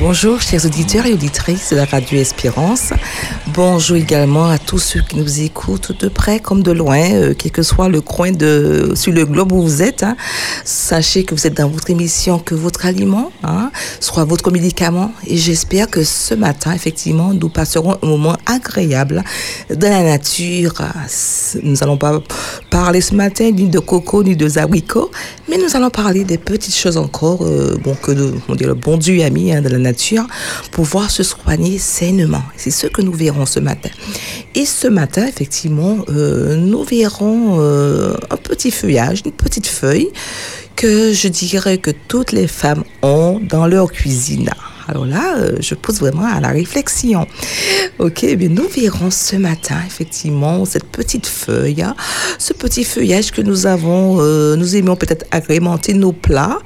Bonjour 0.00 0.40
chers 0.40 0.64
auditeurs 0.64 1.04
et 1.04 1.12
auditrices 1.12 1.70
de 1.72 1.76
la 1.76 1.84
radio 1.84 2.18
Espérance. 2.18 2.94
Bonjour 3.52 3.98
également 3.98 4.48
à 4.48 4.56
tous 4.56 4.78
ceux 4.78 5.02
qui 5.02 5.16
nous 5.16 5.40
écoutent 5.42 5.92
de 6.00 6.08
près 6.08 6.40
comme 6.40 6.62
de 6.62 6.72
loin, 6.72 7.02
euh, 7.12 7.34
quel 7.36 7.52
que 7.52 7.62
soit 7.62 7.90
le 7.90 8.00
coin 8.00 8.32
de 8.32 8.92
sur 8.94 9.12
le 9.12 9.26
globe 9.26 9.52
où 9.52 9.60
vous 9.60 9.82
êtes. 9.82 10.02
hein. 10.02 10.16
Sachez 10.64 11.24
que 11.24 11.34
vous 11.34 11.46
êtes 11.46 11.58
dans 11.58 11.68
votre 11.68 11.90
émission, 11.90 12.38
que 12.38 12.54
votre 12.54 12.86
aliment 12.86 13.30
hein, 13.42 13.70
soit 14.00 14.24
votre 14.24 14.50
médicament. 14.50 15.12
Et 15.26 15.36
j'espère 15.36 15.90
que 15.90 16.02
ce 16.02 16.32
matin, 16.34 16.72
effectivement, 16.72 17.34
nous 17.34 17.50
passerons 17.50 17.98
un 18.02 18.06
moment 18.06 18.36
agréable 18.46 19.22
dans 19.68 19.90
la 19.90 20.02
nature. 20.02 20.74
Nous 21.62 21.74
n'allons 21.76 21.98
pas 21.98 22.22
parler 22.70 23.02
ce 23.02 23.14
matin 23.14 23.50
ni 23.50 23.68
de 23.68 23.78
coco 23.80 24.24
ni 24.24 24.34
de 24.34 24.58
abricots, 24.58 25.10
mais 25.48 25.58
nous 25.58 25.76
allons 25.76 25.90
parler 25.90 26.24
des 26.24 26.38
petites 26.38 26.74
choses 26.74 26.96
encore, 26.96 27.42
euh, 27.42 27.76
bon 27.84 27.94
que 28.00 28.12
on 28.48 28.54
dit 28.54 28.64
le 28.64 28.74
bon 28.74 28.96
Dieu 28.96 29.22
a 29.22 29.28
mis 29.28 29.52
hein, 29.52 29.60
de 29.60 29.68
la 29.68 29.76
nature, 29.78 29.89
pouvoir 30.70 31.10
se 31.10 31.22
soigner 31.22 31.78
sainement. 31.78 32.42
C'est 32.56 32.70
ce 32.70 32.86
que 32.86 33.02
nous 33.02 33.12
verrons 33.12 33.46
ce 33.46 33.60
matin. 33.60 33.90
Et 34.54 34.66
ce 34.66 34.88
matin, 34.88 35.26
effectivement, 35.26 35.98
euh, 36.08 36.56
nous 36.56 36.84
verrons 36.84 37.60
euh, 37.60 38.14
un 38.30 38.36
petit 38.36 38.70
feuillage, 38.70 39.22
une 39.24 39.32
petite 39.32 39.66
feuille 39.66 40.08
que 40.76 41.12
je 41.12 41.28
dirais 41.28 41.78
que 41.78 41.90
toutes 42.08 42.32
les 42.32 42.46
femmes 42.46 42.84
ont 43.02 43.40
dans 43.40 43.66
leur 43.66 43.92
cuisine. 43.92 44.50
Alors 44.90 45.06
là, 45.06 45.36
euh, 45.36 45.56
je 45.60 45.76
pose 45.76 46.00
vraiment 46.00 46.24
à 46.24 46.40
la 46.40 46.48
réflexion. 46.48 47.24
Ok, 48.00 48.22
mais 48.22 48.48
nous 48.48 48.66
verrons 48.66 49.12
ce 49.12 49.36
matin, 49.36 49.76
effectivement, 49.86 50.64
cette 50.64 50.86
petite 50.86 51.28
feuille, 51.28 51.82
hein, 51.82 51.94
ce 52.38 52.52
petit 52.52 52.82
feuillage 52.82 53.30
que 53.30 53.40
nous 53.40 53.66
avons, 53.66 54.16
euh, 54.18 54.56
nous 54.56 54.74
aimons 54.74 54.96
peut-être 54.96 55.26
agrémenter 55.30 55.94
nos 55.94 56.10
plats 56.10 56.58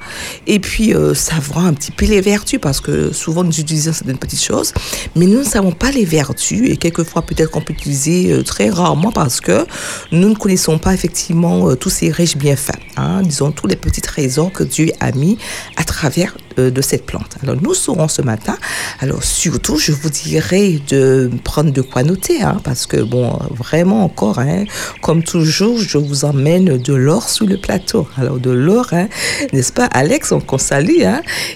et 0.47 0.59
puis 0.59 0.95
euh, 0.95 1.13
savoir 1.13 1.67
un 1.67 1.73
petit 1.73 1.91
peu 1.91 2.07
les 2.07 2.19
vertus 2.19 2.59
parce 2.59 2.81
que 2.81 3.13
souvent 3.13 3.43
nous 3.43 3.59
utilisons 3.59 3.93
certaines 3.93 4.17
petites 4.17 4.43
choses, 4.43 4.73
mais 5.15 5.27
nous 5.27 5.39
ne 5.39 5.43
savons 5.43 5.71
pas 5.71 5.91
les 5.91 6.05
vertus 6.05 6.67
et 6.67 6.77
quelquefois 6.77 7.21
peut-être 7.21 7.51
qu'on 7.51 7.61
peut 7.61 7.73
utiliser 7.73 8.43
très 8.43 8.71
rarement 8.71 9.11
parce 9.11 9.39
que 9.39 9.67
nous 10.11 10.29
ne 10.29 10.35
connaissons 10.35 10.79
pas 10.79 10.95
effectivement 10.95 11.75
tous 11.75 11.91
ces 11.91 12.09
riches 12.09 12.37
bienfaits, 12.37 12.79
hein, 12.97 13.21
disons 13.21 13.51
tous 13.51 13.67
les 13.67 13.75
petits 13.75 14.01
trésors 14.01 14.51
que 14.51 14.63
Dieu 14.63 14.91
a 14.99 15.11
mis 15.11 15.37
à 15.77 15.83
travers 15.83 16.35
de 16.57 16.81
cette 16.81 17.05
plante. 17.05 17.35
Alors 17.43 17.57
nous 17.61 17.73
saurons 17.73 18.07
ce 18.15 18.21
matin. 18.21 18.57
Alors 18.99 19.23
surtout, 19.23 19.77
je 19.77 19.91
vous 19.91 20.09
dirais 20.09 20.79
de 20.89 21.29
prendre 21.43 21.71
de 21.71 21.81
quoi 21.81 22.03
noter, 22.03 22.41
hein, 22.41 22.61
parce 22.63 22.85
que 22.85 22.97
bon, 22.97 23.37
vraiment 23.49 24.03
encore, 24.03 24.39
hein, 24.39 24.63
comme 25.01 25.23
toujours, 25.23 25.79
je 25.79 25.97
vous 25.97 26.23
emmène 26.23 26.77
de 26.77 26.93
l'or 26.93 27.29
sous 27.29 27.45
le 27.45 27.57
plateau. 27.57 28.07
Alors 28.17 28.39
de 28.39 28.51
l'or, 28.51 28.87
hein, 28.93 29.07
n'est-ce 29.51 29.73
pas, 29.73 29.85
Alex, 29.85 30.31
on 30.31 30.39
qu'on 30.39 30.57
salue, 30.57 31.03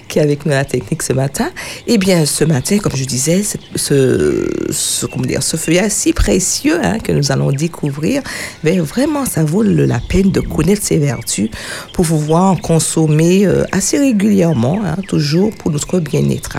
qui 0.08 0.18
est 0.18 0.22
avec 0.22 0.44
nous 0.44 0.52
à 0.52 0.56
la 0.56 0.64
technique 0.64 1.02
ce 1.02 1.12
matin. 1.12 1.50
Eh 1.86 1.96
bien, 1.96 2.26
ce 2.26 2.44
matin, 2.44 2.78
comme 2.78 2.96
je 2.96 3.04
disais, 3.04 3.42
ce, 3.42 4.48
ce, 4.70 5.06
comment 5.06 5.24
dire, 5.24 5.42
ce 5.42 5.56
feuillage 5.56 5.92
si 5.92 6.12
précieux 6.12 6.78
que 7.02 7.12
nous 7.12 7.32
allons 7.32 7.52
découvrir, 7.52 8.22
ben, 8.64 8.80
vraiment, 8.82 9.24
ça 9.24 9.44
vaut 9.44 9.62
la 9.62 10.00
peine 10.00 10.30
de 10.30 10.40
connaître 10.40 10.82
ses 10.82 10.98
vertus 10.98 11.50
pour 11.94 12.06
pouvoir 12.06 12.52
en 12.52 12.56
consommer 12.56 13.46
euh, 13.46 13.64
assez 13.72 13.98
régulièrement, 13.98 14.80
toujours 15.08 15.50
pour 15.54 15.70
notre 15.70 16.00
bien-être. 16.00 16.49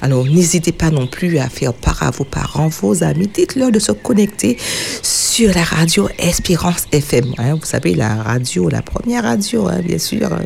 Alors, 0.00 0.24
n'hésitez 0.24 0.72
pas 0.72 0.90
non 0.90 1.06
plus 1.06 1.38
à 1.38 1.48
faire 1.48 1.72
part 1.74 2.02
à 2.02 2.10
vos 2.10 2.24
parents, 2.24 2.68
vos 2.68 3.02
amis, 3.02 3.28
dites-leur 3.32 3.70
de 3.70 3.78
se 3.78 3.92
connecter 3.92 4.56
sur 5.02 5.52
la 5.54 5.62
radio 5.62 6.08
Espérance 6.18 6.84
FM. 6.92 7.32
hein. 7.38 7.54
vous 7.54 7.64
savez, 7.66 7.94
la 7.94 8.14
radio, 8.22 8.68
la 8.68 8.82
première 8.82 9.22
radio, 9.24 9.68
hein, 9.68 9.80
bien 9.84 9.98
sûr, 9.98 10.32
euh, 10.32 10.36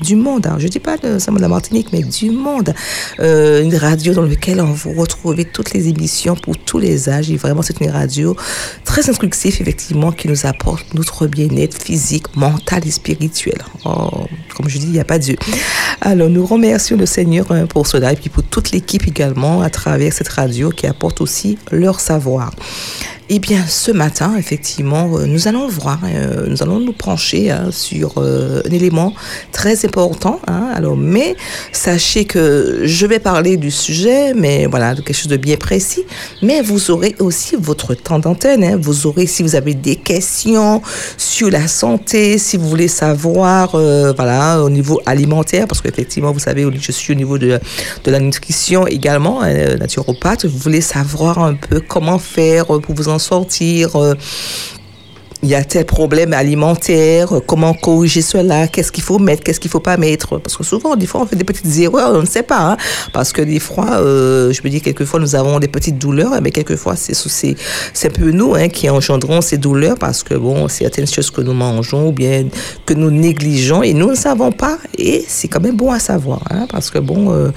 du 0.00 0.16
monde. 0.16 0.46
hein. 0.46 0.56
Je 0.58 0.64
ne 0.64 0.70
dis 0.70 0.78
pas 0.80 0.96
de, 0.96 1.08
de 1.18 1.40
la 1.40 1.48
Martinique, 1.48 1.88
mais 1.92 2.02
du 2.02 2.30
monde. 2.30 2.74
Euh, 3.20 3.62
une 3.62 3.76
radio 3.76 4.14
dans 4.14 4.22
laquelle 4.22 4.60
on 4.60 4.72
vous 4.72 4.92
retrouvez 4.94 5.44
toutes 5.44 5.72
les 5.72 5.88
émissions 5.88 6.34
pour 6.34 6.56
tous 6.58 6.78
les 6.78 7.08
âges. 7.08 7.30
Et 7.30 7.36
vraiment, 7.36 7.62
c'est 7.62 7.80
une 7.80 7.90
radio 7.90 8.36
très 8.84 9.08
instructive, 9.08 9.56
effectivement, 9.60 10.12
qui 10.12 10.28
nous 10.28 10.46
apporte 10.46 10.94
notre 10.94 11.26
bien-être 11.26 11.80
physique, 11.80 12.34
mental 12.36 12.86
et 12.86 12.90
spirituel. 12.90 13.58
Oh, 13.84 14.10
comme 14.56 14.68
je 14.68 14.78
dis, 14.78 14.86
il 14.86 14.92
n'y 14.92 15.00
a 15.00 15.04
pas 15.04 15.18
Dieu. 15.18 15.36
Alors, 16.00 16.28
nous 16.28 16.44
remercions 16.46 16.96
le 16.96 17.06
Seigneur 17.06 17.46
pour 17.68 17.86
cela 17.86 18.12
pour 18.32 18.42
toute 18.44 18.70
l'équipe 18.70 19.06
également 19.06 19.62
à 19.62 19.70
travers 19.70 20.12
cette 20.12 20.28
radio 20.28 20.70
qui 20.70 20.86
apporte 20.86 21.20
aussi 21.20 21.58
leur 21.70 22.00
savoir. 22.00 22.52
Eh 23.32 23.38
bien, 23.38 23.64
ce 23.68 23.92
matin, 23.92 24.34
effectivement, 24.36 25.08
euh, 25.16 25.24
nous 25.24 25.46
allons 25.46 25.68
voir, 25.68 26.00
euh, 26.04 26.46
nous 26.48 26.64
allons 26.64 26.80
nous 26.80 26.92
pencher 26.92 27.48
hein, 27.52 27.68
sur 27.70 28.14
euh, 28.16 28.60
un 28.66 28.70
élément 28.72 29.14
très 29.52 29.86
important. 29.86 30.40
hein. 30.48 30.66
alors, 30.74 30.96
mais 30.96 31.36
sachez 31.70 32.24
que 32.24 32.80
je 32.82 33.06
vais 33.06 33.20
parler 33.20 33.56
du 33.56 33.70
sujet, 33.70 34.34
mais 34.34 34.66
voilà, 34.66 34.96
de 34.96 35.00
quelque 35.02 35.16
chose 35.16 35.28
de 35.28 35.36
bien 35.36 35.56
précis. 35.56 36.02
Mais 36.42 36.60
vous 36.60 36.90
aurez 36.90 37.14
aussi 37.20 37.54
votre 37.56 37.94
temps 37.94 38.18
d'antenne. 38.18 38.64
hein. 38.64 38.76
vous 38.82 39.06
aurez, 39.06 39.28
si 39.28 39.44
vous 39.44 39.54
avez 39.54 39.74
des 39.74 39.94
questions 39.94 40.82
sur 41.16 41.50
la 41.50 41.68
santé, 41.68 42.36
si 42.36 42.56
vous 42.56 42.68
voulez 42.68 42.88
savoir, 42.88 43.70
voilà, 44.16 44.60
au 44.60 44.70
niveau 44.70 45.00
alimentaire, 45.06 45.68
parce 45.68 45.80
qu'effectivement, 45.80 46.32
vous 46.32 46.40
savez, 46.40 46.66
je 46.80 46.90
suis 46.90 47.12
au 47.12 47.16
niveau 47.16 47.38
de, 47.38 47.60
de 48.02 48.10
la 48.10 48.18
nutrition 48.18 48.88
également, 48.88 49.42
naturopathe. 49.78 50.46
Vous 50.46 50.58
voulez 50.58 50.80
savoir 50.80 51.38
un 51.38 51.54
peu 51.54 51.78
comment 51.78 52.18
faire 52.18 52.66
pour 52.66 52.94
vous 52.96 53.08
en 53.08 53.19
sortir. 53.20 53.88
Il 55.42 55.48
y 55.48 55.54
a 55.54 55.64
tel 55.64 55.86
problème 55.86 56.32
alimentaire, 56.34 57.28
comment 57.46 57.72
corriger 57.72 58.20
cela, 58.22 58.68
qu'est-ce 58.68 58.92
qu'il 58.92 59.02
faut 59.02 59.18
mettre, 59.18 59.42
qu'est-ce 59.42 59.58
qu'il 59.60 59.70
faut 59.70 59.80
pas 59.80 59.96
mettre. 59.96 60.38
Parce 60.38 60.56
que 60.56 60.64
souvent, 60.64 60.96
des 60.96 61.06
fois, 61.06 61.22
on 61.22 61.26
fait 61.26 61.36
des 61.36 61.44
petites 61.44 61.78
erreurs, 61.78 62.12
on 62.14 62.20
ne 62.20 62.26
sait 62.26 62.42
pas. 62.42 62.72
hein. 62.72 62.76
parce 63.14 63.32
que 63.32 63.40
des 63.42 63.58
fois, 63.58 63.86
euh, 64.00 64.52
je 64.52 64.60
me 64.62 64.68
dis, 64.68 64.80
quelquefois, 64.82 65.18
nous 65.18 65.34
avons 65.34 65.58
des 65.58 65.68
petites 65.68 65.96
douleurs, 65.98 66.32
mais 66.42 66.50
quelquefois, 66.50 66.94
c'est 66.96 67.14
c'est 67.94 68.10
peu 68.10 68.30
nous 68.32 68.54
hein, 68.54 68.68
qui 68.68 68.90
engendrons 68.90 69.40
ces 69.40 69.56
douleurs 69.56 69.96
parce 69.98 70.22
que, 70.22 70.34
bon, 70.34 70.68
certaines 70.68 71.06
choses 71.06 71.30
que 71.30 71.40
nous 71.40 71.54
mangeons 71.54 72.08
ou 72.08 72.12
bien 72.12 72.46
que 72.86 72.94
nous 72.94 73.10
négligeons 73.10 73.82
et 73.82 73.94
nous 73.94 74.10
ne 74.10 74.14
savons 74.14 74.52
pas. 74.52 74.78
Et 74.98 75.24
c'est 75.26 75.48
quand 75.48 75.60
même 75.60 75.76
bon 75.76 75.90
à 75.90 75.98
savoir. 76.00 76.42
hein, 76.50 76.66
parce 76.70 76.90
que, 76.90 76.98
bon, 76.98 77.32
euh, 77.32 77.48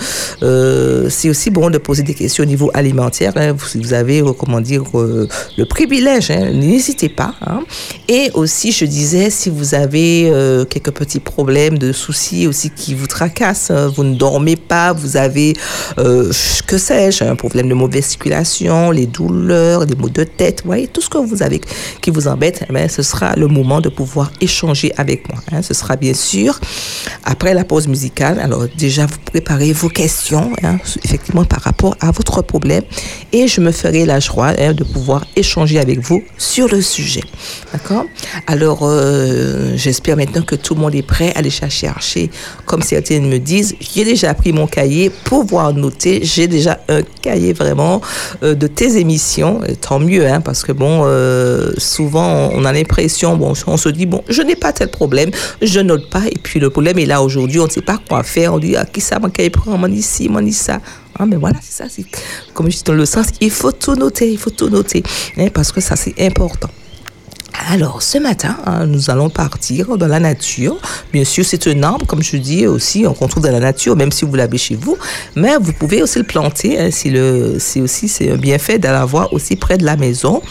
euh, 0.41 1.09
c'est 1.09 1.29
aussi 1.29 1.49
bon 1.49 1.69
de 1.69 1.77
poser 1.77 2.03
des 2.03 2.13
questions 2.13 2.43
au 2.43 2.47
niveau 2.47 2.71
alimentaire. 2.73 3.33
hein. 3.35 3.51
vous, 3.53 3.81
vous 3.81 3.93
avez, 3.93 4.21
euh, 4.21 4.31
comment 4.31 4.61
dire, 4.61 4.83
euh, 4.95 5.27
le 5.57 5.65
privilège. 5.65 6.31
hein, 6.31 6.51
N'hésitez 6.53 7.09
pas. 7.09 7.33
hein. 7.45 7.61
Et 8.07 8.31
aussi, 8.33 8.71
je 8.71 8.85
disais, 8.85 9.29
si 9.29 9.49
vous 9.49 9.75
avez 9.75 10.29
euh, 10.31 10.65
quelques 10.65 10.91
petits 10.91 11.19
problèmes 11.19 11.77
de 11.77 11.91
soucis 11.91 12.47
aussi 12.47 12.69
qui 12.69 12.93
vous 12.93 13.07
tracassent, 13.07 13.71
hein, 13.71 13.91
vous 13.95 14.03
ne 14.03 14.15
dormez 14.15 14.55
pas, 14.55 14.93
vous 14.93 15.17
avez, 15.17 15.53
euh, 15.97 16.31
que 16.67 16.77
sais-je, 16.77 17.23
un 17.23 17.35
problème 17.35 17.69
de 17.69 17.73
mauvaise 17.73 18.05
circulation, 18.05 18.91
les 18.91 19.05
douleurs, 19.05 19.85
des 19.85 19.95
maux 19.95 20.09
de 20.09 20.23
tête, 20.23 20.61
vous 20.63 20.69
voyez, 20.69 20.87
tout 20.87 21.01
ce 21.01 21.09
que 21.09 21.17
vous 21.17 21.43
avez 21.43 21.61
qui 22.01 22.09
vous 22.09 22.27
embête, 22.27 22.65
eh 22.73 22.87
ce 22.89 23.01
sera 23.01 23.33
le 23.35 23.47
moment 23.47 23.81
de 23.81 23.89
pouvoir 23.89 24.31
échanger 24.41 24.91
avec 24.97 25.29
moi. 25.29 25.39
hein. 25.51 25.61
Ce 25.61 25.73
sera 25.73 25.95
bien 25.95 26.13
sûr 26.13 26.59
après 27.23 27.53
la 27.53 27.63
pause 27.63 27.87
musicale. 27.87 28.39
Alors 28.39 28.65
déjà, 28.77 29.05
vous 29.05 29.17
préparez 29.25 29.71
vos 29.73 29.89
questions, 29.89 30.51
hein, 30.63 30.77
effectivement, 31.03 31.45
par 31.45 31.61
rapport 31.61 31.95
à 31.99 32.11
votre 32.11 32.41
problème. 32.41 32.83
Et 33.31 33.47
je 33.47 33.61
me 33.61 33.71
ferai 33.71 34.05
la 34.05 34.19
joie 34.19 34.53
de 34.53 34.83
pouvoir 34.83 35.25
échanger 35.35 35.79
avec 35.79 35.99
vous 35.99 36.23
sur 36.37 36.67
le 36.67 36.81
sujet. 36.81 37.23
D'accord 37.71 38.05
Alors, 38.47 38.79
euh, 38.83 39.73
j'espère 39.75 40.17
maintenant 40.17 40.41
que 40.41 40.55
tout 40.55 40.75
le 40.75 40.81
monde 40.81 40.95
est 40.95 41.05
prêt 41.05 41.31
à 41.35 41.39
aller 41.39 41.49
chercher, 41.49 42.29
comme 42.65 42.81
certaines 42.81 43.27
me 43.27 43.39
disent, 43.39 43.75
j'ai 43.79 44.03
déjà 44.03 44.33
pris 44.33 44.53
mon 44.53 44.67
cahier 44.67 45.09
pour 45.09 45.41
pouvoir 45.45 45.73
noter. 45.73 46.21
J'ai 46.23 46.47
déjà 46.47 46.79
un 46.89 47.01
cahier 47.21 47.53
vraiment 47.53 48.01
euh, 48.43 48.53
de 48.55 48.67
tes 48.67 48.97
émissions. 48.97 49.61
Tant 49.81 49.99
mieux, 49.99 50.27
hein, 50.27 50.41
parce 50.41 50.63
que 50.63 50.71
bon, 50.71 51.03
euh, 51.05 51.71
souvent, 51.77 52.49
on 52.53 52.65
a 52.65 52.73
l'impression, 52.73 53.39
on 53.67 53.77
se 53.77 53.89
dit, 53.89 54.05
bon, 54.05 54.23
je 54.29 54.41
n'ai 54.41 54.55
pas 54.55 54.73
tel 54.73 54.89
problème, 54.89 55.31
je 55.61 55.79
note 55.79 56.09
pas. 56.09 56.23
Et 56.27 56.37
puis, 56.41 56.59
le 56.59 56.69
problème 56.69 56.99
est 56.99 57.05
là 57.05 57.21
aujourd'hui, 57.21 57.59
on 57.59 57.65
ne 57.65 57.71
sait 57.71 57.81
pas 57.81 57.99
quoi 58.07 58.23
faire. 58.23 58.53
On 58.53 58.59
dit, 58.59 58.75
ah, 58.75 58.85
qui 58.85 59.01
ça, 59.01 59.19
mon 59.19 59.29
cahier 59.29 59.49
prend, 59.49 59.73
on 59.73 59.87
dit 59.87 60.01
ci, 60.01 60.29
on 60.33 60.41
dit 60.41 60.53
ça. 60.53 60.79
Ah, 61.17 61.25
mais 61.25 61.35
voilà, 61.35 61.57
c'est 61.61 61.83
ça. 61.83 62.03
Comme 62.53 62.71
je 62.71 62.77
dis 62.77 62.83
dans 62.83 62.93
le 62.93 63.05
sens, 63.05 63.27
il 63.39 63.51
faut 63.51 63.71
tout 63.71 63.95
noter, 63.95 64.31
il 64.31 64.37
faut 64.37 64.49
tout 64.49 64.69
noter, 64.69 65.03
hein, 65.37 65.47
parce 65.53 65.71
que 65.71 65.81
ça, 65.81 65.95
c'est 65.95 66.15
important. 66.19 66.69
Alors, 67.69 68.01
ce 68.01 68.17
matin, 68.17 68.57
hein, 68.65 68.85
nous 68.85 69.09
allons 69.09 69.29
partir 69.29 69.97
dans 69.97 70.07
la 70.07 70.19
nature. 70.19 70.77
Bien 71.11 71.23
sûr, 71.23 71.45
c'est 71.45 71.67
un 71.67 71.83
arbre, 71.83 72.05
comme 72.05 72.23
je 72.23 72.37
dis 72.37 72.67
aussi, 72.67 73.05
on 73.07 73.13
retrouve 73.13 73.43
dans 73.43 73.51
la 73.51 73.59
nature, 73.59 73.95
même 73.95 74.11
si 74.11 74.25
vous 74.25 74.35
l'avez 74.35 74.57
chez 74.57 74.75
vous. 74.75 74.97
Mais 75.35 75.55
vous 75.61 75.71
pouvez 75.71 76.01
aussi 76.01 76.19
le 76.19 76.25
planter. 76.25 76.79
Hein, 76.79 76.89
c'est 76.91 77.81
aussi 77.81 78.07
c'est 78.07 78.31
un 78.31 78.37
bienfait 78.37 78.79
de 78.79 78.87
l'avoir 78.87 79.31
aussi 79.33 79.55
près 79.55 79.77
de 79.77 79.85
la 79.85 79.95
maison. 79.95 80.41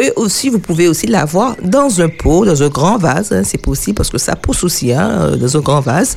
Et 0.00 0.12
aussi, 0.16 0.48
vous 0.48 0.58
pouvez 0.58 0.88
aussi 0.88 1.06
l'avoir 1.06 1.54
dans 1.62 2.00
un 2.00 2.08
pot, 2.08 2.44
dans 2.44 2.62
un 2.62 2.68
grand 2.68 2.98
vase. 2.98 3.32
hein, 3.32 3.42
c'est 3.44 3.60
possible 3.60 3.94
parce 3.96 4.10
que 4.10 4.18
ça 4.18 4.34
pousse 4.36 4.64
aussi 4.64 4.92
hein, 4.92 5.36
dans 5.36 5.56
un 5.56 5.60
grand 5.60 5.80
vase. 5.80 6.16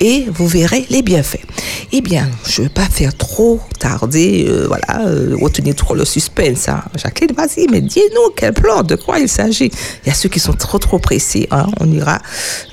Et 0.00 0.26
vous 0.32 0.46
verrez 0.46 0.86
les 0.90 1.02
bienfaits. 1.02 1.44
Eh 1.92 2.00
bien, 2.00 2.28
je 2.46 2.62
ne 2.62 2.66
vais 2.68 2.72
pas 2.72 2.86
faire 2.86 3.14
trop 3.16 3.60
tarder, 3.78 4.46
euh, 4.48 4.66
voilà, 4.66 5.06
euh, 5.06 5.36
retenir 5.40 5.74
trop 5.74 5.94
le 5.94 6.04
suspense. 6.04 6.68
Hein. 6.68 6.82
Jacqueline, 6.96 7.34
vas-y, 7.36 7.66
mais 7.70 7.80
dis-nous 7.80 8.30
quelle 8.36 8.54
plante, 8.54 8.88
de 8.88 8.96
quoi 8.96 9.18
il 9.18 9.28
s'agit. 9.28 9.70
Il 10.04 10.08
y 10.08 10.10
a 10.10 10.14
ceux 10.14 10.28
qui 10.28 10.40
sont 10.40 10.54
trop, 10.54 10.78
trop 10.78 10.98
pressés. 10.98 11.46
hein. 11.50 11.66
On 11.80 11.90
ira, 11.90 12.18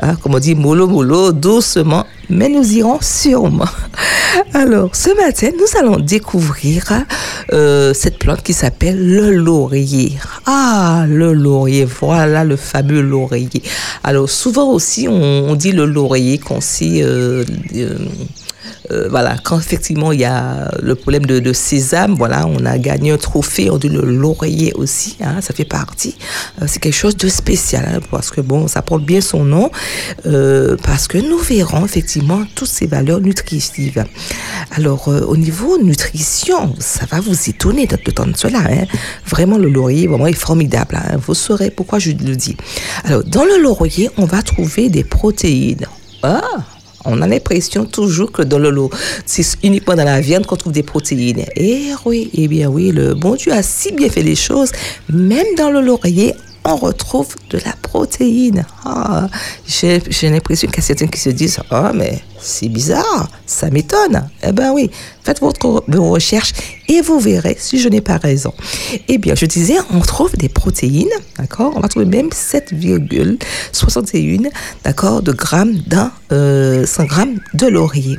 hein, 0.01 0.16
comme 0.22 0.36
on 0.36 0.40
dit, 0.40 0.56
mollo, 0.56 0.88
mollo, 0.88 1.31
doucement, 1.34 2.06
mais 2.30 2.50
nous 2.50 2.74
irons 2.74 3.00
sûrement. 3.01 3.66
Alors, 4.54 4.96
ce 4.96 5.10
matin, 5.16 5.50
nous 5.58 5.80
allons 5.80 5.98
découvrir 6.00 7.04
euh, 7.54 7.94
cette 7.94 8.19
plante 8.19 8.42
qui 8.42 8.54
s'appelle 8.54 8.98
le 9.06 9.31
laurier. 9.31 10.13
Ah, 10.47 11.06
le 11.09 11.33
laurier, 11.33 11.86
voilà 11.86 12.44
le 12.44 12.56
fameux 12.56 13.01
laurier. 13.01 13.50
Alors, 14.03 14.30
souvent 14.30 14.69
aussi, 14.69 15.07
on, 15.07 15.56
dit 15.56 15.71
le 15.71 15.86
laurier 15.86 16.38
qu'on 16.38 16.62
sait... 16.62 17.01
Euh, 17.01 17.44
euh, 17.75 17.97
euh, 18.92 19.08
voilà, 19.10 19.36
quand 19.44 19.60
effectivement 19.60 20.12
il 20.12 20.20
y 20.20 20.26
a 20.26 20.72
le 20.82 20.96
problème 20.96 21.26
de, 21.26 21.40
de, 21.40 21.54
sésame, 21.54 22.16
voilà, 22.16 22.46
on 22.48 22.66
a 22.66 22.78
gagné 22.78 23.12
un 23.12 23.18
trophée, 23.18 23.70
on 23.70 23.78
dit 23.78 23.90
le 23.90 24.02
laurier 24.02 24.74
aussi, 24.74 25.18
hein, 25.22 25.42
ça 25.42 25.54
fait 25.54 25.66
partie. 25.66 26.16
Euh, 26.62 26.66
c'est 26.68 26.80
quelque 26.80 26.94
chose 26.94 27.18
de 27.18 27.30
spécial 27.30 27.86
hein, 27.88 28.00
parce 28.12 28.32
que 28.32 28.42
bon, 28.42 28.68
ça 28.68 28.82
porte 28.82 29.04
bien 29.04 29.22
son 29.22 29.44
nom, 29.44 29.72
euh, 30.26 30.78
parce 30.84 31.08
que 31.08 31.18
nous 31.18 31.38
verrons 31.38 31.86
effectivement 31.86 32.44
toutes 32.56 32.68
ces 32.68 32.88
valeurs 32.88 33.22
nutritives. 33.22 34.06
Alors 34.72 35.08
au 35.08 35.38
niveau 35.38 35.78
nutrition, 35.78 36.76
ça 36.80 37.06
va 37.10 37.20
vous 37.20 37.50
étonner 37.50 37.88
de 37.88 37.96
de 37.96 38.38
cela. 38.38 38.60
Hein. 38.60 38.86
Vraiment 39.26 39.58
le 39.58 39.70
laurier, 39.70 40.08
vraiment 40.08 40.28
est 40.28 40.34
formidable. 40.34 40.96
Hein. 40.96 41.18
Vous 41.18 41.34
saurez 41.34 41.72
pourquoi 41.72 42.00
je 42.00 42.12
le 42.12 42.36
dis. 42.36 42.56
Alors 43.04 43.24
dans 43.24 43.44
le 43.44 43.62
laurier, 43.62 44.10
on 44.18 44.26
va 44.26 44.42
trouver 44.42 44.90
des 44.90 45.04
protéines. 45.04 45.86
Ah, 46.24 46.42
on 47.06 47.22
a 47.22 47.28
l'impression 47.28 47.86
toujours 47.86 48.31
que 48.31 48.42
dans 48.42 48.60
le 48.60 48.69
lot, 48.69 48.90
c'est 49.25 49.46
uniquement 49.63 49.96
dans 49.96 50.04
la 50.04 50.22
viande 50.22 50.46
qu'on 50.46 50.56
trouve 50.56 50.74
des 50.74 50.84
protéines. 50.84 51.46
Eh 51.56 51.92
oui, 52.06 52.30
eh 52.34 52.48
bien 52.48 52.68
oui, 52.68 52.92
le 52.92 53.13
bon 53.13 53.36
Dieu 53.36 53.52
a 53.54 53.63
si 53.63 53.92
bien 53.92 54.10
fait 54.10 54.24
les 54.24 54.36
choses, 54.36 54.72
même 55.10 55.48
dans 55.57 55.69
le 55.69 55.81
laurier, 55.81 56.34
on 56.66 56.75
retrouve 56.75 57.36
de 57.52 57.60
la 57.60 57.74
protéine. 57.81 58.66
Ah, 58.84 59.28
j'ai 59.68 60.02
l'impression 60.30 60.68
qu'il 60.68 60.78
y 60.78 60.80
a 60.80 60.84
certains 60.84 61.07
qui 61.07 61.19
se 61.19 61.30
disent, 61.30 61.60
oh, 61.72 61.90
mais 61.94 62.19
c'est 62.40 62.69
bizarre, 62.69 63.30
ça 63.46 63.69
m'étonne. 63.69 64.28
Eh 64.42 64.51
ben 64.51 64.72
oui, 64.74 64.90
faites 65.25 65.42
votre, 65.42 65.83
vos 65.88 66.10
recherches 66.10 66.54
et 66.88 67.01
vous 67.01 67.19
verrez 67.19 67.57
si 67.60 67.80
je 67.80 67.89
n'ai 67.89 68.01
pas 68.01 68.18
raison. 68.18 68.54
Eh 69.07 69.18
bien, 69.18 69.33
je 69.36 69.45
disais, 69.45 69.75
on 69.92 70.00
trouve 70.00 70.36
des 70.38 70.50
protéines, 70.50 71.10
d'accord? 71.38 71.74
On 71.75 71.80
va 71.80 71.88
trouver 71.88 72.06
même 72.06 72.30
7,61, 72.30 74.50
d'accord, 74.83 75.24
de 75.24 75.31
grammes 75.31 75.77
dans 75.88 76.12
100 76.30 76.36
euh, 76.36 76.86
grammes 77.06 77.39
de 77.54 77.68
laurier. 77.68 78.18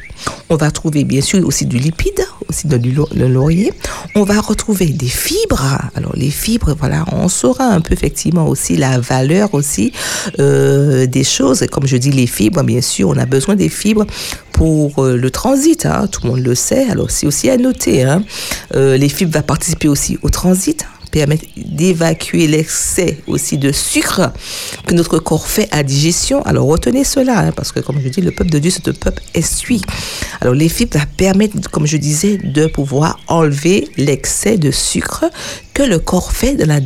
On 0.49 0.56
va 0.56 0.70
trouver 0.70 1.05
bien 1.05 1.20
sûr 1.20 1.47
aussi 1.47 1.67
du 1.67 1.79
lipide, 1.79 2.25
aussi 2.49 2.67
de, 2.67 2.76
du 2.76 2.97
laurier. 3.14 3.73
On 4.14 4.25
va 4.25 4.41
retrouver 4.41 4.87
des 4.87 5.08
fibres. 5.08 5.79
Alors 5.94 6.14
les 6.17 6.31
fibres, 6.31 6.75
voilà, 6.79 7.05
on 7.12 7.29
saura 7.29 7.67
un 7.67 7.81
peu 7.81 7.93
effectivement 7.93 8.49
aussi 8.49 8.76
la 8.76 8.99
valeur 8.99 9.55
aussi 9.55 9.93
euh, 10.38 11.06
des 11.06 11.25
choses. 11.25 11.67
Comme 11.70 11.87
je 11.87 11.97
dis, 11.97 12.11
les 12.11 12.26
fibres, 12.26 12.62
bien 12.62 12.81
sûr, 12.81 13.08
on 13.08 13.17
a 13.17 13.26
besoin 13.26 13.56
des 13.56 13.69
fibres 13.69 14.06
pour 14.56 15.05
euh, 15.05 15.17
le 15.17 15.31
transit. 15.31 15.87
Hein, 15.87 16.08
tout 16.11 16.23
le 16.25 16.31
monde 16.31 16.41
le 16.41 16.55
sait. 16.55 16.88
Alors 16.91 17.11
c'est 17.11 17.26
aussi 17.26 17.49
à 17.49 17.56
noter. 17.56 18.03
Hein, 18.03 18.25
euh, 18.75 18.97
les 18.97 19.08
vont 19.08 19.43
participer 19.43 19.88
aussi 19.88 20.19
au 20.23 20.31
transit 20.31 20.87
permettre 21.17 21.47
d'évacuer 21.56 22.47
l'excès 22.47 23.19
aussi 23.26 23.56
de 23.56 23.73
sucre 23.73 24.32
que 24.87 24.94
notre 24.94 25.19
corps 25.19 25.47
fait 25.47 25.69
à 25.73 25.82
digestion. 25.82 26.43
Alors 26.43 26.67
retenez 26.67 27.05
cela, 27.05 27.38
hein, 27.38 27.53
parce 27.53 27.73
que 27.73 27.81
comme 27.81 27.99
je 28.03 28.08
dis, 28.08 28.20
le 28.20 28.32
peuple 28.32 28.50
de 28.50 28.58
Dieu, 28.58 28.70
c'est 28.70 28.87
un 28.88 28.93
peuple 28.93 29.23
essuie. 29.32 29.81
Alors 30.43 30.53
les 30.53 30.69
fibres 30.69 30.99
permettent, 31.17 31.69
comme 31.69 31.87
je 31.87 31.97
disais, 31.97 32.37
de 32.37 32.67
pouvoir 32.67 33.19
enlever 33.29 33.88
l'excès 33.97 34.58
de 34.58 34.70
sucre 34.70 35.25
que 35.76 35.82
le 35.82 35.99
corps 35.99 36.32
fait 36.32 36.55
de 36.55 36.64
la 36.64 36.78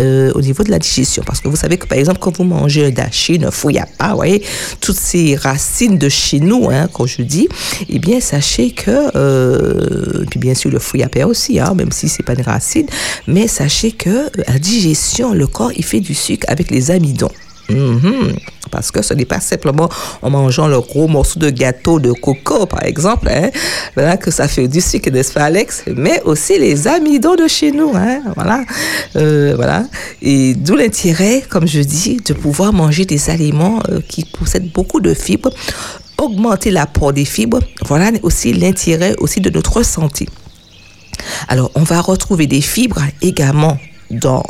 euh, 0.00 0.30
au 0.36 0.40
niveau 0.40 0.62
de 0.62 0.70
la 0.70 0.78
digestion. 0.78 1.24
Parce 1.26 1.40
que 1.40 1.48
vous 1.48 1.56
savez 1.56 1.78
que 1.78 1.86
par 1.88 1.98
exemple, 1.98 2.20
quand 2.20 2.36
vous 2.36 2.44
mangez 2.44 2.86
un 2.86 2.90
dashi, 2.90 3.40
un 3.44 3.50
fouillapa, 3.50 4.10
vous 4.10 4.14
voyez, 4.14 4.40
toutes 4.80 4.96
ces 4.96 5.34
racines 5.34 5.98
de 5.98 6.08
chez 6.08 6.38
nous, 6.38 6.70
hein, 6.70 6.88
quand 6.92 7.06
je 7.06 7.22
dis, 7.22 7.48
eh 7.88 7.98
bien, 7.98 8.20
sachez 8.20 8.70
que, 8.70 9.10
euh, 9.16 10.24
puis 10.30 10.38
bien 10.38 10.54
sûr 10.54 10.70
le 10.70 10.78
fouillapa 10.78 11.24
aussi, 11.24 11.58
hein, 11.58 11.74
même 11.74 11.90
si 11.90 12.08
c'est 12.08 12.22
pas 12.22 12.34
une 12.34 12.42
racine, 12.42 12.86
mais 13.26 13.48
sachez 13.48 13.90
que 13.90 14.30
la 14.46 14.60
digestion, 14.60 15.34
le 15.34 15.48
corps, 15.48 15.72
il 15.76 15.84
fait 15.84 16.00
du 16.00 16.14
sucre 16.14 16.46
avec 16.48 16.70
les 16.70 16.92
amidons. 16.92 17.32
Mhm. 17.68 18.36
Parce 18.70 18.90
que 18.90 19.02
ce 19.02 19.14
n'est 19.14 19.24
pas 19.24 19.40
simplement 19.40 19.88
en 20.22 20.30
mangeant 20.30 20.68
le 20.68 20.80
gros 20.80 21.08
morceau 21.08 21.38
de 21.38 21.50
gâteau 21.50 21.98
de 22.00 22.12
coco, 22.12 22.66
par 22.66 22.84
exemple, 22.84 23.28
hein, 23.28 23.50
voilà, 23.94 24.16
que 24.16 24.30
ça 24.30 24.48
fait 24.48 24.68
du 24.68 24.80
sucre, 24.80 25.10
n'est-ce 25.10 25.32
pas, 25.32 25.44
Alex? 25.44 25.84
Mais 25.96 26.20
aussi 26.24 26.58
les 26.58 26.88
amidons 26.88 27.36
de 27.36 27.46
chez 27.48 27.72
nous, 27.72 27.92
hein, 27.94 28.22
voilà, 28.34 28.64
euh, 29.16 29.54
voilà. 29.56 29.84
Et 30.22 30.54
d'où 30.54 30.76
l'intérêt, 30.76 31.42
comme 31.48 31.66
je 31.66 31.80
dis, 31.80 32.18
de 32.26 32.34
pouvoir 32.34 32.72
manger 32.72 33.04
des 33.04 33.30
aliments 33.30 33.80
euh, 33.88 34.00
qui 34.06 34.24
possèdent 34.24 34.70
beaucoup 34.72 35.00
de 35.00 35.14
fibres, 35.14 35.50
augmenter 36.18 36.70
l'apport 36.70 37.12
des 37.12 37.24
fibres, 37.24 37.60
voilà 37.84 38.10
aussi 38.22 38.52
l'intérêt 38.52 39.14
aussi 39.18 39.40
de 39.40 39.50
notre 39.50 39.82
santé. 39.82 40.26
Alors, 41.48 41.70
on 41.74 41.82
va 41.82 42.00
retrouver 42.00 42.46
des 42.46 42.60
fibres 42.60 43.02
également 43.22 43.78
dans 44.10 44.42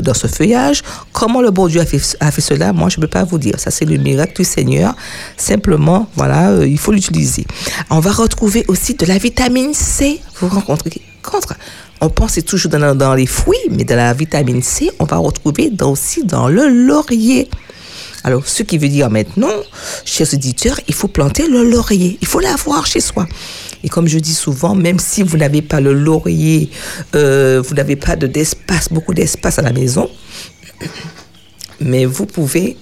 dans 0.00 0.14
ce 0.14 0.26
feuillage. 0.26 0.82
Comment 1.12 1.42
le 1.42 1.50
bon 1.50 1.68
Dieu 1.68 1.80
a 1.80 1.86
fait, 1.86 2.40
cela, 2.40 2.72
moi, 2.72 2.88
je 2.88 2.98
ne 2.98 3.02
peux 3.02 3.10
pas 3.10 3.24
vous 3.24 3.38
dire. 3.38 3.58
Ça, 3.58 3.70
c'est 3.70 3.84
le 3.84 3.96
miracle 3.96 4.34
du 4.36 4.44
Seigneur. 4.44 4.94
Simplement, 5.36 6.08
voilà, 6.16 6.50
euh, 6.50 6.66
il 6.66 6.78
faut 6.78 6.92
l'utiliser. 6.92 7.46
On 7.90 8.00
va 8.00 8.12
retrouver 8.12 8.64
aussi 8.68 8.94
de 8.94 9.06
la 9.06 9.18
vitamine 9.18 9.74
C. 9.74 10.20
Vous 10.40 10.48
rencontrez 10.48 11.02
contre. 11.22 11.54
On 12.00 12.10
pense 12.10 12.38
toujours 12.44 12.70
dans, 12.70 13.14
les 13.14 13.26
fruits, 13.26 13.58
mais 13.70 13.84
de 13.84 13.94
la 13.94 14.12
vitamine 14.12 14.62
C, 14.62 14.90
on 14.98 15.04
va 15.04 15.18
retrouver 15.18 15.70
aussi 15.82 16.24
dans 16.24 16.48
le 16.48 16.68
laurier. 16.68 17.48
Alors, 18.24 18.46
ce 18.46 18.62
qui 18.62 18.78
veut 18.78 18.88
dire 18.88 19.10
maintenant, 19.10 19.52
chers 20.04 20.32
auditeurs, 20.32 20.80
il 20.88 20.94
faut 20.94 21.08
planter 21.08 21.46
le 21.48 21.68
laurier. 21.68 22.18
Il 22.20 22.26
faut 22.26 22.40
l'avoir 22.40 22.86
chez 22.86 23.00
soi. 23.00 23.26
Et 23.84 23.88
comme 23.88 24.06
je 24.06 24.18
dis 24.18 24.34
souvent, 24.34 24.74
même 24.74 24.98
si 24.98 25.22
vous 25.22 25.36
n'avez 25.36 25.62
pas 25.62 25.80
le 25.80 25.92
laurier, 25.92 26.70
euh, 27.14 27.62
vous 27.66 27.74
n'avez 27.74 27.96
pas 27.96 28.16
d'espace, 28.16 28.92
beaucoup 28.92 29.14
d'espace 29.14 29.58
à 29.58 29.62
la 29.62 29.72
maison, 29.72 30.08
mais 31.80 32.04
vous 32.04 32.26
pouvez 32.26 32.76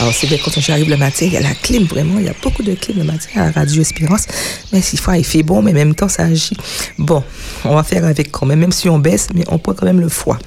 Alors, 0.00 0.14
c'est 0.14 0.26
bien 0.26 0.38
quand 0.42 0.58
j'arrive 0.58 0.88
le 0.88 0.96
matin, 0.96 1.26
il 1.26 1.32
y 1.34 1.36
a 1.36 1.42
la 1.42 1.54
clim, 1.54 1.84
vraiment. 1.84 2.18
Il 2.18 2.24
y 2.24 2.28
a 2.30 2.34
beaucoup 2.42 2.62
de 2.62 2.72
clim 2.72 2.96
le 2.96 3.04
matin 3.04 3.28
à 3.36 3.50
Radio 3.50 3.82
Espérance. 3.82 4.26
Mais 4.72 4.80
s'il 4.80 4.98
faut, 4.98 5.12
il 5.12 5.24
fait 5.24 5.42
bon, 5.42 5.60
mais 5.60 5.72
en 5.72 5.74
même 5.74 5.94
temps, 5.94 6.08
ça 6.08 6.22
agit. 6.22 6.56
Bon, 6.96 7.22
on 7.66 7.74
va 7.74 7.82
faire 7.82 8.06
avec 8.06 8.30
quand 8.30 8.46
même, 8.46 8.60
même 8.60 8.72
si 8.72 8.88
on 8.88 8.98
baisse, 8.98 9.28
mais 9.34 9.44
on 9.48 9.58
prend 9.58 9.74
quand 9.74 9.84
même 9.84 10.00
le 10.00 10.08
foie. 10.08 10.38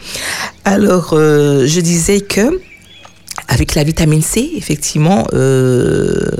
Alors, 0.65 1.13
euh, 1.13 1.67
je 1.67 1.79
disais 1.81 2.21
que, 2.21 2.59
avec 3.47 3.75
la 3.75 3.83
vitamine 3.83 4.23
C, 4.23 4.53
effectivement, 4.55 5.27
euh, 5.33 6.31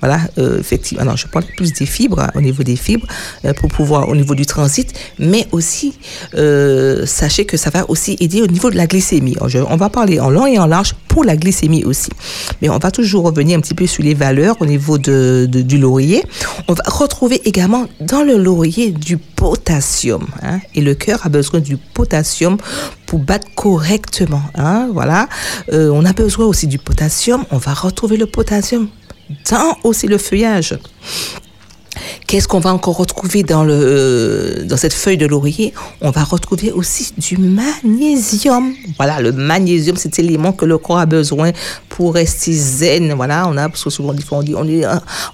voilà, 0.00 0.20
euh, 0.38 0.58
effectivement. 0.58 1.02
Alors, 1.02 1.16
je 1.16 1.26
parle 1.26 1.44
plus 1.56 1.72
des 1.72 1.86
fibres, 1.86 2.20
hein, 2.20 2.30
au 2.34 2.40
niveau 2.40 2.62
des 2.62 2.76
fibres, 2.76 3.06
euh, 3.44 3.52
pour 3.52 3.68
pouvoir, 3.68 4.08
au 4.08 4.16
niveau 4.16 4.34
du 4.34 4.46
transit, 4.46 4.92
mais 5.18 5.46
aussi, 5.52 5.98
euh, 6.34 7.04
sachez 7.06 7.44
que 7.44 7.56
ça 7.56 7.70
va 7.70 7.88
aussi 7.88 8.16
aider 8.20 8.40
au 8.42 8.46
niveau 8.46 8.70
de 8.70 8.76
la 8.76 8.86
glycémie. 8.86 9.36
on 9.40 9.76
va 9.76 9.90
parler 9.90 10.18
en 10.18 10.30
long 10.30 10.46
et 10.46 10.58
en 10.58 10.66
large 10.66 10.94
pour 11.08 11.24
la 11.24 11.36
glycémie 11.36 11.84
aussi. 11.84 12.10
Mais 12.62 12.68
on 12.70 12.78
va 12.78 12.90
toujours 12.90 13.24
revenir 13.24 13.58
un 13.58 13.60
petit 13.60 13.74
peu 13.74 13.86
sur 13.86 14.02
les 14.02 14.14
valeurs 14.14 14.56
au 14.60 14.66
niveau 14.66 14.96
de, 14.96 15.46
du 15.50 15.78
laurier. 15.78 16.24
On 16.68 16.72
va 16.72 16.84
retrouver 16.86 17.40
également 17.44 17.86
dans 18.00 18.22
le 18.22 18.36
laurier 18.36 18.92
du 18.92 19.18
potassium. 19.18 20.26
Hein, 20.42 20.60
et 20.74 20.80
le 20.80 20.94
cœur 20.94 21.20
a 21.24 21.28
besoin 21.28 21.60
du 21.60 21.76
potassium 21.76 22.56
pour 23.06 23.18
battre 23.18 23.48
correctement. 23.54 24.42
Hein, 24.54 24.88
voilà. 24.92 25.28
on 25.72 26.04
a 26.04 26.12
besoin 26.12 26.46
aussi 26.46 26.68
du 26.68 26.78
potassium. 26.78 27.44
On 27.50 27.58
va 27.58 27.74
retrouver 27.74 28.16
le 28.16 28.26
potassium 28.26 28.88
dans 29.50 29.76
aussi 29.84 30.06
le 30.06 30.18
feuillage. 30.18 30.78
Qu'est-ce 32.26 32.46
qu'on 32.46 32.60
va 32.60 32.72
encore 32.72 32.96
retrouver 32.96 33.42
dans, 33.42 33.64
le, 33.64 34.64
dans 34.64 34.76
cette 34.76 34.92
feuille 34.92 35.18
de 35.18 35.26
laurier? 35.26 35.74
On 36.00 36.10
va 36.10 36.22
retrouver 36.22 36.70
aussi 36.70 37.12
du 37.18 37.36
magnésium. 37.36 38.72
Voilà, 38.96 39.20
le 39.20 39.32
magnésium, 39.32 39.96
c'est 39.96 40.16
l'élément 40.18 40.52
que 40.52 40.64
le 40.64 40.78
corps 40.78 41.00
a 41.00 41.06
besoin 41.06 41.50
pour 41.88 42.14
rester 42.14 42.52
zen. 42.52 43.12
Voilà, 43.14 43.48
on 43.48 43.56
a, 43.56 43.68
parce 43.68 43.82
que 43.82 43.90
souvent 43.90 44.14
on 44.30 44.42
dit, 44.42 44.54
on 44.54 44.68
est 44.68 44.84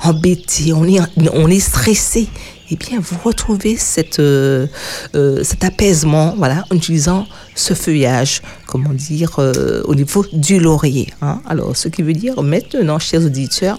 embêté, 0.03 0.73
on 0.73 0.85
est, 0.87 1.00
on 1.35 1.49
est 1.49 1.61
stressé 1.61 2.29
eh 2.70 2.76
bien, 2.76 2.99
vous 3.00 3.16
retrouvez 3.23 3.78
euh, 4.18 4.66
euh, 5.14 5.44
cet 5.44 5.64
apaisement, 5.64 6.35
voilà, 6.37 6.64
en 6.70 6.76
utilisant 6.76 7.26
ce 7.54 7.75
feuillage, 7.75 8.42
comment 8.66 8.92
dire, 8.92 9.37
euh, 9.38 9.82
au 9.85 9.94
niveau 9.94 10.25
du 10.32 10.58
laurier. 10.58 11.12
Hein. 11.23 11.40
Alors, 11.46 11.76
ce 11.76 11.88
qui 11.88 12.02
veut 12.02 12.12
dire 12.12 12.42
maintenant, 12.42 12.99
chers 12.99 13.25
auditeurs, 13.25 13.78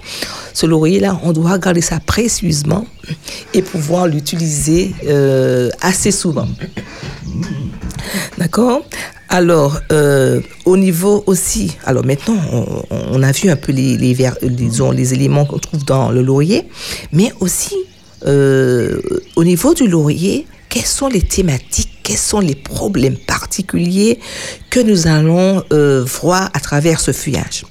ce 0.54 0.66
laurier-là, 0.66 1.20
on 1.24 1.34
doit 1.34 1.58
garder 1.58 1.82
ça 1.82 2.00
précieusement 2.00 2.86
et 3.54 3.62
pouvoir 3.62 4.08
l'utiliser 4.08 4.94
assez 5.82 6.12
souvent. 6.12 6.48
D'accord? 8.38 8.84
Alors, 9.30 9.80
au 10.66 10.78
niveau 10.78 11.24
aussi, 11.28 11.76
alors 11.86 12.06
maintenant, 12.06 12.38
on, 12.90 13.22
a 13.22 13.32
vu 13.32 13.50
un 13.50 13.56
peu 13.58 13.74
les, 13.74 13.98
les 13.98 15.14
éléments 15.14 15.46
qu'on 15.46 15.60
trouve 15.60 15.84
dans 15.84 16.10
le 16.12 16.22
laurier, 16.22 16.68
mais 17.12 17.34
aussi 17.42 17.76
au 18.26 19.44
niveau 19.44 19.74
du 19.74 19.88
laurier, 19.88 20.48
quelles 20.70 20.86
sont 20.86 21.08
les 21.08 21.22
thématiques, 21.22 22.00
quels 22.04 22.18
sont 22.18 22.40
les 22.40 22.56
problèmes 22.56 23.18
particuliers 23.18 24.20
que 24.70 24.80
nous 24.80 25.08
allons 25.08 25.64
voir 26.06 26.50
à 26.54 26.60
travers 26.60 27.00
ce 27.00 27.12
feuillage? 27.12 27.64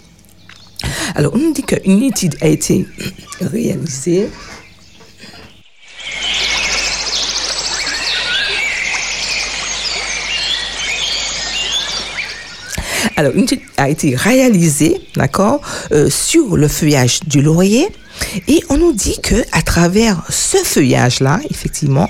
Alors, 1.15 1.33
on 1.35 1.51
dit 1.51 1.63
qu'une 1.63 2.03
étude 2.03 2.37
a 2.41 2.49
été 2.49 2.87
réalisée 3.41 4.29
Alors, 13.19 13.33
une 13.35 13.45
étude 13.45 13.61
a 13.79 13.89
été 13.89 14.15
réalisée, 14.15 15.01
d'accord, 15.17 15.63
euh, 15.91 16.11
sur 16.11 16.59
le 16.59 16.69
feuillage 16.69 17.21
du 17.27 17.41
laurier. 17.41 17.89
Et 18.49 18.63
on 18.69 18.79
nous 18.79 18.93
dit 18.93 19.19
que 19.23 19.37
à 19.53 19.63
travers 19.63 20.23
ce 20.31 20.59
feuillage-là, 20.59 21.41
effectivement, 21.51 22.09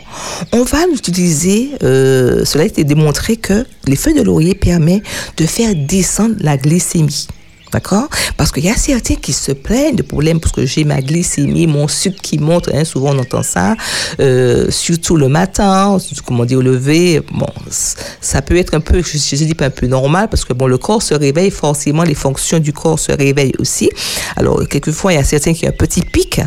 on 0.53 0.63
va 0.63 0.87
l'utiliser. 0.87 1.71
Euh, 1.83 2.45
cela 2.45 2.65
a 2.65 2.67
été 2.67 2.85
démontré 2.85 3.37
que 3.37 3.67
les 3.87 3.97
feuilles 3.97 4.15
de 4.15 4.23
laurier 4.23 4.55
permettent 4.55 5.05
de 5.37 5.47
faire 5.47 5.75
descendre 5.75 6.37
la 6.41 6.57
glycémie. 6.57 7.27
D'accord? 7.73 8.09
Parce 8.37 8.53
qu'il 8.53 8.65
y 8.65 8.71
a 8.71 8.77
certains 8.77 9.17
qui 9.17 9.33
se 9.33 9.51
plaignent 9.51 9.97
de 9.97 10.03
problèmes 10.03 10.39
parce 10.39 10.53
que 10.53 10.65
j'ai 10.65 10.85
ma 10.85 11.01
glycémie, 11.01 11.67
mon 11.67 11.89
sucre 11.89 12.21
qui 12.23 12.39
monte, 12.39 12.71
hein, 12.73 12.85
souvent 12.85 13.15
on 13.15 13.19
entend 13.19 13.43
ça, 13.43 13.75
euh, 14.21 14.71
surtout 14.71 15.17
le 15.17 15.29
matin, 15.29 15.99
comment 16.25 16.45
dire, 16.45 16.59
au 16.59 16.63
lever. 16.63 17.21
Bon, 17.33 17.49
ça 17.69 18.41
peut 18.41 18.57
être 18.57 18.75
un 18.75 18.81
peu, 18.81 19.03
je, 19.03 19.37
dis 19.37 19.55
pas 19.55 19.67
un 19.67 19.71
peu 19.71 19.87
normal 19.89 20.29
parce 20.29 20.45
que 20.45 20.53
bon, 20.53 20.69
le 20.69 20.79
corps 20.79 21.03
se 21.03 21.15
réveille, 21.15 21.51
forcément 21.51 22.05
les 22.05 22.15
fonctions 22.15 22.61
du 22.61 22.73
corps 22.73 23.01
se 23.01 23.13
réveillent 23.13 23.57
aussi. 23.59 23.91
Alors, 24.37 24.67
quelquefois, 24.69 25.13
il 25.13 25.17
y 25.17 25.19
a 25.19 25.25
certains 25.25 25.53
qui 25.53 25.67
ont 25.67 25.71
un 25.71 25.73
petit 25.73 26.03
pic 26.03 26.41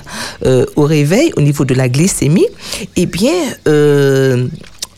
euh, 0.45 0.65
au 0.77 0.83
réveil 0.83 1.33
au 1.35 1.41
niveau 1.41 1.65
de 1.65 1.73
la 1.73 1.89
glycémie. 1.89 2.47
Eh 2.95 3.05
bien, 3.05 3.33
euh, 3.67 4.47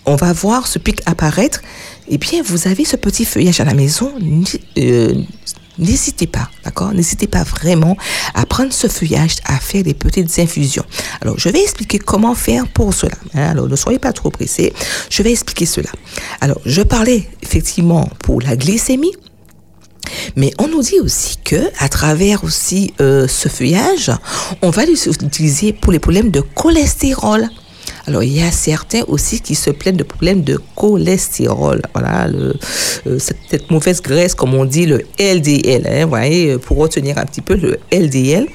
on 0.05 0.15
va 0.15 0.33
voir 0.33 0.67
ce 0.67 0.77
pic 0.77 1.01
apparaître. 1.05 1.61
Eh 2.07 2.17
bien, 2.17 2.41
vous 2.43 2.67
avez 2.67 2.85
ce 2.85 2.95
petit 2.95 3.25
feuillage 3.25 3.59
à 3.59 3.65
la 3.65 3.73
maison. 3.73 4.11
N'hésitez 5.81 6.27
pas, 6.27 6.50
d'accord? 6.63 6.93
N'hésitez 6.93 7.27
pas 7.27 7.43
vraiment 7.43 7.97
à 8.35 8.45
prendre 8.45 8.71
ce 8.71 8.88
feuillage, 8.88 9.38
à 9.45 9.59
faire 9.59 9.83
des 9.83 9.95
petites 9.95 10.38
infusions. 10.39 10.85
Alors, 11.21 11.38
je 11.39 11.50
vais 11.50 11.61
expliquer 11.61 11.97
comment 11.97 12.35
faire 12.35 12.67
pour 12.67 12.93
cela. 12.93 13.15
Hein? 13.33 13.50
Alors, 13.50 13.67
ne 13.67 13.75
soyez 13.75 14.00
pas 14.00 14.13
trop 14.13 14.29
pressés. 14.29 14.73
Je 15.09 15.23
vais 15.23 15.31
expliquer 15.31 15.65
cela. 15.65 15.89
Alors, 16.39 16.61
je 16.65 16.83
parlais 16.83 17.27
effectivement 17.41 18.07
pour 18.23 18.41
la 18.41 18.55
glycémie. 18.55 19.13
Mais 20.35 20.53
on 20.59 20.67
nous 20.67 20.81
dit 20.81 21.00
aussi 21.00 21.38
que 21.43 21.69
à 21.79 21.89
travers 21.89 22.43
aussi 22.43 22.93
euh, 23.01 23.27
ce 23.27 23.50
feuillage, 23.50 24.11
on 24.61 24.69
va 24.69 24.85
l'utiliser 24.85 25.73
pour 25.73 25.91
les 25.91 26.00
problèmes 26.00 26.31
de 26.31 26.41
cholestérol. 26.41 27.47
Alors, 28.08 28.24
il 28.24 28.36
y 28.36 28.41
a 28.41 28.51
certains 28.51 29.03
aussi 29.08 29.41
qui 29.41 29.55
se 29.55 29.70
plaignent 29.70 29.98
de 29.98 30.03
problèmes 30.03 30.43
de 30.43 30.60
cholestérol. 30.75 31.81
Voilà, 31.93 32.27
euh, 32.27 32.53
cette, 33.20 33.70
mauvaise 33.70 34.01
graisse, 34.01 34.34
comme 34.34 34.53
on 34.55 34.65
dit, 34.65 34.86
le 34.86 35.03
LDL. 35.20 35.88
Hein, 35.88 36.05
voyez, 36.08 36.58
pour 36.58 36.77
retenir 36.77 37.17
un 37.17 37.25
petit 37.25 37.41
peu 37.41 37.55
le 37.55 37.79
LDL 37.91 38.48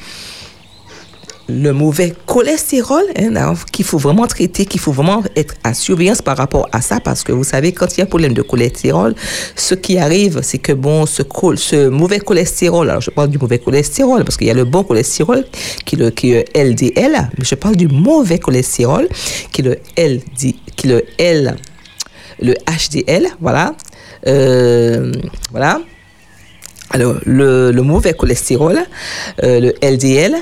le 1.48 1.72
mauvais 1.72 2.12
cholestérol 2.26 3.04
hein, 3.16 3.54
qu'il 3.72 3.84
faut 3.84 3.98
vraiment 3.98 4.26
traiter, 4.26 4.66
qu'il 4.66 4.80
faut 4.80 4.92
vraiment 4.92 5.22
être 5.36 5.54
à 5.62 5.74
surveillance 5.74 6.22
par 6.22 6.36
rapport 6.36 6.68
à 6.72 6.80
ça 6.80 6.98
parce 7.00 7.22
que 7.22 7.32
vous 7.32 7.44
savez 7.44 7.72
quand 7.72 7.94
il 7.94 7.98
y 7.98 8.00
a 8.00 8.04
un 8.04 8.08
problème 8.08 8.34
de 8.34 8.42
cholestérol, 8.42 9.14
ce 9.54 9.74
qui 9.74 9.98
arrive 9.98 10.40
c'est 10.42 10.58
que 10.58 10.72
bon 10.72 11.06
ce, 11.06 11.88
mauvais 11.88 12.18
cholestérol, 12.18 12.90
alors 12.90 13.02
je 13.02 13.10
parle 13.10 13.28
du 13.28 13.38
mauvais 13.38 13.58
cholestérol 13.58 14.24
parce 14.24 14.36
qu'il 14.36 14.48
y 14.48 14.50
a 14.50 14.54
le 14.54 14.64
bon 14.64 14.82
cholestérol 14.82 15.44
qui 15.84 15.94
est 15.94 15.98
le, 15.98 16.10
qui 16.10 16.32
est 16.32 16.56
LDL, 16.56 17.30
mais 17.38 17.44
je 17.44 17.54
parle 17.54 17.76
du 17.76 17.88
mauvais 17.88 18.38
cholestérol 18.38 19.08
qui 19.52 19.62
est 19.62 19.64
le 19.64 19.78
LD, 19.96 20.54
qui 20.74 20.88
le 20.88 21.04
L, 21.18 21.56
le 22.40 22.54
HDL, 22.54 23.28
voilà, 23.40 23.74
euh, 24.26 25.12
voilà. 25.50 25.80
Alors 26.90 27.16
le, 27.24 27.72
le 27.72 27.82
mauvais 27.82 28.14
cholestérol, 28.14 28.78
euh, 29.42 29.60
le 29.60 29.74
LDL 29.82 30.36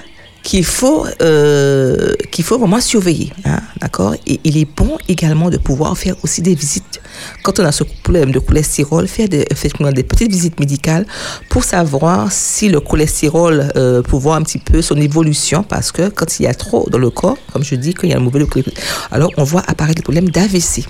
qu'il 0.44 0.64
faut, 0.64 1.06
euh, 1.22 2.12
qu'il 2.30 2.44
faut 2.44 2.58
vraiment 2.58 2.80
surveiller. 2.80 3.32
Hein, 3.44 3.60
d'accord? 3.80 4.14
Et 4.26 4.38
il 4.44 4.56
est 4.58 4.66
bon 4.66 4.96
également 5.08 5.50
de 5.50 5.56
pouvoir 5.56 5.96
faire 5.98 6.14
aussi 6.22 6.42
des 6.42 6.54
visites. 6.54 7.00
Quand 7.42 7.58
on 7.58 7.64
a 7.64 7.72
ce 7.72 7.82
problème 7.82 8.30
de 8.30 8.38
cholestérol, 8.38 9.08
faire 9.08 9.28
des, 9.28 9.46
effectivement 9.50 9.90
des 9.90 10.04
petites 10.04 10.30
visites 10.30 10.60
médicales 10.60 11.06
pour 11.48 11.64
savoir 11.64 12.30
si 12.30 12.68
le 12.68 12.80
cholestérol, 12.80 13.72
euh, 13.76 14.02
pour 14.02 14.20
voir 14.20 14.36
un 14.36 14.42
petit 14.42 14.58
peu 14.58 14.82
son 14.82 14.96
évolution, 14.96 15.62
parce 15.62 15.90
que 15.90 16.10
quand 16.10 16.38
il 16.38 16.44
y 16.44 16.46
a 16.46 16.54
trop 16.54 16.88
dans 16.90 16.98
le 16.98 17.10
corps, 17.10 17.38
comme 17.52 17.64
je 17.64 17.74
dis, 17.74 17.94
quand 17.94 18.06
il 18.06 18.10
y 18.10 18.14
a 18.14 18.18
un 18.18 18.20
mauvais 18.20 18.34
alors 19.10 19.30
on 19.36 19.44
voit 19.44 19.62
apparaître 19.66 19.96
des 19.96 20.02
problèmes 20.02 20.28
d'AVC. 20.28 20.84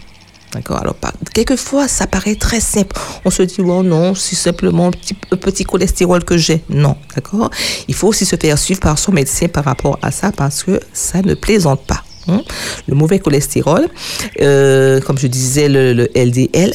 D'accord 0.54 0.78
Alors, 0.80 0.94
quelquefois, 1.34 1.88
ça 1.88 2.06
paraît 2.06 2.37
très 2.37 2.61
simple. 2.61 2.96
On 3.25 3.30
se 3.30 3.42
dit, 3.42 3.56
oh 3.58 3.82
non, 3.82 4.14
c'est 4.14 4.37
simplement 4.37 4.87
un 4.87 4.90
petit, 4.92 5.14
petit 5.14 5.64
cholestérol 5.64 6.25
que 6.25 6.37
j'ai. 6.37 6.62
Non, 6.68 6.96
d'accord 7.14 7.50
Il 7.88 7.94
faut 7.94 8.06
aussi 8.06 8.25
se 8.25 8.37
faire 8.37 8.56
suivre 8.56 8.80
par 8.80 8.96
son 8.96 9.11
médecin 9.11 9.49
par 9.49 9.64
rapport 9.64 9.99
à 10.00 10.12
ça 10.12 10.30
parce 10.30 10.62
que 10.62 10.78
ça 10.92 11.23
ne 11.23 11.34
plaisante 11.34 11.84
pas. 11.84 12.04
Hein. 12.28 12.42
Le 12.87 12.94
mauvais 12.94 13.18
cholestérol, 13.18 13.88
euh, 14.40 15.00
comme 15.00 15.18
je 15.18 15.26
disais, 15.26 15.68
le 15.68 16.08
LDL, 16.14 16.73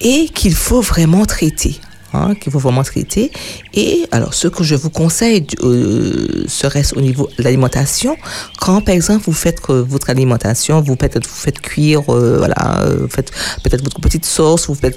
et 0.00 0.28
qu'il 0.28 0.54
faut 0.54 0.80
vraiment 0.80 1.24
traiter. 1.24 1.80
Hein, 2.12 2.34
qu'il 2.34 2.50
faut 2.50 2.58
vraiment 2.58 2.82
traiter. 2.82 3.30
Et 3.72 4.04
alors, 4.10 4.34
ce 4.34 4.48
que 4.48 4.64
je 4.64 4.74
vous 4.74 4.90
conseille 4.90 5.46
euh, 5.62 6.42
serait 6.48 6.82
au 6.96 7.00
niveau 7.00 7.28
de 7.38 7.44
l'alimentation. 7.44 8.16
Quand, 8.58 8.80
par 8.80 8.96
exemple, 8.96 9.22
vous 9.26 9.32
faites 9.32 9.60
votre 9.68 10.10
alimentation, 10.10 10.80
vous 10.80 10.96
peut-être 10.96 11.28
vous 11.28 11.36
faites 11.36 11.60
cuire, 11.60 12.02
euh, 12.08 12.38
voilà, 12.38 12.80
euh, 12.80 13.02
vous 13.02 13.08
faites 13.08 13.30
peut-être 13.62 13.84
votre 13.84 14.00
petite 14.00 14.24
sauce, 14.24 14.66
vous 14.66 14.74
faites, 14.74 14.96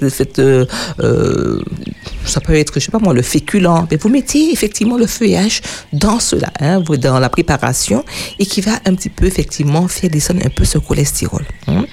ça 2.26 2.40
peut 2.40 2.54
être, 2.56 2.72
je 2.74 2.84
sais 2.84 2.90
pas 2.90 2.98
moi, 2.98 3.14
le 3.14 3.22
féculent. 3.22 3.86
Mais 3.92 3.96
vous 3.96 4.08
mettez 4.08 4.50
effectivement 4.50 4.96
le 4.96 5.06
feuillage 5.06 5.62
dans 5.92 6.18
cela, 6.18 6.50
hein, 6.58 6.80
dans 6.80 7.20
la 7.20 7.28
préparation, 7.28 8.04
et 8.40 8.46
qui 8.46 8.60
va 8.60 8.72
un 8.86 8.94
petit 8.96 9.10
peu 9.10 9.26
effectivement 9.26 9.86
faire 9.86 10.10
descendre 10.10 10.40
un 10.44 10.50
peu 10.50 10.64
ce 10.64 10.78
cholestérol. 10.78 11.44
Hein. 11.68 11.84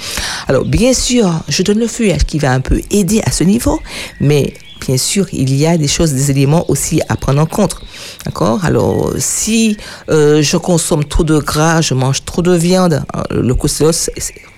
Alors, 0.47 0.65
bien 0.65 0.93
sûr, 0.93 1.43
je 1.47 1.61
donne 1.61 1.77
le 1.77 1.87
feuillage 1.87 2.25
qui 2.25 2.39
va 2.39 2.53
un 2.53 2.61
peu 2.61 2.81
aider 2.89 3.21
à 3.23 3.31
ce 3.31 3.43
niveau, 3.43 3.79
mais 4.19 4.55
bien 4.81 4.97
sûr, 4.97 5.25
il 5.31 5.53
y 5.55 5.65
a 5.65 5.77
des 5.77 5.87
choses, 5.87 6.11
des 6.13 6.31
éléments 6.31 6.65
aussi 6.69 7.01
à 7.07 7.15
prendre 7.15 7.41
en 7.41 7.45
compte. 7.45 7.79
D'accord? 8.25 8.65
Alors, 8.65 9.13
si 9.17 9.77
euh, 10.09 10.41
je 10.41 10.57
consomme 10.57 11.05
trop 11.05 11.23
de 11.23 11.37
gras, 11.37 11.81
je 11.81 11.93
mange 11.93 12.25
trop 12.25 12.41
de 12.41 12.55
viande, 12.55 13.03
euh, 13.15 13.41
le 13.41 13.53
cholestérol, 13.53 13.93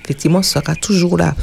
effectivement, 0.04 0.42
sera 0.42 0.76
toujours 0.76 1.18
là. 1.18 1.36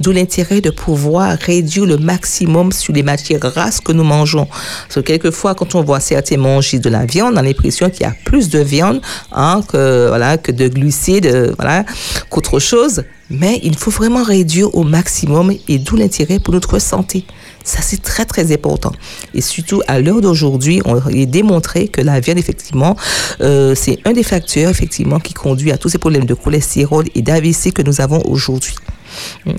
D'où 0.00 0.12
l'intérêt 0.12 0.60
de 0.60 0.70
pouvoir 0.70 1.38
réduire 1.38 1.86
le 1.86 1.96
maximum 1.96 2.72
sur 2.72 2.92
les 2.92 3.02
matières 3.02 3.40
grasses 3.40 3.80
que 3.80 3.92
nous 3.92 4.04
mangeons. 4.04 4.46
Parce 4.46 4.96
que 4.96 5.00
quelquefois, 5.00 5.54
quand 5.54 5.74
on 5.74 5.82
voit 5.82 6.00
certains 6.00 6.36
manger 6.36 6.78
de 6.78 6.88
la 6.90 7.06
viande, 7.06 7.34
on 7.34 7.36
a 7.36 7.42
l'impression 7.42 7.88
qu'il 7.90 8.02
y 8.02 8.06
a 8.06 8.14
plus 8.24 8.48
de 8.48 8.58
viande 8.58 9.00
hein, 9.32 9.60
que, 9.68 10.08
voilà, 10.08 10.38
que 10.38 10.52
de 10.52 10.68
glucides, 10.68 11.54
voilà, 11.56 11.84
qu'autre 12.30 12.58
chose. 12.58 13.04
Mais 13.30 13.60
il 13.62 13.76
faut 13.76 13.90
vraiment 13.90 14.22
réduire 14.22 14.74
au 14.74 14.84
maximum 14.84 15.52
et 15.68 15.78
d'où 15.78 15.96
l'intérêt 15.96 16.38
pour 16.38 16.54
notre 16.54 16.78
santé. 16.78 17.26
Ça, 17.68 17.82
c'est 17.82 18.00
très, 18.00 18.24
très 18.24 18.50
important. 18.50 18.92
Et 19.34 19.42
surtout, 19.42 19.82
à 19.88 20.00
l'heure 20.00 20.22
d'aujourd'hui, 20.22 20.80
on 20.86 21.06
est 21.10 21.26
démontré 21.26 21.88
que 21.88 22.00
la 22.00 22.18
viande, 22.18 22.38
effectivement, 22.38 22.96
euh, 23.42 23.74
c'est 23.74 23.98
un 24.06 24.12
des 24.12 24.22
facteurs, 24.22 24.70
effectivement, 24.70 25.20
qui 25.20 25.34
conduit 25.34 25.70
à 25.70 25.76
tous 25.76 25.90
ces 25.90 25.98
problèmes 25.98 26.24
de 26.24 26.32
cholestérol 26.32 27.04
et 27.14 27.20
d'AVC 27.20 27.72
que 27.74 27.82
nous 27.82 28.00
avons 28.00 28.22
aujourd'hui. 28.24 28.74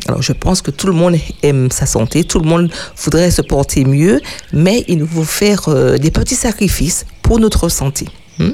Alors, 0.07 0.23
je 0.23 0.33
pense 0.33 0.63
que 0.63 0.71
tout 0.71 0.87
le 0.87 0.93
monde 0.93 1.17
aime 1.43 1.69
sa 1.69 1.85
santé, 1.85 2.23
tout 2.23 2.39
le 2.39 2.49
monde 2.49 2.71
voudrait 2.97 3.29
se 3.29 3.43
porter 3.43 3.85
mieux, 3.85 4.21
mais 4.53 4.85
il 4.87 4.97
nous 4.97 5.07
faut 5.07 5.23
faire 5.23 5.69
euh, 5.69 5.99
des 5.99 6.09
petits 6.09 6.33
sacrifices 6.33 7.05
pour 7.21 7.39
notre 7.39 7.69
santé. 7.69 8.07
Hmm? 8.39 8.53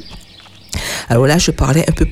Alors 1.10 1.28
là, 1.28 1.38
je 1.38 1.52
parlais 1.52 1.86
un 1.88 1.92
peu 1.92 2.06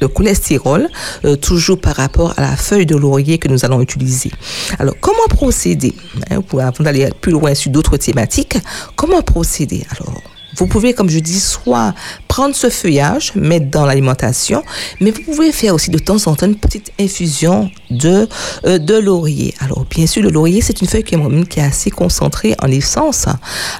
le 0.00 0.08
cholestérol, 0.08 0.88
euh, 1.24 1.36
toujours 1.36 1.80
par 1.80 1.96
rapport 1.96 2.34
à 2.36 2.42
la 2.42 2.56
feuille 2.56 2.86
de 2.86 2.96
laurier 2.96 3.38
que 3.38 3.48
nous 3.48 3.64
allons 3.64 3.80
utiliser. 3.80 4.30
Alors, 4.78 4.94
comment 5.00 5.26
procéder 5.28 5.94
hein, 6.30 6.40
pour, 6.42 6.60
Avant 6.60 6.84
d'aller 6.84 7.08
plus 7.20 7.32
loin 7.32 7.54
sur 7.54 7.70
d'autres 7.70 7.96
thématiques, 7.96 8.58
comment 8.94 9.22
procéder? 9.22 9.84
Alors, 9.90 10.20
vous 10.56 10.66
pouvez, 10.66 10.94
comme 10.94 11.10
je 11.10 11.18
dis, 11.18 11.40
soit 11.40 11.94
prendre 12.36 12.54
ce 12.54 12.68
feuillage, 12.68 13.32
mettre 13.34 13.70
dans 13.70 13.86
l'alimentation, 13.86 14.62
mais 15.00 15.10
vous 15.10 15.22
pouvez 15.22 15.52
faire 15.52 15.74
aussi 15.74 15.90
de 15.90 15.98
temps 15.98 16.18
en 16.26 16.34
temps 16.34 16.44
une 16.44 16.56
petite 16.56 16.92
infusion 17.00 17.70
de, 17.90 18.28
euh, 18.66 18.76
de 18.76 18.92
laurier. 18.92 19.54
Alors, 19.60 19.86
bien 19.86 20.06
sûr, 20.06 20.22
le 20.22 20.28
laurier, 20.28 20.60
c'est 20.60 20.82
une 20.82 20.86
feuille 20.86 21.02
qui 21.02 21.14
est, 21.14 21.62
assez 21.62 21.90
concentrée 21.90 22.54
en 22.62 22.70
essence. 22.70 23.24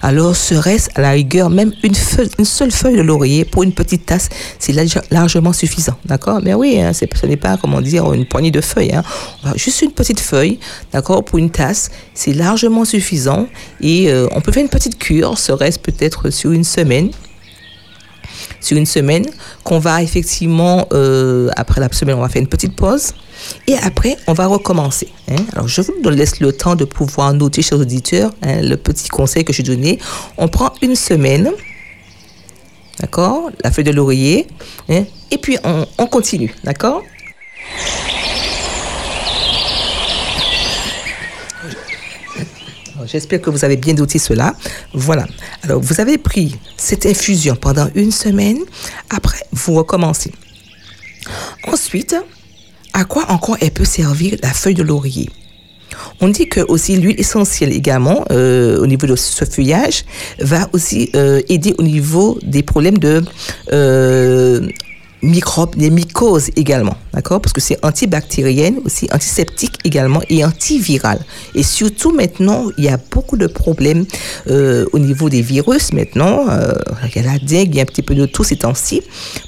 Alors, 0.01 0.35
serait-ce 0.35 0.89
à 0.95 1.03
la 1.03 1.11
rigueur 1.11 1.51
même 1.51 1.71
une 1.83 2.45
seule 2.47 2.71
feuille 2.71 2.97
de 2.97 3.03
laurier 3.03 3.45
pour 3.45 3.63
une 3.63 3.73
petite 3.73 4.07
tasse, 4.07 4.31
c'est 4.59 4.73
largement 5.11 5.53
suffisant. 5.53 5.99
D'accord? 6.07 6.41
Mais 6.43 6.55
oui, 6.55 6.81
hein, 6.81 6.95
ce 6.95 7.27
n'est 7.27 7.37
pas, 7.37 7.59
comment 7.59 7.83
dire, 7.83 8.11
une 8.15 8.25
poignée 8.25 8.53
de 8.53 8.63
feuilles. 8.63 8.95
Hein. 8.95 9.03
Juste 9.57 9.83
une 9.83 9.93
petite 9.93 10.19
feuille, 10.19 10.61
d'accord, 10.95 11.23
pour 11.27 11.39
une 11.39 11.51
tasse, 11.51 11.91
c'est 12.15 12.33
largement 12.33 12.87
suffisant. 12.87 13.49
Et 13.83 14.11
euh, 14.11 14.29
on 14.33 14.41
peut 14.41 14.51
faire 14.51 14.63
une 14.63 14.71
petite 14.71 14.97
cure, 14.97 15.37
serait-ce 15.37 15.79
peut-être 15.79 16.31
sur 16.31 16.53
une 16.53 16.65
semaine. 16.65 17.11
Sur 18.61 18.77
une 18.77 18.87
semaine, 18.87 19.27
qu'on 19.65 19.79
va 19.79 20.03
effectivement, 20.03 20.87
euh, 20.93 21.49
après 21.57 21.81
la 21.81 21.91
semaine, 21.93 22.17
on 22.17 22.21
va 22.21 22.29
faire 22.29 22.43
une 22.43 22.49
petite 22.49 22.75
pause. 22.75 23.13
Et 23.67 23.75
après, 23.75 24.17
on 24.27 24.33
va 24.33 24.47
recommencer. 24.47 25.09
Hein. 25.31 25.37
Alors, 25.53 25.69
je 25.69 25.83
vous 25.83 26.11
laisse 26.11 26.41
le 26.41 26.53
temps 26.53 26.75
de 26.75 26.85
pouvoir 26.85 27.33
noter, 27.35 27.63
chers 27.63 27.79
auditeurs, 27.79 28.33
hein, 28.43 28.63
le 28.63 28.77
petit 28.77 29.09
conseil 29.09 29.45
que 29.45 29.53
j'ai 29.53 29.63
donné. 29.63 29.99
On 30.39 30.49
prend 30.49 30.73
une 30.83 30.97
semaine, 30.97 31.51
d'accord, 33.01 33.51
la 33.63 33.71
feuille 33.71 33.85
de 33.85 33.93
laurier, 33.93 34.47
hein, 34.89 35.05
et 35.31 35.39
puis 35.39 35.59
on 35.99 36.07
continue, 36.07 36.55
d'accord? 36.65 37.03
J'espère 43.07 43.41
que 43.41 43.51
vous 43.51 43.65
avez 43.65 43.77
bien 43.77 43.95
noté 43.95 44.19
cela. 44.19 44.55
Voilà. 44.93 45.27
Alors, 45.63 45.81
vous 45.81 46.01
avez 46.01 46.19
pris 46.19 46.57
cette 46.77 47.07
infusion 47.07 47.57
pendant 47.57 47.89
une 47.95 48.11
semaine. 48.11 48.59
Après, 49.11 49.41
vous 49.53 49.75
recommencez. 49.75 50.33
Ensuite, 51.67 52.17
à 52.93 53.05
quoi 53.05 53.31
encore 53.31 53.57
elle 53.61 53.73
peut 53.73 53.85
servir 53.85 54.37
la 54.43 54.53
feuille 54.53 54.75
de 54.75 54.83
laurier? 54.83 55.29
On 56.21 56.29
dit 56.29 56.49
que 56.49 56.61
aussi 56.61 56.97
l'huile 56.97 57.19
essentielle 57.21 57.73
également 57.73 58.25
euh, 58.31 58.79
au 58.81 58.87
niveau 58.87 59.07
de 59.07 59.17
ce 59.17 59.45
feuillage 59.45 60.05
va 60.41 60.69
aussi 60.73 61.11
euh, 61.15 61.41
aider 61.49 61.75
au 61.79 61.83
niveau 61.83 62.39
des 62.43 62.63
problèmes 62.63 62.99
de 62.99 63.23
euh, 63.73 64.69
microbes, 65.23 65.77
des 65.77 65.91
mycoses 65.91 66.51
également, 66.57 66.97
d'accord? 67.13 67.41
Parce 67.41 67.53
que 67.53 67.61
c'est 67.61 67.85
antibactérienne, 67.85 68.79
aussi 68.85 69.09
antiseptique 69.13 69.79
également 69.85 70.21
et 70.29 70.45
antiviral. 70.45 71.19
Et 71.55 71.63
surtout 71.63 72.13
maintenant, 72.13 72.67
il 72.77 72.85
y 72.85 72.89
a 72.89 72.99
beaucoup 73.11 73.37
de 73.37 73.47
problèmes 73.47 74.05
euh, 74.49 74.85
au 74.93 74.99
niveau 74.99 75.29
des 75.29 75.43
virus 75.43 75.93
maintenant. 75.93 76.47
Euh, 76.49 76.75
il 77.05 77.23
y 77.23 77.27
a 77.27 77.33
la 77.33 77.39
dengue, 77.39 77.69
il 77.69 77.77
y 77.77 77.79
a 77.81 77.83
un 77.83 77.87
petit 77.87 78.03
peu 78.03 78.15
de 78.15 78.27
tout 78.27 78.45
ces 78.45 78.57
temps-ci. 78.57 79.03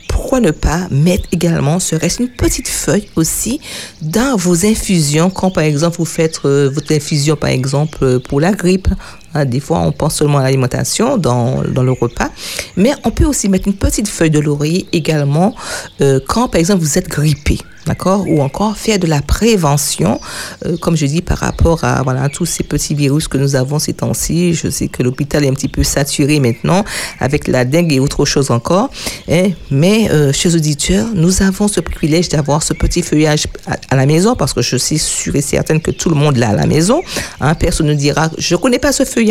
Pourquoi 0.08 0.40
ne 0.40 0.50
pas 0.50 0.88
mettre 0.90 1.28
également, 1.32 1.78
serait-ce 1.78 2.22
une 2.22 2.28
petite 2.28 2.66
feuille 2.66 3.08
aussi, 3.14 3.60
dans 4.02 4.36
vos 4.36 4.66
infusions, 4.66 5.30
quand 5.30 5.50
par 5.50 5.64
exemple 5.64 5.98
vous 5.98 6.04
faites 6.04 6.40
euh, 6.44 6.70
votre 6.72 6.92
infusion 6.92 7.36
par 7.36 7.50
exemple 7.50 8.18
pour 8.20 8.40
la 8.40 8.52
grippe, 8.52 8.88
Hein, 9.38 9.44
des 9.44 9.60
fois, 9.60 9.78
on 9.80 9.92
pense 9.92 10.16
seulement 10.16 10.38
à 10.38 10.42
l'alimentation 10.42 11.16
dans, 11.16 11.62
dans, 11.62 11.82
le 11.82 11.92
repas, 11.92 12.30
mais 12.76 12.92
on 13.04 13.10
peut 13.10 13.24
aussi 13.24 13.48
mettre 13.48 13.68
une 13.68 13.74
petite 13.74 14.08
feuille 14.08 14.30
de 14.30 14.40
laurier 14.40 14.86
également 14.92 15.54
euh, 16.00 16.18
quand, 16.26 16.48
par 16.48 16.58
exemple, 16.58 16.82
vous 16.82 16.98
êtes 16.98 17.08
grippé 17.08 17.58
d'accord 17.88 18.24
Ou 18.28 18.42
encore 18.42 18.76
faire 18.76 18.98
de 18.98 19.06
la 19.06 19.22
prévention, 19.22 20.20
euh, 20.66 20.76
comme 20.76 20.96
je 20.96 21.06
dis, 21.06 21.22
par 21.22 21.38
rapport 21.38 21.84
à 21.84 22.02
voilà, 22.02 22.28
tous 22.28 22.46
ces 22.46 22.62
petits 22.62 22.94
virus 22.94 23.26
que 23.28 23.38
nous 23.38 23.56
avons 23.56 23.78
ces 23.78 23.94
temps-ci. 23.94 24.54
Je 24.54 24.68
sais 24.68 24.88
que 24.88 25.02
l'hôpital 25.02 25.44
est 25.44 25.48
un 25.48 25.54
petit 25.54 25.68
peu 25.68 25.82
saturé 25.82 26.38
maintenant 26.38 26.84
avec 27.18 27.48
la 27.48 27.64
dengue 27.64 27.92
et 27.92 28.00
autre 28.00 28.24
chose 28.24 28.50
encore. 28.50 28.90
Hein. 29.30 29.48
Mais, 29.70 30.10
euh, 30.10 30.32
chers 30.32 30.54
auditeurs, 30.54 31.08
nous 31.14 31.42
avons 31.42 31.66
ce 31.66 31.80
privilège 31.80 32.28
d'avoir 32.28 32.62
ce 32.62 32.74
petit 32.74 33.02
feuillage 33.02 33.46
à, 33.90 33.96
la 33.96 34.06
maison 34.06 34.36
parce 34.36 34.52
que 34.52 34.62
je 34.62 34.76
suis 34.76 34.98
sûre 34.98 35.34
et 35.34 35.40
certaine 35.40 35.80
que 35.80 35.90
tout 35.90 36.10
le 36.10 36.14
monde 36.14 36.36
l'a 36.36 36.50
à 36.50 36.54
la 36.54 36.66
maison. 36.66 37.00
Hein. 37.40 37.54
Personne 37.54 37.86
ne 37.86 37.94
dira, 37.94 38.30
je 38.36 38.54
ne 38.54 38.60
connais 38.60 38.78
pas 38.78 38.92
ce 38.92 39.04
feuillage 39.04 39.27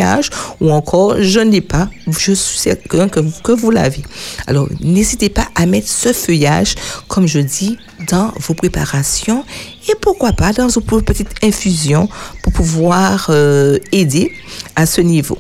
ou 0.62 0.72
encore, 0.72 1.22
je 1.22 1.39
n'ai 1.39 1.62
pas. 1.62 1.89
Je 2.08 2.34
suis 2.34 2.58
certain 2.58 3.10
que, 3.10 3.20
que 3.44 3.51
vous 3.51 3.72
l'avez. 3.72 4.04
Alors, 4.48 4.68
n'hésitez 4.82 5.30
pas 5.30 5.48
à 5.56 5.66
mettre 5.66 5.88
ce 5.88 6.13
feuillage, 6.13 6.75
comme 7.08 7.27
je 7.27 7.39
dis, 7.39 7.77
dans 8.10 8.32
vos 8.39 8.54
préparations 8.54 9.44
et 9.89 9.96
pourquoi 10.00 10.34
pas 10.34 10.54
dans 10.54 10.68
vos 10.68 10.82
petites 10.82 11.32
infusions 11.44 12.10
pour 12.44 12.54
pouvoir 12.54 13.27
euh, 13.30 13.77
aider 13.92 14.32
à 14.75 14.86
ce 14.86 15.01
niveau. 15.01 15.38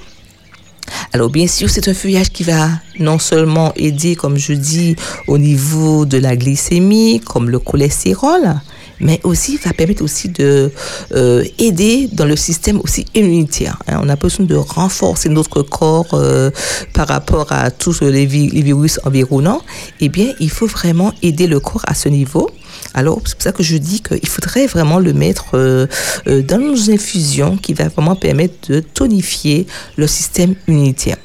Alors 1.13 1.29
bien 1.29 1.47
sûr, 1.47 1.69
c'est 1.69 1.87
un 1.87 1.93
feuillage 1.93 2.31
qui 2.31 2.43
va 2.43 2.69
non 2.99 3.19
seulement 3.19 3.73
aider, 3.75 4.15
comme 4.15 4.37
je 4.37 4.53
dis, 4.53 4.95
au 5.27 5.37
niveau 5.37 6.05
de 6.05 6.17
la 6.17 6.35
glycémie, 6.35 7.19
comme 7.19 7.49
le 7.49 7.59
cholestérol, 7.59 8.55
mais 8.99 9.19
aussi 9.23 9.57
va 9.57 9.73
permettre 9.73 10.03
aussi 10.03 10.29
de 10.29 10.71
euh, 11.13 11.43
aider 11.59 12.09
dans 12.11 12.25
le 12.25 12.35
système 12.35 12.79
aussi 12.81 13.05
immunitaire. 13.13 13.77
Hein. 13.87 13.99
On 14.03 14.09
a 14.09 14.15
besoin 14.15 14.45
de 14.45 14.55
renforcer 14.55 15.29
notre 15.29 15.61
corps 15.61 16.13
euh, 16.13 16.49
par 16.93 17.07
rapport 17.07 17.51
à 17.51 17.71
tous 17.71 18.01
les, 18.01 18.25
virus 18.25 18.99
environnants. 19.05 19.61
Eh 19.99 20.09
bien, 20.09 20.33
il 20.39 20.49
faut 20.49 20.67
vraiment 20.67 21.13
aider 21.21 21.47
le 21.47 21.59
corps 21.59 21.83
à 21.87 21.93
ce 21.93 22.09
niveau. 22.09 22.49
Alors, 22.93 23.21
c'est 23.25 23.35
pour 23.35 23.43
ça 23.43 23.51
que 23.51 23.63
je 23.63 23.77
dis 23.77 24.01
qu'il 24.01 24.27
faudrait 24.27 24.67
vraiment 24.67 24.99
le 24.99 25.13
mettre 25.13 25.55
euh, 25.55 25.87
dans 26.25 26.59
nos 26.59 26.89
infusions 26.89 27.57
qui 27.57 27.73
va 27.73 27.87
vraiment 27.89 28.15
permettre 28.15 28.71
de 28.71 28.79
tonifier 28.79 29.67
le 29.95 30.07
système 30.07 30.55
immunitaire. 30.67 31.17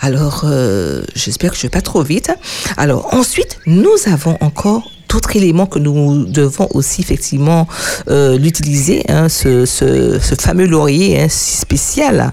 Alors, 0.00 0.46
j'espère 1.16 1.50
que 1.50 1.56
je 1.56 1.62
ne 1.62 1.64
vais 1.64 1.70
pas 1.70 1.80
trop 1.80 2.04
vite. 2.04 2.30
Alors, 2.76 3.12
ensuite, 3.14 3.58
nous 3.66 3.96
avons 4.06 4.38
encore 4.40 4.88
d'autres 5.08 5.36
éléments 5.36 5.66
que 5.66 5.78
nous 5.78 6.24
devons 6.24 6.68
aussi 6.74 7.00
effectivement 7.00 7.66
l'utiliser, 8.08 9.04
hein, 9.08 9.28
ce, 9.28 10.18
fameux 10.40 10.66
laurier 10.66 11.20
hein, 11.20 11.26
si 11.28 11.56
spécial. 11.56 12.32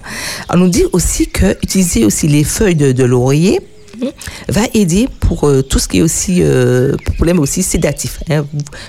On 0.50 0.56
nous 0.56 0.68
dit 0.68 0.84
aussi 0.92 1.28
que 1.28 1.56
utiliser 1.62 2.04
aussi 2.04 2.28
les 2.28 2.44
feuilles 2.44 2.74
de 2.74 3.04
laurier 3.04 3.60
va 4.48 4.62
aider 4.74 5.08
pour 5.20 5.48
euh, 5.48 5.62
tout 5.62 5.78
ce 5.78 5.88
qui 5.88 5.98
est 5.98 6.02
aussi 6.02 6.38
euh, 6.40 6.96
problème 7.16 7.38
aussi 7.38 7.62
sédatif, 7.62 8.20
hein, 8.30 8.44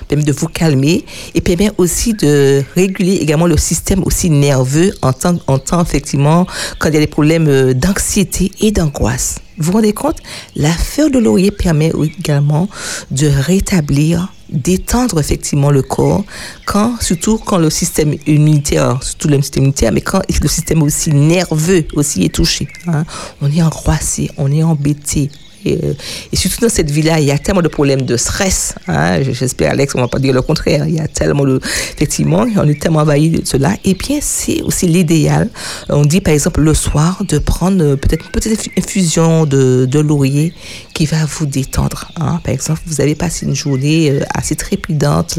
permet 0.06 0.24
de 0.24 0.32
vous 0.32 0.48
calmer 0.48 1.04
et 1.34 1.40
permet 1.40 1.70
aussi 1.78 2.14
de 2.14 2.62
réguler 2.74 3.14
également 3.14 3.46
le 3.46 3.56
système 3.56 4.02
aussi 4.04 4.30
nerveux 4.30 4.94
en 5.02 5.12
temps, 5.12 5.38
en 5.46 5.58
temps 5.58 5.82
effectivement 5.82 6.46
quand 6.78 6.88
il 6.88 6.94
y 6.94 6.98
a 6.98 7.00
des 7.00 7.06
problèmes 7.06 7.48
euh, 7.48 7.74
d'anxiété 7.74 8.52
et 8.60 8.70
d'angoisse. 8.70 9.36
Vous 9.58 9.66
vous 9.66 9.72
rendez 9.72 9.92
compte? 9.92 10.18
La 10.56 10.70
fleur 10.70 11.10
de 11.10 11.18
laurier 11.18 11.50
permet 11.50 11.92
également 12.18 12.68
de 13.10 13.26
rétablir 13.26 14.32
d'étendre 14.50 15.20
effectivement 15.20 15.70
le 15.70 15.82
corps, 15.82 16.24
quand, 16.64 16.94
surtout 17.00 17.38
quand 17.38 17.58
le 17.58 17.70
système 17.70 18.14
immunitaire, 18.26 19.02
surtout 19.02 19.28
le 19.28 19.42
système 19.42 19.64
immunitaire, 19.64 19.92
mais 19.92 20.00
quand 20.00 20.22
le 20.28 20.48
système 20.48 20.82
aussi 20.82 21.10
nerveux 21.12 21.86
aussi 21.94 22.24
est 22.24 22.34
touché. 22.34 22.68
Hein. 22.86 23.04
On 23.42 23.50
est 23.50 23.62
angoissé, 23.62 24.30
on 24.38 24.50
est 24.50 24.62
embêté, 24.62 25.30
euh, 25.72 25.92
et, 26.32 26.36
surtout 26.36 26.60
dans 26.60 26.68
cette 26.68 26.90
vie-là, 26.90 27.20
il 27.20 27.26
y 27.26 27.30
a 27.30 27.38
tellement 27.38 27.62
de 27.62 27.68
problèmes 27.68 28.02
de 28.02 28.16
stress. 28.16 28.74
Hein. 28.86 29.22
J'espère, 29.22 29.72
Alex, 29.72 29.94
on 29.94 29.98
ne 29.98 30.04
va 30.04 30.08
pas 30.08 30.18
dire 30.18 30.32
le 30.32 30.42
contraire. 30.42 30.86
Il 30.86 30.94
y 30.94 31.00
a 31.00 31.08
tellement 31.08 31.44
de. 31.44 31.60
Effectivement, 31.94 32.46
on 32.56 32.68
est 32.68 32.80
tellement 32.80 33.00
envahi 33.00 33.30
de 33.30 33.44
cela. 33.44 33.74
Et 33.84 33.94
bien, 33.94 34.18
c'est 34.20 34.62
aussi 34.62 34.86
l'idéal. 34.86 35.50
On 35.88 36.04
dit, 36.04 36.20
par 36.20 36.34
exemple, 36.34 36.60
le 36.60 36.74
soir, 36.74 37.22
de 37.26 37.38
prendre 37.38 37.82
euh, 37.82 37.96
peut-être 37.96 38.24
une 38.24 38.30
petite 38.30 38.70
infusion 38.78 39.46
de, 39.46 39.86
de 39.90 39.98
laurier 39.98 40.52
qui 40.94 41.06
va 41.06 41.24
vous 41.26 41.46
détendre. 41.46 42.10
Hein. 42.16 42.40
Par 42.44 42.54
exemple, 42.54 42.80
vous 42.86 43.00
avez 43.00 43.14
passé 43.14 43.46
une 43.46 43.54
journée 43.54 44.10
euh, 44.10 44.20
assez 44.34 44.56
trépidante. 44.56 45.38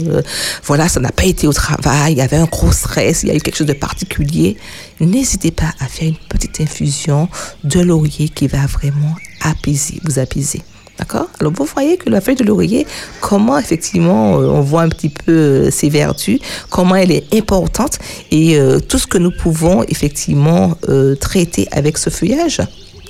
voilà, 0.64 0.88
ça 0.88 1.00
n'a 1.00 1.12
pas 1.12 1.26
été 1.26 1.48
au 1.48 1.54
travail. 1.54 2.14
Il 2.14 2.18
y 2.18 2.22
avait 2.22 2.38
un 2.38 2.46
gros 2.46 2.72
stress. 2.72 3.24
Il 3.24 3.30
y 3.30 3.32
a 3.32 3.36
eu 3.36 3.40
quelque 3.40 3.58
chose 3.58 3.68
de 3.68 3.74
particulier. 3.74 4.58
N'hésitez 5.00 5.52
pas 5.52 5.74
à 5.80 5.88
faire 5.88 6.08
une 6.08 6.18
petite 6.30 6.60
infusion 6.62 7.30
de 7.64 7.80
laurier 7.80 8.30
qui 8.30 8.48
va 8.48 8.66
vraiment 8.66 9.16
apaiser, 9.42 10.00
vous 10.04 10.20
apaiser. 10.20 10.62
D'accord? 11.00 11.30
Alors, 11.40 11.54
vous 11.54 11.64
voyez 11.64 11.96
que 11.96 12.10
la 12.10 12.20
feuille 12.20 12.36
de 12.36 12.44
laurier, 12.44 12.86
comment 13.22 13.58
effectivement 13.58 14.38
euh, 14.38 14.48
on 14.48 14.60
voit 14.60 14.82
un 14.82 14.90
petit 14.90 15.08
peu 15.08 15.32
euh, 15.32 15.72
ses 15.72 15.88
vertus, 15.88 16.42
comment 16.70 16.96
elle 16.96 17.12
est 17.12 17.34
importante 17.34 18.00
et 18.32 18.58
euh, 18.58 18.80
tout 18.80 18.98
ce 18.98 19.08
que 19.08 19.18
nous 19.18 19.32
pouvons 19.32 19.84
effectivement 19.88 20.74
traiter 21.22 21.68
avec 21.72 21.98
ce 21.98 22.10
feuillage. 22.10 22.62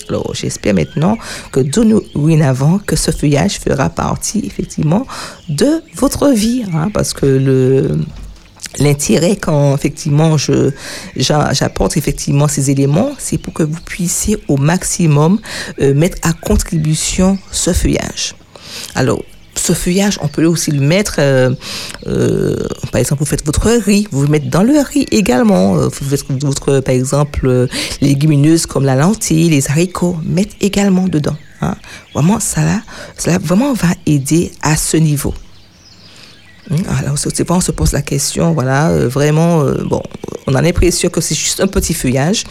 Alors, 0.07 0.33
j'espère 0.33 0.73
maintenant 0.73 1.17
que 1.51 1.59
dorénavant, 1.59 2.79
que 2.79 2.95
ce 2.95 3.11
feuillage 3.11 3.59
fera 3.59 3.89
partie 3.89 4.43
effectivement 4.45 5.05
de 5.49 5.81
votre 5.95 6.29
vie, 6.29 6.63
hein, 6.73 6.89
parce 6.93 7.13
que 7.13 7.25
le 7.25 7.89
L'intérêt 8.77 9.35
quand 9.35 9.75
effectivement 9.75 10.37
je 10.37 10.71
j'apporte 11.15 11.97
effectivement 11.97 12.47
ces 12.47 12.69
éléments, 12.69 13.11
c'est 13.17 13.39
pour 13.39 13.53
que 13.53 13.63
vous 13.63 13.81
puissiez 13.83 14.37
au 14.47 14.57
maximum 14.57 15.39
euh, 15.81 15.93
mettre 15.93 16.17
à 16.21 16.33
contribution 16.33 17.39
ce 17.51 17.73
feuillage. 17.73 18.35
Alors 18.93 19.23
ce 19.55 19.73
feuillage, 19.73 20.19
on 20.21 20.27
peut 20.27 20.45
aussi 20.45 20.71
le 20.71 20.79
mettre, 20.79 21.15
euh, 21.17 21.51
euh, 22.07 22.55
par 22.91 22.99
exemple, 22.99 23.21
vous 23.21 23.25
faites 23.25 23.45
votre 23.45 23.69
riz, 23.69 24.07
vous 24.11 24.21
le 24.21 24.29
mettez 24.29 24.47
dans 24.47 24.63
le 24.63 24.79
riz 24.79 25.05
également. 25.11 25.73
Vous 25.75 25.89
faites 25.89 26.23
votre, 26.43 26.79
par 26.79 26.95
exemple, 26.95 27.67
légumineuses 28.01 28.67
comme 28.67 28.85
la 28.85 28.95
lentille, 28.95 29.49
les 29.49 29.69
haricots, 29.69 30.17
mettre 30.23 30.55
également 30.61 31.07
dedans. 31.07 31.35
Hein. 31.61 31.75
Vraiment, 32.13 32.39
ça, 32.39 32.61
cela 33.17 33.37
vraiment 33.37 33.73
va 33.73 33.89
aider 34.05 34.51
à 34.61 34.77
ce 34.77 34.95
niveau. 34.95 35.33
Hmm, 36.69 36.75
alors, 36.99 37.17
c'est 37.17 37.49
on 37.49 37.61
se 37.61 37.71
pose 37.71 37.93
la 37.93 38.01
question, 38.01 38.53
voilà, 38.53 38.89
euh, 38.89 39.07
vraiment, 39.07 39.61
euh, 39.61 39.83
bon, 39.85 40.01
on 40.47 40.53
a 40.53 40.61
l'impression 40.61 41.09
que 41.09 41.19
c'est 41.19 41.35
juste 41.35 41.59
un 41.61 41.67
petit 41.67 41.93
feuillage. 41.93 42.43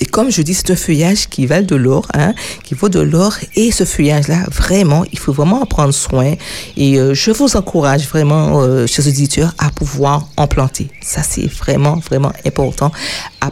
Et 0.00 0.06
comme 0.06 0.30
je 0.30 0.42
dis, 0.42 0.54
c'est 0.54 0.70
un 0.70 0.76
feuillage 0.76 1.28
qui 1.28 1.44
valent 1.46 1.66
de 1.66 1.74
l'or, 1.74 2.06
hein, 2.14 2.32
qui 2.62 2.74
vaut 2.74 2.88
de 2.88 3.00
l'or. 3.00 3.34
Et 3.56 3.72
ce 3.72 3.84
feuillage-là, 3.84 4.44
vraiment, 4.52 5.04
il 5.12 5.18
faut 5.18 5.32
vraiment 5.32 5.60
en 5.60 5.66
prendre 5.66 5.92
soin. 5.92 6.34
Et 6.76 7.00
euh, 7.00 7.14
je 7.14 7.32
vous 7.32 7.56
encourage 7.56 8.06
vraiment, 8.06 8.86
chers 8.86 9.08
auditeurs, 9.08 9.52
à 9.58 9.70
pouvoir 9.70 10.28
en 10.36 10.46
planter. 10.46 10.88
Ça, 11.02 11.22
c'est 11.24 11.46
vraiment, 11.46 11.96
vraiment 11.96 12.32
important. 12.46 12.92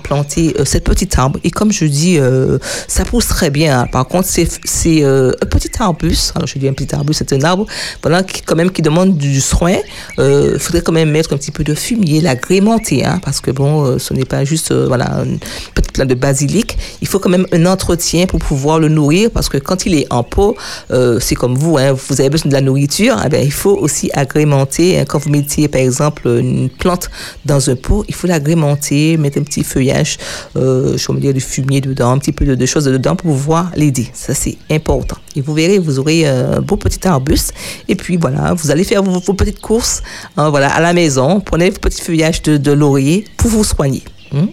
Planter 0.02 0.54
cette 0.64 0.85
petite 0.85 1.18
arbre. 1.18 1.38
Et 1.42 1.50
comme 1.50 1.72
je 1.72 1.85
dis, 1.85 2.18
ça 2.87 3.04
pousse 3.04 3.26
très 3.26 3.50
bien. 3.50 3.80
Hein. 3.80 3.87
Par 3.90 4.06
contre, 4.06 4.28
c'est 4.28 4.44
un 5.04 5.46
petit 5.50 5.70
arbuste. 5.78 6.32
Alors, 6.35 6.46
je 6.46 6.59
dis 6.59 6.68
un 6.68 6.72
petit 6.72 6.94
arbuste, 6.94 7.24
c'est 7.26 7.35
un 7.35 7.42
arbre, 7.42 7.66
voilà, 8.02 8.22
qui, 8.22 8.42
quand 8.42 8.56
même, 8.56 8.70
qui 8.70 8.82
demande 8.82 9.16
du 9.16 9.40
soin. 9.40 9.76
Il 10.18 10.59
faudrait 10.59 10.82
quand 10.82 10.92
même 10.92 11.11
mettre 11.11 11.32
un 11.32 11.37
petit 11.37 11.50
peu 11.50 11.64
de 11.64 11.74
fumier, 11.74 12.20
l'agrémenter, 12.20 13.04
hein, 13.04 13.20
parce 13.24 13.40
que 13.40 13.50
bon, 13.50 13.98
ce 13.98 14.14
n'est 14.14 14.24
pas 14.24 14.44
juste, 14.44 14.72
voilà, 14.72 15.22
une 15.24 15.38
petite 15.74 15.92
plante 15.92 16.09
de 16.09 16.14
basilic. 16.14 16.76
Il 17.00 17.09
faut 17.09 17.18
quand 17.18 17.30
même 17.30 17.46
un 17.52 17.66
entretien 17.66 18.26
pour 18.26 18.40
pouvoir 18.40 18.78
le 18.78 18.88
nourrir, 18.88 19.30
parce 19.30 19.48
que 19.48 19.59
quand 19.59 19.87
il 19.87 19.94
est 19.94 20.06
en 20.11 20.22
pot, 20.22 20.56
c'est 21.20 21.35
comme 21.35 21.56
vous, 21.56 21.78
hein, 21.78 21.92
vous 21.92 22.20
avez 22.20 22.30
besoin 22.30 22.50
de 22.50 22.54
la 22.54 22.61
nourriture, 22.61 23.16
eh 23.32 23.42
il 23.42 23.52
faut 23.52 23.76
aussi 23.76 24.11
agrémenter. 24.12 24.98
Hein, 24.98 25.04
quand 25.06 25.18
vous 25.18 25.30
mettiez, 25.30 25.68
par 25.68 25.80
exemple, 25.80 26.28
une 26.28 26.68
plante 26.68 27.11
dans 27.44 27.70
un 27.70 27.76
pot, 27.76 28.04
il 28.09 28.14
faut 28.14 28.26
l'agrémenter, 28.26 29.16
mettre 29.16 29.38
un 29.38 29.42
petit 29.42 29.64
euh, 30.57 30.96
je 30.96 31.12
vais 31.12 31.20
dire 31.20 31.35
du 31.35 31.40
fumier 31.40 31.81
dedans, 31.81 32.11
un 32.11 32.18
petit 32.18 32.33
peu 32.33 32.44
de, 32.44 32.66
choses 32.66 32.85
dedans 32.85 33.16
pour 33.16 33.31
pouvoir 33.33 33.70
l'aider. 33.77 34.09
Ça, 34.12 34.35
c'est 34.35 34.57
important. 34.70 35.16
Et 35.35 35.40
vous 35.40 35.55
verrez, 35.55 35.79
vous 35.79 35.99
aurez 35.99 36.27
un 36.27 36.61
beau 36.61 36.77
petit 36.77 37.07
arbuste. 37.07 37.53
Et 37.88 37.94
puis, 37.94 38.16
voilà, 38.16 38.55
vous 38.55 38.70
allez 38.70 38.85
faire 38.85 39.03
vos, 39.03 39.35
petites 39.35 39.61
courses 39.61 40.03
hein, 40.37 40.51
voilà, 40.51 40.68
à 40.75 40.81
la 40.81 40.92
maison. 40.92 41.40
Prenez 41.40 41.70
vos 41.70 41.79
petits 41.79 42.03
feuillages 42.03 42.42
de, 42.42 42.72
laurier 42.72 43.25
pour 43.37 43.51
vous 43.51 43.64
soigner. 43.64 44.03
Hein. 44.35 44.49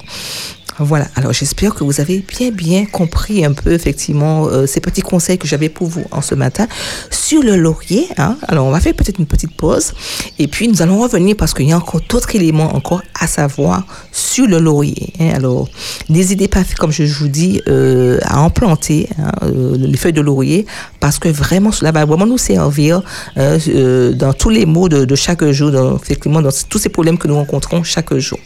Voilà, 0.79 1.07
alors 1.15 1.33
j'espère 1.33 1.75
que 1.75 1.83
vous 1.83 2.01
avez 2.01 2.23
bien 2.27 2.49
bien 2.49 2.86
compris 2.86 3.45
un 3.45 3.53
peu 3.53 3.73
effectivement 3.73 4.47
euh, 4.47 4.65
ces 4.65 4.79
petits 4.79 5.01
conseils 5.01 5.38
que 5.38 5.47
j'avais 5.47 5.69
pour 5.69 5.88
vous 5.88 6.03
en 6.12 6.21
ce 6.21 6.33
matin 6.33 6.67
sur 7.12 7.43
le 7.43 7.55
laurier. 7.55 8.07
Hein. 8.17 8.38
Alors 8.47 8.65
on 8.65 8.71
va 8.71 8.79
faire 8.79 8.95
peut-être 8.95 9.19
une 9.19 9.27
petite 9.27 9.55
pause 9.55 9.93
et 10.39 10.47
puis 10.47 10.67
nous 10.67 10.81
allons 10.81 10.99
revenir 10.99 11.36
parce 11.38 11.53
qu'il 11.53 11.67
y 11.67 11.73
a 11.73 11.77
encore 11.77 12.01
d'autres 12.09 12.36
éléments 12.36 12.75
encore 12.75 13.03
à 13.19 13.27
savoir 13.27 13.83
sur 14.12 14.47
le 14.47 14.57
laurier. 14.59 15.13
Hein. 15.19 15.33
Alors 15.36 15.67
n'hésitez 16.09 16.47
pas, 16.47 16.63
comme 16.79 16.91
je 16.91 17.03
vous 17.03 17.27
dis, 17.27 17.62
euh, 17.67 18.17
à 18.23 18.41
en 18.41 18.49
planter 18.49 19.09
hein, 19.19 19.31
euh, 19.43 19.75
les 19.77 19.97
feuilles 19.97 20.13
de 20.13 20.21
laurier 20.21 20.65
parce 20.99 21.19
que 21.19 21.29
vraiment 21.29 21.71
cela 21.71 21.91
va 21.91 22.05
vraiment 22.05 22.25
nous 22.25 22.39
servir 22.39 23.01
dans 23.36 24.33
tous 24.33 24.49
les 24.49 24.65
mots 24.65 24.89
de, 24.89 25.15
chaque 25.15 25.45
jour, 25.51 25.99
effectivement 26.01 26.41
dans 26.41 26.49
tous 26.67 26.79
ces 26.79 26.89
problèmes 26.89 27.17
que 27.17 27.27
nous 27.27 27.36
rencontrons 27.36 27.83
chaque 27.83 28.15
jour. 28.17 28.39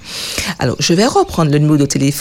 Alors 0.60 0.76
je 0.80 0.94
vais 0.94 1.06
reprendre 1.06 1.52
le 1.52 1.58
numéro 1.60 1.78
de 1.78 1.86
téléphone 1.86 2.17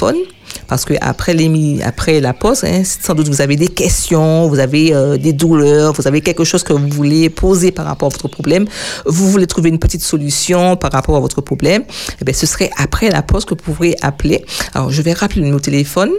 parce 0.68 0.84
que 0.84 0.94
après, 1.00 1.34
les, 1.34 1.82
après 1.82 2.20
la 2.20 2.34
pause, 2.34 2.64
hein, 2.64 2.82
sans 2.84 3.14
doute 3.14 3.28
vous 3.28 3.40
avez 3.40 3.56
des 3.56 3.68
questions, 3.68 4.48
vous 4.48 4.58
avez 4.58 4.94
euh, 4.94 5.16
des 5.16 5.32
douleurs, 5.32 5.92
vous 5.92 6.06
avez 6.06 6.20
quelque 6.20 6.44
chose 6.44 6.62
que 6.62 6.72
vous 6.72 6.88
voulez 6.88 7.30
poser 7.30 7.70
par 7.70 7.86
rapport 7.86 8.06
à 8.06 8.10
votre 8.10 8.28
problème, 8.28 8.66
vous 9.04 9.30
voulez 9.30 9.46
trouver 9.46 9.70
une 9.70 9.78
petite 9.78 10.02
solution 10.02 10.76
par 10.76 10.92
rapport 10.92 11.16
à 11.16 11.20
votre 11.20 11.40
problème, 11.40 11.84
eh 12.20 12.24
bien, 12.24 12.34
ce 12.34 12.46
serait 12.46 12.70
après 12.76 13.10
la 13.10 13.22
pause 13.22 13.44
que 13.44 13.50
vous 13.50 13.72
pourrez 13.74 13.96
appeler. 14.02 14.44
Alors, 14.74 14.90
je 14.90 15.02
vais 15.02 15.12
rappeler 15.12 15.42
nos 15.42 15.60
téléphones. 15.60 16.12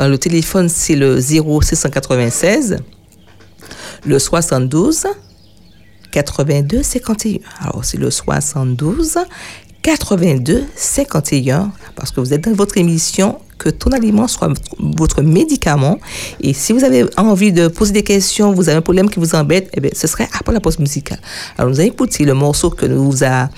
Euh, 0.00 0.08
le 0.08 0.18
téléphone, 0.18 0.68
c'est 0.68 0.96
le 0.96 1.20
0696, 1.20 2.78
le 4.04 4.18
72, 4.18 5.06
82 6.12 6.82
51. 6.82 7.40
Alors, 7.60 7.84
c'est 7.84 7.98
le 7.98 8.10
72 8.10 9.18
82 9.82 10.64
51 10.76 11.72
parce 11.96 12.10
que 12.10 12.20
vous 12.20 12.32
êtes 12.32 12.44
dans 12.44 12.52
votre 12.52 12.78
émission 12.78 13.38
que 13.58 13.68
ton 13.68 13.90
aliment 13.90 14.26
soit 14.26 14.52
votre 14.78 15.22
médicament 15.22 15.98
et 16.40 16.52
si 16.52 16.72
vous 16.72 16.84
avez 16.84 17.04
envie 17.16 17.52
de 17.52 17.68
poser 17.68 17.92
des 17.92 18.02
questions, 18.02 18.52
vous 18.52 18.68
avez 18.68 18.78
un 18.78 18.82
problème 18.82 19.08
qui 19.08 19.20
vous 19.20 19.34
embête, 19.34 19.70
eh 19.74 19.80
bien, 19.80 19.90
ce 19.94 20.06
serait 20.06 20.28
après 20.38 20.52
la 20.52 20.60
pause 20.60 20.78
musicale. 20.78 21.20
Alors 21.56 21.70
nous 21.70 21.80
allons 21.80 21.88
écouter 21.88 22.24
le 22.24 22.34
morceau 22.34 22.70
que 22.70 22.86
nous 22.86 23.22
a 23.24 23.48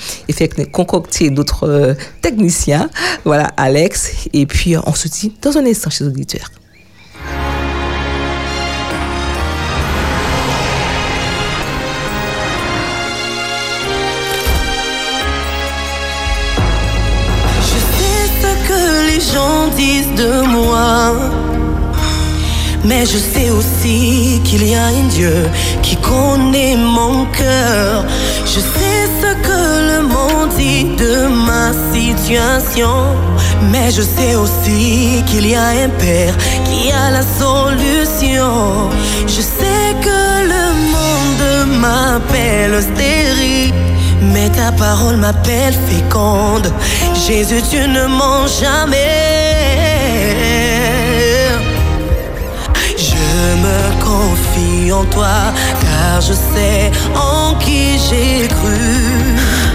concocté 0.73 1.31
d'autres 1.31 1.69
euh, 1.69 1.95
techniciens, 2.21 2.91
voilà 3.25 3.45
Alex 3.57 4.29
et 4.33 4.47
puis 4.47 4.77
on 4.77 4.95
se 4.95 5.09
dit 5.09 5.33
dans 5.41 5.57
un 5.57 5.65
instant 5.65 5.91
chez 5.91 6.05
les 6.05 6.11
auditeurs. 6.11 6.51
Disent 19.77 20.15
de 20.15 20.43
moi. 20.47 21.13
Mais 22.85 23.07
je 23.07 23.19
sais 23.19 23.51
aussi 23.51 24.41
qu'il 24.45 24.69
y 24.69 24.75
a 24.75 24.87
un 24.87 25.09
Dieu 25.09 25.37
qui 25.83 25.97
connaît 25.97 26.77
mon 26.77 27.25
cœur. 27.27 28.05
Je 28.45 28.61
sais 28.61 29.01
ce 29.21 29.31
que 29.47 29.63
le 29.91 30.03
monde 30.03 30.51
dit 30.57 30.85
de 31.05 31.27
ma 31.49 31.73
situation. 31.93 32.95
Mais 33.73 33.91
je 33.91 34.03
sais 34.03 34.35
aussi 34.37 35.23
qu'il 35.27 35.47
y 35.49 35.55
a 35.55 35.69
un 35.85 35.89
Père 35.89 36.37
qui 36.67 36.93
a 36.93 37.11
la 37.11 37.23
solution. 37.23 38.91
Je 39.27 39.41
sais 39.59 39.89
que 40.07 40.21
le 40.53 40.65
monde 40.95 41.81
m'appelle. 41.81 42.75
Mais 44.33 44.49
ta 44.51 44.73
parole 44.73 45.17
m'appelle 45.17 45.75
féconde. 45.89 46.73
Jésus, 47.27 47.63
tu 47.71 47.89
ne 47.89 48.07
mens 48.07 48.47
jamais. 48.61 49.35
Je 52.97 53.57
me 53.65 54.03
confie 54.03 54.93
en 54.93 55.05
toi, 55.05 55.53
car 55.81 56.21
je 56.21 56.33
sais 56.33 56.91
en 57.15 57.55
qui 57.57 57.99
j'ai 57.99 58.49
cru. 58.49 59.74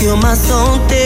Sur 0.00 0.16
ma 0.16 0.34
santé. 0.34 1.04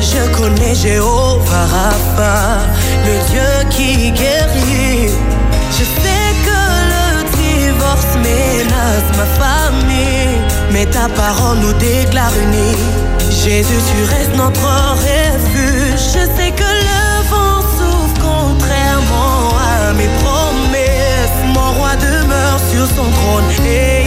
Je 0.00 0.22
connais 0.36 0.74
Jéhovah 0.74 1.66
Rapha, 1.74 2.60
le 3.06 3.16
Dieu 3.30 3.52
qui 3.70 4.10
guérit. 4.12 5.10
Je 5.76 5.84
sais 6.02 6.30
que 6.46 6.62
le 6.92 7.06
divorce 7.36 8.12
menace 8.26 9.10
ma 9.18 9.28
famille, 9.42 10.38
mais 10.72 10.86
ta 10.86 11.08
parole 11.10 11.58
nous 11.58 11.74
déclare 11.74 12.32
unis. 12.44 12.78
Jésus, 13.44 13.82
tu 13.90 13.98
restes 14.14 14.36
notre 14.36 14.72
refuge. 15.06 16.02
Je 16.14 16.24
sais 16.36 16.52
que 16.60 16.70
le 16.88 17.04
vent 17.30 17.60
souffle 17.76 18.20
contrairement 18.20 19.50
à 19.72 19.92
mes 19.92 20.10
promesses. 20.22 21.38
Mon 21.54 21.72
roi 21.78 21.96
demeure 21.96 22.60
sur 22.70 22.86
son 22.96 23.08
trône 23.18 23.66
et 23.66 24.01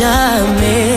il 0.00 0.89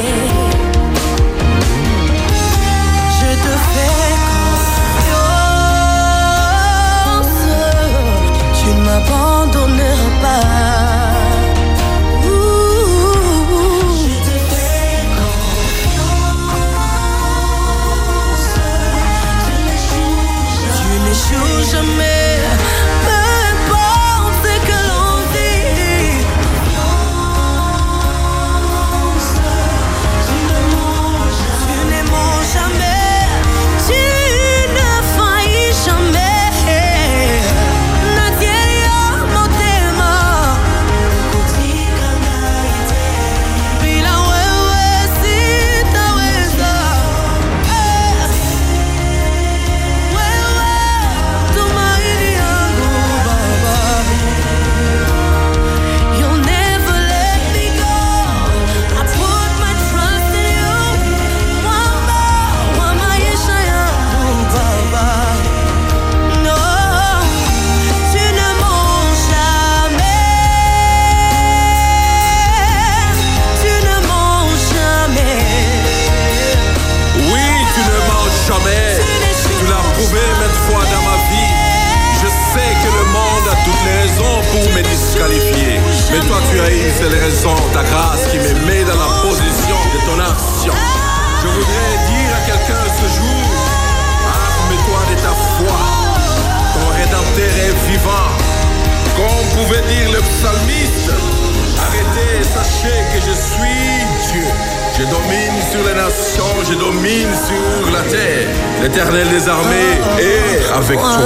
je 106.65 106.73
domine 106.73 107.34
sur 107.47 107.91
la 107.91 108.02
terre. 108.02 108.47
L'éternel 108.82 109.28
des 109.30 109.47
armées 109.47 109.99
est 110.19 110.71
avec 110.73 110.99
toi. 110.99 111.17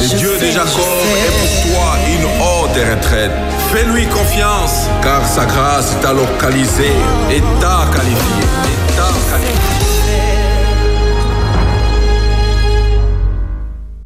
Le 0.00 0.18
Dieu 0.18 0.38
de 0.38 0.46
Jacob 0.46 1.02
est 1.16 1.34
pour 1.40 1.72
toi 1.72 1.96
une 2.06 2.24
haute 2.24 2.96
retraite. 2.96 3.32
Fais-lui 3.72 4.06
confiance, 4.06 4.88
car 5.02 5.26
sa 5.26 5.44
grâce 5.44 5.96
t'a 6.00 6.12
localisé 6.12 6.92
et 7.30 7.40
t'a 7.60 7.86
qualifié. 7.94 8.42
Et 8.64 8.96
t'a 8.96 9.12
qualifié. 9.30 9.80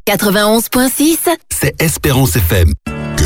91.6, 0.07 1.17
c'est 1.49 1.81
Espérance 1.81 2.35
FM. 2.35 2.71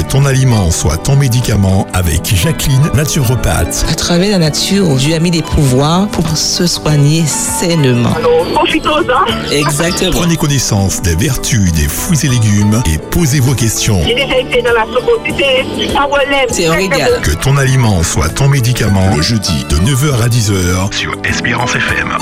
Que 0.09 0.13
ton 0.13 0.25
aliment 0.25 0.71
soit 0.71 0.97
ton 0.97 1.15
médicament 1.15 1.85
avec 1.93 2.33
Jacqueline 2.35 2.89
Naturopathe. 2.95 3.85
À 3.91 3.93
travers 3.93 4.31
la 4.31 4.37
nature, 4.39 4.95
Dieu 4.95 5.13
a 5.13 5.19
mis 5.19 5.29
des 5.29 5.43
pouvoirs 5.43 6.07
pour 6.07 6.27
se 6.35 6.65
soigner 6.65 7.23
sainement. 7.27 8.15
Profitons-en. 8.55 9.51
Exactement. 9.51 10.11
Prenez 10.11 10.35
connaissance 10.35 11.03
des 11.03 11.13
vertus 11.13 11.71
des 11.73 11.87
fruits 11.87 12.17
et 12.23 12.27
légumes 12.27 12.81
et 12.91 12.97
posez 12.97 13.39
vos 13.39 13.53
questions. 13.53 14.01
J'ai 14.03 14.15
déjà 14.15 14.39
été 14.39 14.63
dans 14.63 14.73
la 14.73 14.85
socotité. 14.91 15.63
Ça 15.93 16.05
relève. 16.05 16.47
C'est 16.49 16.65
un 16.65 16.73
régal. 16.73 17.21
Que 17.21 17.35
ton 17.35 17.55
aliment 17.57 18.01
soit 18.01 18.29
ton 18.29 18.47
médicament 18.47 19.15
le 19.15 19.21
jeudi 19.21 19.63
de 19.69 19.75
9h 19.75 20.23
à 20.23 20.27
10h 20.27 20.91
sur 20.91 21.13
Espérance 21.23 21.75
FM. 21.75 22.17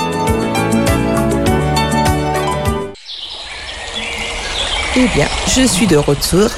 Eh 4.94 5.06
bien, 5.14 5.26
je 5.56 5.66
suis 5.66 5.86
de 5.86 5.96
retour. 5.96 6.50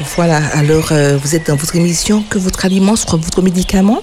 Voilà, 0.00 0.44
alors 0.54 0.90
euh, 0.90 1.16
vous 1.16 1.36
êtes 1.36 1.46
dans 1.46 1.54
votre 1.54 1.76
émission 1.76 2.24
Que 2.28 2.36
votre 2.36 2.64
aliment 2.64 2.96
soit 2.96 3.16
votre 3.16 3.42
médicament. 3.42 4.02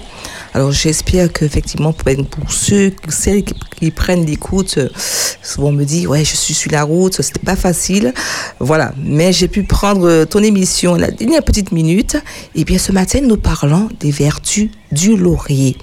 Alors 0.54 0.72
j'espère 0.72 1.30
qu'effectivement, 1.30 1.92
pour, 1.92 2.10
pour 2.30 2.50
ceux, 2.50 2.92
celles 3.08 3.44
qui, 3.44 3.90
prennent 3.90 4.24
l'écoute, 4.24 4.78
euh, 4.78 4.88
souvent 5.42 5.70
me 5.70 5.84
dit, 5.84 6.06
ouais, 6.06 6.24
je 6.24 6.34
suis 6.34 6.54
sur 6.54 6.70
la 6.72 6.84
route, 6.84 7.20
c'était 7.20 7.44
pas 7.44 7.56
facile. 7.56 8.14
Voilà, 8.58 8.92
mais 8.96 9.34
j'ai 9.34 9.48
pu 9.48 9.64
prendre 9.64 10.08
euh, 10.08 10.24
ton 10.24 10.42
émission 10.42 10.94
la 10.94 11.10
dernière 11.10 11.42
petite 11.42 11.72
minute. 11.72 12.16
Et 12.54 12.64
bien 12.64 12.78
ce 12.78 12.92
matin, 12.92 13.20
nous 13.22 13.36
parlons 13.36 13.88
des 14.00 14.10
vertus 14.10 14.70
du 14.92 15.14
laurier. 15.14 15.76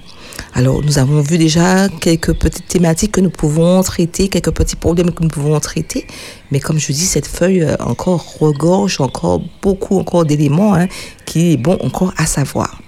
Alors, 0.54 0.82
nous 0.84 0.98
avons 0.98 1.22
vu 1.22 1.38
déjà 1.38 1.88
quelques 1.90 2.34
petites 2.34 2.68
thématiques 2.68 3.12
que 3.12 3.22
nous 3.22 3.30
pouvons 3.30 3.82
traiter, 3.84 4.30
quelques 4.30 4.52
petits 4.52 4.76
problèmes 4.76 5.12
que 5.12 5.24
nous 5.24 5.30
pouvons 5.30 5.60
traiter. 5.60 6.08
Mais 6.52 6.60
comme 6.60 6.80
je 6.80 6.92
dis, 6.92 7.06
cette 7.06 7.28
feuille 7.28 7.62
euh, 7.62 7.76
encore 7.80 8.38
regorge 8.40 9.00
encore 9.00 9.42
beaucoup 9.62 10.00
encore 10.00 10.26
d'éléments 10.26 10.74
hein, 10.74 10.88
qui 11.26 11.54
est 11.54 11.58
bon 11.58 11.78
encore 11.82 12.14
à 12.18 12.26
savoir. 12.26 12.82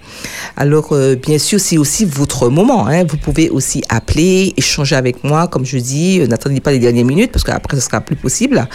Alors, 0.57 0.89
euh, 0.91 1.15
bien 1.15 1.37
sûr, 1.37 1.59
c'est 1.59 1.77
aussi 1.77 2.05
votre 2.05 2.49
moment. 2.49 2.87
Hein. 2.87 3.03
Vous 3.05 3.17
pouvez 3.17 3.49
aussi 3.49 3.81
appeler, 3.89 4.53
échanger 4.57 4.95
avec 4.95 5.23
moi, 5.23 5.47
comme 5.47 5.65
je 5.65 5.77
dis. 5.77 6.19
euh, 6.19 6.27
N'attendez 6.27 6.59
pas 6.59 6.71
les 6.71 6.79
dernières 6.79 7.05
minutes 7.05 7.31
parce 7.31 7.43
qu'après, 7.43 7.77
ce 7.77 7.83
sera 7.83 8.01
plus 8.01 8.15
possible. 8.15 8.67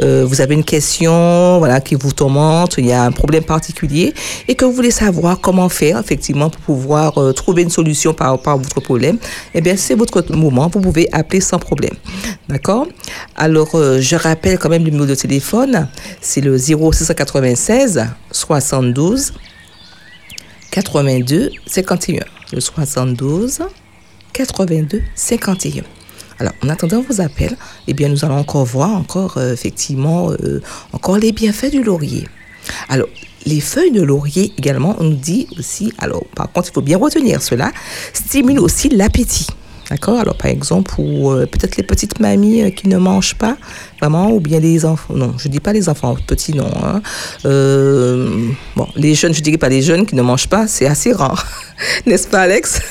Euh, 0.00 0.24
vous 0.26 0.40
avez 0.40 0.54
une 0.54 0.64
question, 0.64 1.58
voilà, 1.58 1.80
qui 1.80 1.94
vous 1.94 2.12
tourmente, 2.12 2.74
il 2.78 2.86
y 2.86 2.92
a 2.92 3.02
un 3.04 3.12
problème 3.12 3.44
particulier 3.44 4.12
et 4.48 4.54
que 4.54 4.64
vous 4.64 4.72
voulez 4.72 4.90
savoir 4.90 5.40
comment 5.40 5.68
faire, 5.68 5.98
effectivement, 5.98 6.50
pour 6.50 6.60
pouvoir 6.60 7.14
trouver 7.34 7.62
une 7.62 7.70
solution 7.70 8.14
par 8.14 8.30
rapport 8.30 8.54
à 8.54 8.56
votre 8.56 8.80
problème. 8.80 9.18
Eh 9.54 9.60
bien, 9.60 9.76
c'est 9.76 9.94
votre 9.94 10.22
moment. 10.34 10.70
Vous 10.72 10.80
pouvez 10.80 11.08
appeler 11.12 11.40
sans 11.40 11.58
problème. 11.58 11.94
D'accord? 12.48 12.86
Alors, 13.36 13.70
je 14.00 14.16
rappelle 14.16 14.58
quand 14.58 14.68
même 14.68 14.84
le 14.84 14.90
numéro 14.90 15.06
de 15.06 15.14
téléphone. 15.14 15.88
C'est 16.20 16.40
le 16.40 16.56
0696 16.58 18.04
72 18.30 19.32
82 20.72 21.50
51. 21.66 22.24
Le 22.52 22.60
72 22.60 23.60
82 24.32 25.02
51. 25.14 25.82
Alors, 26.38 26.54
en 26.64 26.68
attendant 26.70 27.02
vos 27.02 27.20
appels, 27.20 27.56
eh 27.86 27.92
bien, 27.92 28.08
nous 28.08 28.24
allons 28.24 28.38
encore 28.38 28.64
voir 28.64 28.90
encore 28.90 29.36
euh, 29.36 29.52
effectivement 29.52 30.30
euh, 30.30 30.62
encore 30.92 31.18
les 31.18 31.32
bienfaits 31.32 31.70
du 31.70 31.82
laurier. 31.82 32.26
Alors, 32.88 33.08
les 33.44 33.60
feuilles 33.60 33.92
de 33.92 34.00
laurier 34.00 34.54
également, 34.56 34.96
on 34.98 35.04
nous 35.04 35.16
dit 35.16 35.46
aussi, 35.58 35.92
alors 35.98 36.24
par 36.34 36.50
contre, 36.50 36.70
il 36.70 36.72
faut 36.72 36.80
bien 36.80 36.96
retenir 36.96 37.42
cela, 37.42 37.70
stimule 38.14 38.58
aussi 38.58 38.88
l'appétit. 38.88 39.48
D'accord? 39.92 40.20
Alors, 40.20 40.36
par 40.36 40.50
exemple, 40.50 40.90
pour 40.90 41.32
euh, 41.32 41.44
peut-être 41.44 41.76
les 41.76 41.82
petites 41.82 42.18
mamies 42.18 42.62
euh, 42.62 42.70
qui 42.70 42.88
ne 42.88 42.96
mangent 42.96 43.34
pas, 43.34 43.58
vraiment, 44.00 44.30
ou 44.30 44.40
bien 44.40 44.58
les 44.58 44.86
enfants. 44.86 45.12
Non, 45.12 45.34
je 45.36 45.48
dis 45.48 45.60
pas 45.60 45.74
les 45.74 45.90
enfants 45.90 46.16
petits, 46.26 46.54
non. 46.54 46.70
hein. 46.82 47.02
Euh, 47.44 48.48
bon, 48.74 48.88
les 48.96 49.14
jeunes, 49.14 49.34
je 49.34 49.42
dirais 49.42 49.58
pas 49.58 49.68
les 49.68 49.82
jeunes 49.82 50.06
qui 50.06 50.14
ne 50.14 50.22
mangent 50.22 50.48
pas, 50.48 50.66
c'est 50.66 50.86
assez 50.86 51.12
rare. 51.12 51.46
N'est-ce 52.06 52.26
pas, 52.26 52.40
Alex? 52.40 52.80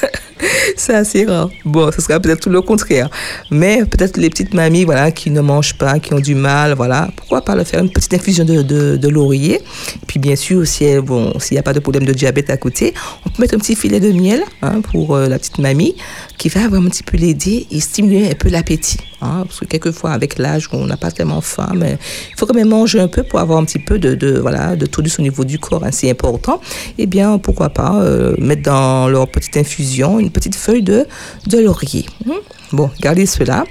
C'est 0.76 0.96
assez 0.96 1.26
rare. 1.26 1.50
Bon, 1.66 1.92
ce 1.92 2.02
sera 2.02 2.20
peut-être 2.20 2.42
tout 2.42 2.50
le 2.50 2.62
contraire. 2.62 3.10
Mais 3.52 3.86
peut-être 3.86 4.18
les 4.18 4.30
petites 4.30 4.56
mamies, 4.56 4.86
voilà, 4.86 5.12
qui 5.12 5.30
ne 5.30 5.40
mangent 5.40 5.78
pas, 5.78 6.00
qui 6.00 6.16
ont 6.16 6.20
du 6.20 6.34
mal, 6.34 6.74
voilà. 6.74 7.10
Pourquoi 7.16 7.42
pas 7.42 7.56
leur 7.56 7.68
faire 7.68 7.80
une 7.80 7.92
petite 7.92 8.14
infusion 8.16 8.44
de, 8.44 9.08
laurier 9.08 9.56
Et 9.56 10.06
puis, 10.08 10.20
bien 10.20 10.36
sûr, 10.36 10.64
bon, 11.04 11.34
s'il 11.40 11.56
n'y 11.56 11.60
a 11.60 11.64
pas 11.64 11.74
de 11.74 11.80
problème 11.80 12.06
de 12.06 12.14
diabète 12.14 12.50
à 12.50 12.58
côté, 12.58 12.96
on 13.26 13.30
peut 13.30 13.44
mettre 13.44 13.54
un 13.54 13.60
petit 13.60 13.76
filet 13.76 14.00
de 14.00 14.12
miel 14.12 14.44
hein, 14.64 14.82
pour 14.82 15.16
la 15.16 15.38
petite 15.38 15.60
mamie 15.60 15.96
qui 16.42 16.50
va 16.50 16.68
vraiment 16.68 16.88
un 16.88 16.90
petit 16.90 17.04
peu 17.04 17.18
l'aider 17.18 17.68
et 17.70 17.80
stimuler 17.80 18.32
un 18.32 18.34
peu 18.34 18.50
l'appétit. 18.50 18.98
hein. 19.22 19.44
parce 19.46 19.60
que 19.60 19.66
quelquefois, 19.66 20.10
avec 20.10 20.40
l'âge, 20.40 20.68
on 20.72 20.88
n'a 20.88 20.98
pas 20.98 21.12
tellement 21.12 21.40
faim, 21.40 21.70
mais 21.76 22.00
il 22.32 22.36
faut 22.36 22.48
quand 22.48 22.56
même 22.56 22.70
manger 22.70 23.00
un 23.00 23.08
peu 23.08 23.22
pour 23.22 23.40
avoir 23.40 23.60
un 23.60 23.64
petit 23.64 23.78
peu 23.78 24.00
de, 24.00 24.16
de, 24.16 24.40
voilà, 24.40 24.76
de 24.76 24.88
tonus 24.88 25.20
au 25.20 25.22
niveau 25.22 25.46
du 25.46 25.60
corps. 25.60 25.84
hein, 25.84 25.92
c'est 25.92 26.10
important. 26.10 26.60
Eh 26.98 27.06
bien, 27.06 27.38
pourquoi 27.38 27.70
pas 27.70 28.02
euh, 28.02 28.34
mettre 28.40 28.64
dans 28.64 29.08
leur 29.08 29.28
petite 29.30 29.56
infusion 29.56 30.20
une 30.20 30.32
petite 30.32 30.56
feuille 30.56 30.82
de, 30.82 31.06
de 31.46 31.60
laurier. 31.60 32.08
hein. 32.28 32.40
Bon, 32.72 32.90
gardez 33.02 33.28
cela. 33.28 33.66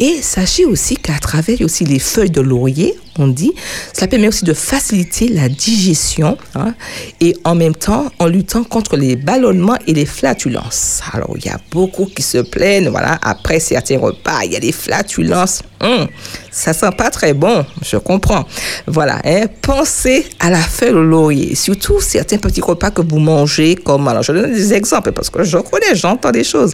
Et 0.00 0.20
sachez 0.20 0.64
aussi 0.64 0.96
qu'à 0.96 1.18
travers 1.20 1.60
aussi 1.60 1.84
les 1.84 2.00
feuilles 2.00 2.30
de 2.30 2.40
laurier, 2.40 2.96
on 3.18 3.28
dit. 3.28 3.52
Cela 3.92 4.08
permet 4.08 4.28
aussi 4.28 4.44
de 4.44 4.54
faciliter 4.54 5.28
la 5.28 5.48
digestion 5.48 6.36
hein, 6.54 6.74
et 7.20 7.36
en 7.44 7.54
même 7.54 7.74
temps 7.74 8.10
en 8.18 8.26
luttant 8.26 8.64
contre 8.64 8.96
les 8.96 9.16
ballonnements 9.16 9.76
et 9.86 9.92
les 9.92 10.06
flatulences. 10.06 11.00
Alors, 11.12 11.34
il 11.36 11.44
y 11.44 11.48
a 11.48 11.58
beaucoup 11.70 12.06
qui 12.06 12.22
se 12.22 12.38
plaignent, 12.38 12.88
voilà, 12.88 13.18
après 13.22 13.60
certains 13.60 13.98
repas, 13.98 14.44
il 14.44 14.52
y 14.52 14.56
a 14.56 14.60
des 14.60 14.72
flatulences. 14.72 15.62
Hum, 15.80 16.06
ça 16.50 16.72
sent 16.72 16.90
pas 16.96 17.10
très 17.10 17.34
bon, 17.34 17.66
je 17.82 17.98
comprends. 17.98 18.46
Voilà, 18.86 19.20
hein, 19.24 19.44
pensez 19.60 20.26
à 20.40 20.48
la 20.50 20.58
feuille 20.58 20.92
de 20.92 20.98
laurier, 20.98 21.54
surtout 21.54 22.00
certains 22.00 22.38
petits 22.38 22.62
repas 22.62 22.90
que 22.90 23.02
vous 23.02 23.18
mangez, 23.18 23.74
comme, 23.74 24.08
alors 24.08 24.22
je 24.22 24.32
donne 24.32 24.52
des 24.52 24.72
exemples 24.72 25.12
parce 25.12 25.28
que 25.28 25.44
je 25.44 25.58
connais, 25.58 25.94
j'entends 25.94 26.30
des 26.30 26.44
choses. 26.44 26.72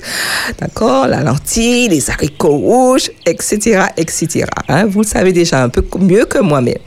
D'accord 0.61 1.09
La 1.09 1.23
lentille, 1.23 1.89
les 1.89 2.11
haricots 2.11 2.57
rouges, 2.57 3.11
etc., 3.27 3.87
etc. 3.97 4.45
Hein, 4.69 4.87
vous 4.87 5.03
le 5.03 5.07
savez 5.07 5.33
déjà 5.33 5.63
un 5.63 5.69
peu 5.69 5.85
mieux 5.99 6.25
que 6.33 6.39
moi, 6.39 6.61
mais 6.61 6.81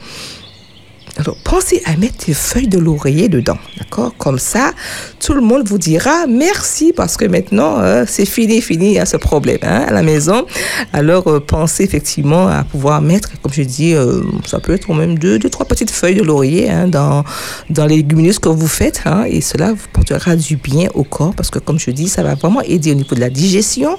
alors, 1.18 1.36
pensez 1.44 1.80
à 1.86 1.96
mettre 1.96 2.26
des 2.26 2.34
feuilles 2.34 2.68
de 2.68 2.78
laurier 2.78 3.28
dedans, 3.30 3.56
d'accord? 3.78 4.14
Comme 4.18 4.38
ça, 4.38 4.72
tout 5.18 5.32
le 5.32 5.40
monde 5.40 5.66
vous 5.66 5.78
dira 5.78 6.26
merci 6.28 6.92
parce 6.94 7.16
que 7.16 7.24
maintenant, 7.24 7.78
euh, 7.78 8.04
c'est 8.06 8.26
fini, 8.26 8.60
fini 8.60 8.98
hein, 8.98 9.06
ce 9.06 9.16
problème 9.16 9.58
hein, 9.62 9.86
à 9.88 9.92
la 9.92 10.02
maison. 10.02 10.44
Alors, 10.92 11.26
euh, 11.28 11.40
pensez 11.40 11.84
effectivement 11.84 12.48
à 12.48 12.64
pouvoir 12.64 13.00
mettre, 13.00 13.30
comme 13.40 13.52
je 13.52 13.62
dis, 13.62 13.94
euh, 13.94 14.20
ça 14.44 14.60
peut 14.60 14.74
être 14.74 14.92
même 14.92 15.18
deux, 15.18 15.38
deux, 15.38 15.48
trois 15.48 15.64
petites 15.64 15.90
feuilles 15.90 16.16
de 16.16 16.22
laurier 16.22 16.68
hein, 16.68 16.86
dans, 16.86 17.24
dans 17.70 17.86
les 17.86 17.96
légumineuses 17.96 18.38
que 18.38 18.50
vous 18.50 18.68
faites. 18.68 19.02
Hein, 19.06 19.24
et 19.26 19.40
cela 19.40 19.72
vous 19.72 19.88
portera 19.94 20.36
du 20.36 20.56
bien 20.56 20.90
au 20.92 21.04
corps 21.04 21.34
parce 21.34 21.48
que, 21.48 21.58
comme 21.58 21.78
je 21.78 21.92
dis, 21.92 22.08
ça 22.08 22.22
va 22.22 22.34
vraiment 22.34 22.60
aider 22.60 22.92
au 22.92 22.94
niveau 22.94 23.14
de 23.14 23.20
la 23.20 23.30
digestion. 23.30 23.96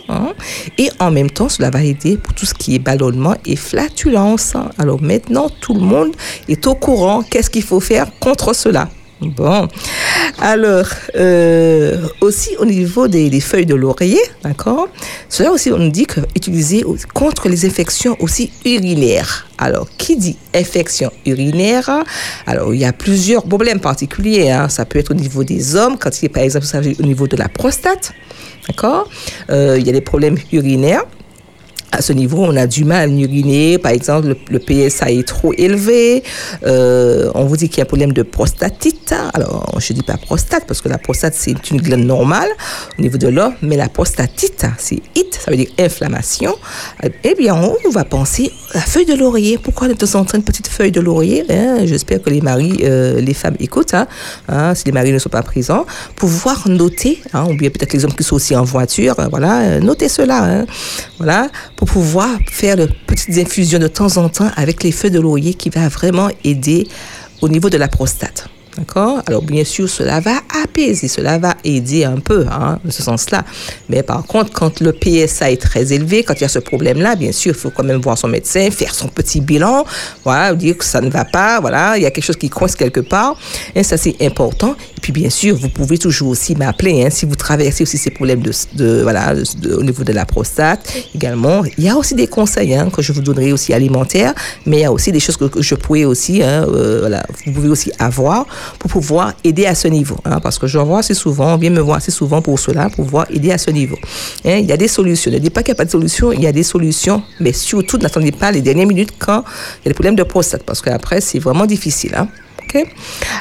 Et 0.78 0.90
en 1.00 1.10
même 1.10 1.32
temps, 1.32 1.50
cela 1.50 1.72
va 1.72 1.84
aider 1.84 2.18
pour 2.18 2.36
tout 2.36 2.46
ce 2.46 2.54
qui 2.54 2.76
est 2.76 2.80
ballonnement 2.80 3.36
et 3.46 3.56
flatulence. 3.56 4.54
Alors, 4.78 5.02
maintenant, 5.02 5.50
tout 5.50 5.74
le 5.74 5.82
monde 5.82 6.12
est 6.48 6.68
au 6.68 6.76
courant. 6.76 7.07
Qu'est-ce 7.30 7.50
qu'il 7.50 7.64
faut 7.64 7.80
faire 7.80 8.08
contre 8.20 8.54
cela? 8.54 8.90
Bon, 9.20 9.68
alors 10.40 10.86
euh, 11.16 11.98
aussi 12.22 12.52
au 12.60 12.66
niveau 12.66 13.08
des, 13.08 13.40
feuilles 13.40 13.66
de 13.66 13.74
laurier, 13.74 14.20
d'accord? 14.44 14.90
Cela 15.28 15.52
aussi 15.52 15.72
on 15.72 15.80
nous 15.80 15.90
dit 15.90 16.06
que 16.06 16.20
utiliser 16.36 16.84
contre 17.16 17.50
les 17.50 17.66
infections 17.66 18.16
aussi 18.20 18.52
urinaires. 18.64 19.48
Alors 19.58 19.88
qui 19.98 20.18
dit 20.18 20.38
infection 20.54 21.12
urinaire? 21.26 22.04
Alors 22.46 22.76
il 22.76 22.80
y 22.80 22.86
a 22.86 22.94
plusieurs 22.94 23.42
problèmes 23.44 23.80
particuliers. 23.80 24.52
hein. 24.52 24.70
Ça 24.70 24.86
peut 24.86 25.00
être 25.00 25.10
au 25.10 25.16
niveau 25.16 25.44
des 25.44 25.76
hommes, 25.76 25.98
quand 25.98 26.22
il 26.22 26.26
est 26.26 26.30
par 26.30 26.44
exemple 26.44 26.68
au 27.00 27.04
niveau 27.04 27.28
de 27.28 27.38
la 27.38 27.50
prostate, 27.50 28.14
d'accord? 28.68 29.10
Euh, 29.50 29.78
il 29.80 29.88
y 29.88 29.90
a 29.90 29.94
des 29.94 30.02
problèmes 30.02 30.38
urinaires 30.52 31.06
à 31.92 32.02
ce 32.02 32.14
niveau, 32.14 32.44
on 32.44 32.56
a 32.56 32.68
du 32.68 32.84
mal 32.84 33.10
à 33.10 33.14
uriner. 33.14 33.78
Par 33.78 33.92
exemple, 33.92 34.28
le, 34.28 34.38
le 34.50 34.60
PSA 34.60 35.12
est 35.12 35.28
trop 35.28 35.54
élevé. 35.58 36.24
Euh, 36.66 37.32
on 37.36 37.46
vous 37.46 37.58
dit 37.58 37.70
qu'il 37.70 37.80
y 37.80 37.82
a 37.82 37.84
un 37.84 37.88
problème 37.88 38.14
de 38.14 38.24
prostatite. 38.24 39.14
Alors, 39.34 39.76
je 39.80 39.94
dis 39.94 40.04
pas 40.04 40.18
prostate 40.18 40.66
parce 40.68 40.82
que 40.82 40.90
la 40.90 40.98
prostate, 40.98 41.34
c'est 41.36 41.72
une 41.72 41.82
glande 41.82 42.06
normale 42.06 42.50
au 42.98 43.02
niveau 43.02 43.18
de 43.18 43.28
l'homme. 43.28 43.54
Mais 43.62 43.78
la 43.78 43.90
prostatite, 43.90 44.66
c'est 44.78 45.00
it, 45.16 45.40
ça 45.44 45.52
veut 45.52 45.58
dire 45.58 45.70
inflammation. 45.80 46.56
Eh 47.24 47.36
bien, 47.36 47.56
on 47.56 47.90
va 47.90 48.04
penser 48.04 48.52
à 48.74 48.80
la 48.80 48.82
feuille 48.82 49.06
de 49.06 49.16
laurier. 49.16 49.58
Pourquoi 49.58 49.88
de 49.88 49.94
temps 49.94 50.20
en 50.20 50.26
temps 50.26 50.38
une 50.38 50.44
petite 50.44 50.68
feuille 50.68 50.92
de 50.92 51.02
laurier 51.02 51.46
hein? 51.50 51.86
J'espère 51.86 52.22
que 52.22 52.30
les 52.30 52.42
maris, 52.42 52.78
euh, 52.84 53.20
les 53.20 53.34
femmes 53.34 53.56
écoutent, 53.60 53.94
hein, 53.94 54.08
hein, 54.48 54.76
si 54.76 54.86
les 54.86 54.92
maris 54.92 55.12
ne 55.12 55.20
sont 55.20 55.30
pas 55.30 55.44
présents, 55.44 55.86
pouvoir 56.16 56.68
noter, 56.68 57.22
hein, 57.34 57.46
ou 57.50 57.56
bien 57.56 57.70
peut-être 57.70 57.94
les 57.94 58.06
hommes 58.06 58.14
qui 58.14 58.24
sont 58.24 58.36
aussi 58.36 58.56
en 58.56 58.64
voiture, 58.64 59.20
euh, 59.20 59.28
voilà, 59.30 59.62
euh, 59.62 59.80
notez 59.80 60.10
cela, 60.10 60.44
hein, 60.44 60.66
voilà, 61.18 61.50
pour 61.78 61.88
pouvoir 61.88 62.38
faire 62.52 62.76
de 62.76 62.90
petites 63.06 63.38
infusions 63.38 63.80
de 63.80 63.88
temps 63.88 64.18
en 64.18 64.28
temps 64.28 64.50
avec 64.58 64.84
les 64.84 64.92
feuilles 64.92 65.12
de 65.12 65.22
laurier 65.22 65.54
qui 65.54 65.70
va 65.70 65.88
vraiment 65.88 66.30
aider 66.44 66.88
au 67.42 67.48
niveau 67.48 67.70
de 67.70 67.78
la 67.78 67.88
prostate. 67.88 68.50
D'accord? 68.78 69.24
Alors, 69.26 69.42
bien 69.42 69.64
sûr, 69.64 69.90
cela 69.90 70.20
va 70.20 70.36
apaiser, 70.64 71.08
cela 71.08 71.40
va 71.40 71.56
aider 71.64 72.04
un 72.04 72.20
peu, 72.20 72.46
hein, 72.52 72.78
dans 72.84 72.92
ce 72.92 73.02
sens-là. 73.02 73.44
Mais 73.90 74.04
par 74.04 74.24
contre, 74.24 74.52
quand 74.54 74.82
le 74.82 74.92
PSA 74.94 75.52
est 75.52 75.62
très 75.62 75.94
élevé, 75.94 76.22
quand 76.24 76.36
il 76.36 76.42
y 76.42 76.46
a 76.46 76.50
ce 76.50 76.60
problème-là, 76.60 77.16
bien 77.16 77.32
sûr, 77.32 77.54
il 77.56 77.60
faut 77.60 77.72
quand 77.72 77.84
même 77.84 78.02
voir 78.02 78.18
son 78.20 78.28
médecin, 78.28 78.70
faire 78.70 78.94
son 78.94 79.08
petit 79.08 79.42
bilan, 79.42 79.84
voilà, 80.24 80.54
dire 80.54 80.78
que 80.78 80.86
ça 80.86 81.02
ne 81.02 81.10
va 81.10 81.26
pas, 81.26 81.60
voilà, 81.60 81.98
il 81.98 82.04
y 82.04 82.06
a 82.06 82.12
quelque 82.12 82.24
chose 82.26 82.36
qui 82.38 82.50
coince 82.50 82.76
quelque 82.76 83.00
part. 83.00 83.36
Et 83.74 83.82
ça, 83.84 83.98
c'est 83.98 84.16
important. 84.22 84.76
Et 84.98 85.02
puis, 85.02 85.12
bien 85.12 85.32
sûr, 85.32 85.56
vous 85.56 85.70
pouvez 85.70 85.98
toujours 85.98 86.30
aussi 86.30 86.56
m'appeler, 86.56 87.04
hein, 87.04 87.10
si 87.10 87.26
vous 87.26 87.36
traversez 87.36 87.82
aussi 87.84 87.98
ces 87.98 88.12
problèmes 88.12 88.42
de, 88.42 88.52
de 88.76 89.02
voilà, 89.02 89.34
de- 89.34 89.44
de- 89.60 89.74
au 89.76 89.82
niveau 89.84 90.04
de 90.04 90.14
la 90.14 90.26
prostate 90.26 90.94
également. 91.16 91.64
Il 91.80 91.84
y 91.84 91.90
a 91.90 91.96
aussi 91.96 92.14
des 92.14 92.28
conseils 92.28 92.76
hein, 92.76 92.90
que 92.96 93.02
je 93.02 93.12
vous 93.12 93.22
donnerai 93.22 93.52
aussi 93.54 93.74
alimentaires, 93.74 94.36
mais 94.68 94.78
il 94.78 94.82
y 94.82 94.86
a 94.86 94.92
aussi 94.92 95.12
des 95.12 95.20
choses 95.20 95.38
que, 95.38 95.46
que 95.46 95.64
je 95.64 95.74
pourrais 95.74 96.04
aussi, 96.04 96.44
hein, 96.44 96.66
euh, 96.70 97.00
voilà, 97.02 97.26
vous 97.46 97.52
pouvez 97.54 97.70
aussi 97.70 97.92
avoir 97.98 98.46
pour 98.80 98.90
pouvoir 98.92 99.34
aider 99.44 99.66
à 99.66 99.76
ce 99.76 99.88
niveau. 99.88 100.18
hein, 100.26 100.40
parce 100.40 100.58
que 100.60 100.68
je 100.68 100.78
vois 100.80 101.00
assez 101.00 101.14
souvent, 101.14 101.54
on 101.54 101.58
vient 101.58 101.70
me 101.70 101.80
voir 101.80 101.98
assez 101.98 102.12
souvent 102.12 102.42
pour 102.42 102.60
cela, 102.60 102.90
pour 102.90 103.06
pouvoir 103.06 103.26
aider 103.30 103.52
à 103.52 103.58
ce 103.58 103.72
niveau. 103.72 103.98
Hein, 104.46 104.58
il 104.58 104.66
y 104.66 104.72
a 104.72 104.78
des 104.78 104.88
solutions. 104.88 105.32
Ne 105.32 105.40
dites 105.40 105.54
pas 105.54 105.64
qu'il 105.64 105.72
n'y 105.74 105.78
a 105.78 105.82
pas 105.84 105.86
de 105.86 105.92
solution, 105.92 106.32
il 106.32 106.42
y 106.42 106.48
a 106.48 106.52
des 106.52 106.64
solutions, 106.64 107.24
mais 107.40 107.54
surtout 107.54 107.98
n'attendez 107.98 108.32
pas 108.32 108.52
les 108.52 108.62
dernières 108.62 108.88
minutes 108.88 109.14
quand 109.20 109.44
il 109.80 109.86
y 109.86 109.88
a 109.88 109.90
des 109.90 109.94
problèmes 109.94 110.16
de 110.16 110.24
prostate, 110.24 110.64
parce 110.64 110.82
qu'après, 110.82 111.22
c'est 111.22 111.40
vraiment 111.40 111.66
difficile. 111.66 112.14
Hein. 112.16 112.28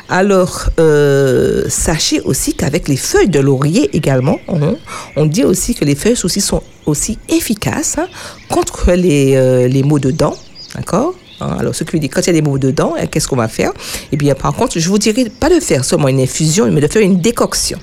Alors, 0.09 0.71
euh, 0.79 1.65
sachez 1.69 2.21
aussi 2.21 2.55
qu'avec 2.55 2.89
les 2.89 2.97
feuilles 2.97 3.29
de 3.29 3.41
laurier 3.41 3.91
également, 3.95 4.39
on, 4.49 4.77
on 5.17 5.27
dit 5.27 5.45
aussi 5.45 5.75
que 5.75 5.85
les 5.85 5.95
feuilles 5.95 6.17
aussi 6.23 6.41
sont 6.41 6.62
aussi 6.87 7.19
efficaces 7.29 7.97
hein, 7.99 8.07
contre 8.49 8.93
les, 8.93 9.35
euh, 9.35 9.67
les 9.69 9.83
maux 9.83 9.99
de 9.99 10.11
dents. 10.11 10.37
D'accord? 10.75 11.15
Hein, 11.40 11.57
alors, 11.59 11.75
ce 11.75 11.85
qui 11.85 11.92
veut 11.92 11.99
dire, 11.99 12.11
quand 12.12 12.20
il 12.22 12.27
y 12.27 12.31
a 12.31 12.33
des 12.33 12.42
maux 12.42 12.59
de 12.59 12.70
dents, 12.70 12.94
hein, 12.99 13.07
qu'est-ce 13.07 13.29
qu'on 13.29 13.37
va 13.37 13.49
faire? 13.49 13.72
Eh 14.12 14.16
bien, 14.16 14.35
par 14.35 14.55
contre, 14.55 14.79
je 14.79 14.88
vous 14.88 14.99
dirais 14.99 15.27
pas 15.40 15.49
de 15.49 15.61
faire 15.61 15.85
seulement 15.85 16.09
une 16.09 16.20
infusion, 16.20 16.70
mais 16.70 16.81
de 16.81 16.88
faire 16.88 17.03
une 17.03 17.20
décoction. 17.20 17.79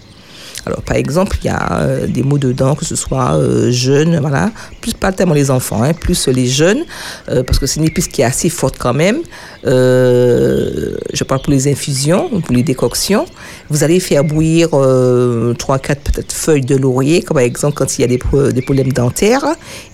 Alors, 0.65 0.81
par 0.81 0.95
exemple, 0.95 1.37
il 1.43 1.47
y 1.47 1.49
a 1.49 1.81
euh, 1.81 2.07
des 2.07 2.23
maux 2.23 2.37
de 2.37 2.53
dents, 2.53 2.75
que 2.75 2.85
ce 2.85 2.95
soit 2.95 3.35
euh, 3.35 3.69
jeunes, 3.69 4.19
voilà, 4.19 4.49
plus 4.79 4.93
pas 4.93 5.11
tellement 5.11 5.33
les 5.33 5.51
enfants, 5.51 5.83
hein, 5.83 5.93
plus 5.93 6.29
les 6.29 6.47
jeunes, 6.47 6.85
euh, 7.27 7.43
parce 7.43 7.59
que 7.59 7.65
c'est 7.65 7.81
une 7.81 7.85
épice 7.87 8.07
qui 8.07 8.21
est 8.21 8.25
assez 8.25 8.49
forte 8.49 8.77
quand 8.79 8.93
même. 8.93 9.17
Euh, 9.65 10.95
je 11.13 11.23
parle 11.25 11.41
pour 11.41 11.51
les 11.51 11.69
infusions, 11.69 12.29
pour 12.29 12.55
les 12.55 12.63
décoctions. 12.63 13.25
Vous 13.69 13.83
allez 13.83 13.99
faire 13.99 14.23
bouillir 14.23 14.69
euh, 14.73 15.53
3-4 15.53 15.79
peut-être 15.95 16.31
feuilles 16.31 16.61
de 16.61 16.77
laurier, 16.77 17.23
comme 17.23 17.35
par 17.35 17.43
exemple 17.43 17.75
quand 17.75 17.97
il 17.97 18.01
y 18.01 18.05
a 18.05 18.07
des 18.07 18.61
problèmes 18.61 18.93
dentaires, 18.93 19.45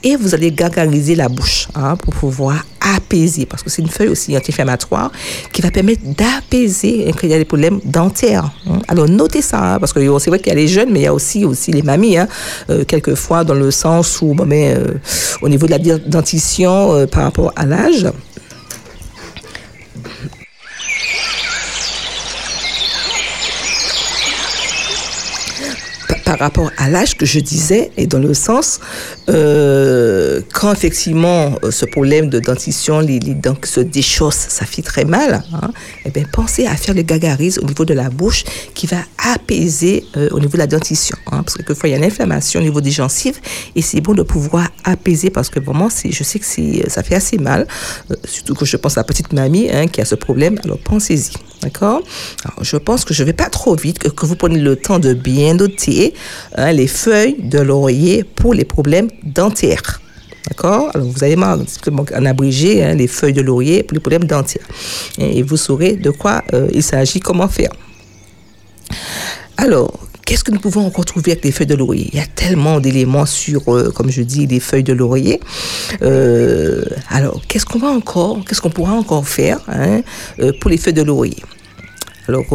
et 0.04 0.16
vous 0.16 0.36
allez 0.36 0.52
gargariser 0.52 1.16
la 1.16 1.30
bouche 1.30 1.68
hein, 1.74 1.96
pour 1.96 2.14
pouvoir 2.14 2.64
apaiser, 2.82 3.46
parce 3.46 3.64
que 3.64 3.70
c'est 3.70 3.82
une 3.82 3.90
feuille 3.90 4.10
aussi 4.10 4.36
anti-inflammatoire 4.38 5.12
qui 5.52 5.62
va 5.62 5.72
permettre 5.72 6.02
d'apaiser 6.04 7.06
quand 7.14 7.24
il 7.24 7.30
y 7.30 7.34
a 7.34 7.38
des 7.38 7.46
problèmes 7.46 7.80
dentaires. 7.84 8.52
hein. 8.70 8.80
Alors 8.88 9.08
notez 9.08 9.42
ça, 9.42 9.76
hein, 9.76 9.80
parce 9.80 9.94
que 9.94 10.00
c'est 10.20 10.30
vrai 10.30 10.40
qu'il 10.40 10.48
y 10.48 10.56
a 10.56 10.60
les 10.60 10.68
jeunes, 10.68 10.90
mais 10.92 11.00
il 11.00 11.04
y 11.04 11.08
a 11.08 11.14
aussi, 11.14 11.46
aussi 11.46 11.72
les 11.72 11.82
mamies, 11.82 12.18
hein, 12.18 12.28
euh, 12.70 12.84
quelquefois 12.86 13.44
dans 13.44 13.54
le 13.54 13.72
sens 13.72 14.22
où, 14.22 14.34
bon, 14.34 14.46
mais, 14.46 14.74
euh, 14.76 14.94
au 15.42 15.50
niveau 15.50 15.66
de 15.68 15.72
la 15.72 15.80
dentition 16.00 16.94
euh, 16.94 17.06
par 17.06 17.24
rapport 17.24 17.52
à 17.56 17.66
l'âge, 17.66 18.08
par 26.30 26.38
rapport 26.38 26.72
à 26.78 26.92
l'âge 26.92 27.18
que 27.18 27.26
je 27.26 27.40
disais, 27.40 27.90
et 27.98 28.06
dans 28.06 28.20
le 28.20 28.36
sens, 28.36 28.80
euh, 29.30 30.42
quand 30.54 30.72
effectivement 30.72 31.56
euh, 31.64 31.72
ce 31.72 31.86
problème 31.88 32.30
de 32.30 32.40
dentition, 32.40 33.00
les, 33.00 33.20
dents 33.20 33.58
se 33.64 33.80
déchaussent, 33.80 34.46
ça 34.50 34.68
fait 34.68 34.84
très 34.84 35.06
mal, 35.06 35.44
hein, 35.52 35.72
eh 36.06 36.12
bien, 36.12 36.26
pensez 36.32 36.68
à 36.68 36.76
faire 36.76 36.94
le 36.94 37.02
gagarise 37.02 37.58
au 37.58 37.66
niveau 37.66 37.84
de 37.84 37.96
la 37.96 38.12
bouche 38.12 38.44
qui 38.76 38.86
va 38.86 38.98
apaiser 39.34 40.06
euh, 40.18 40.30
au 40.30 40.40
niveau 40.40 40.54
de 40.54 40.60
la 40.60 40.68
dentition. 40.68 41.18
hein, 41.32 41.42
parce 41.42 41.56
que 41.56 41.64
quelquefois, 41.64 41.90
il 41.90 41.94
y 41.94 41.96
a 41.96 41.98
une 41.98 42.04
inflammation 42.04 42.60
au 42.60 42.64
niveau 42.64 42.80
des 42.80 42.92
gencives 42.92 43.40
et 43.76 43.82
c'est 43.82 44.00
bon 44.00 44.14
de 44.14 44.22
pouvoir 44.22 44.70
apaiser 44.84 45.32
parce 45.32 45.50
que 45.50 45.60
vraiment, 45.60 45.90
je 45.90 46.24
sais 46.24 46.38
que 46.38 46.46
ça 46.90 47.02
fait 47.02 47.16
assez 47.16 47.40
mal, 47.40 47.66
surtout 48.24 48.54
que 48.54 48.66
je 48.66 48.78
pense 48.78 49.00
à 49.00 49.00
la 49.00 49.06
petite 49.06 49.34
mamie 49.34 49.68
hein, 49.72 49.88
qui 49.88 50.00
a 50.00 50.06
ce 50.06 50.14
problème. 50.14 50.60
Alors 50.64 50.78
pensez-y, 50.78 51.32
d'accord? 51.62 52.02
Je 52.62 52.78
pense 52.78 53.06
que 53.06 53.14
je 53.14 53.24
vais 53.24 53.34
pas 53.34 53.50
trop 53.50 53.76
vite, 53.76 54.00
que, 54.00 54.26
vous 54.26 54.36
prenez 54.36 54.60
le 54.60 54.76
temps 54.76 55.00
de 55.00 55.14
bien 55.14 55.54
noter 55.56 56.14
hein, 56.56 56.72
les 56.72 56.88
feuilles 56.88 57.38
de 57.40 57.60
laurier 57.60 58.24
pour 58.24 58.54
les 58.54 58.66
problèmes 58.66 59.10
dentaires. 59.24 60.02
D'accord? 60.48 60.90
Alors, 60.94 61.08
vous 61.08 61.24
allez 61.24 61.36
m'en 61.36 61.56
en 61.56 62.26
abrégé 62.26 62.84
hein, 62.84 62.96
les 62.96 63.08
feuilles 63.08 63.34
de 63.34 63.42
laurier 63.42 63.84
pour 63.84 63.94
les 63.96 64.00
problèmes 64.00 64.26
dentaires. 64.26 64.66
Et, 65.18 65.40
et 65.40 65.44
vous 65.44 65.58
saurez 65.58 65.94
de 65.94 66.12
quoi 66.12 66.44
euh, 66.54 66.68
il 66.74 66.84
s'agit, 66.84 67.20
comment 67.20 67.48
faire. 67.48 67.72
Alors, 69.58 70.00
qu'est-ce 70.30 70.44
que 70.44 70.52
nous 70.52 70.60
pouvons 70.60 70.86
encore 70.86 71.06
trouver 71.06 71.32
avec 71.32 71.44
les 71.44 71.52
feuilles 71.52 71.66
de 71.66 71.74
laurier? 71.74 72.08
Il 72.14 72.20
y 72.20 72.22
a 72.22 72.28
tellement 72.28 72.80
d'éléments 72.80 73.26
sur, 73.26 73.74
euh, 73.74 73.90
comme 73.90 74.12
je 74.12 74.22
dis, 74.22 74.46
les 74.46 74.60
feuilles 74.60 74.84
de 74.84 74.94
laurier. 74.94 75.40
Euh, 76.04 76.86
alors, 77.10 77.42
qu'est-ce 77.48 77.66
qu'on 77.66 77.80
va 77.80 77.88
encore, 77.88 78.46
qu'est-ce 78.46 78.62
qu'on 78.62 78.70
pourra 78.70 78.94
encore 78.94 79.28
faire 79.28 79.60
hein, 79.68 80.02
euh, 80.40 80.52
pour 80.62 80.70
les 80.70 80.78
feuilles 80.78 80.94
de 80.94 81.02
laurier? 81.02 81.38
Alors, 82.28 82.46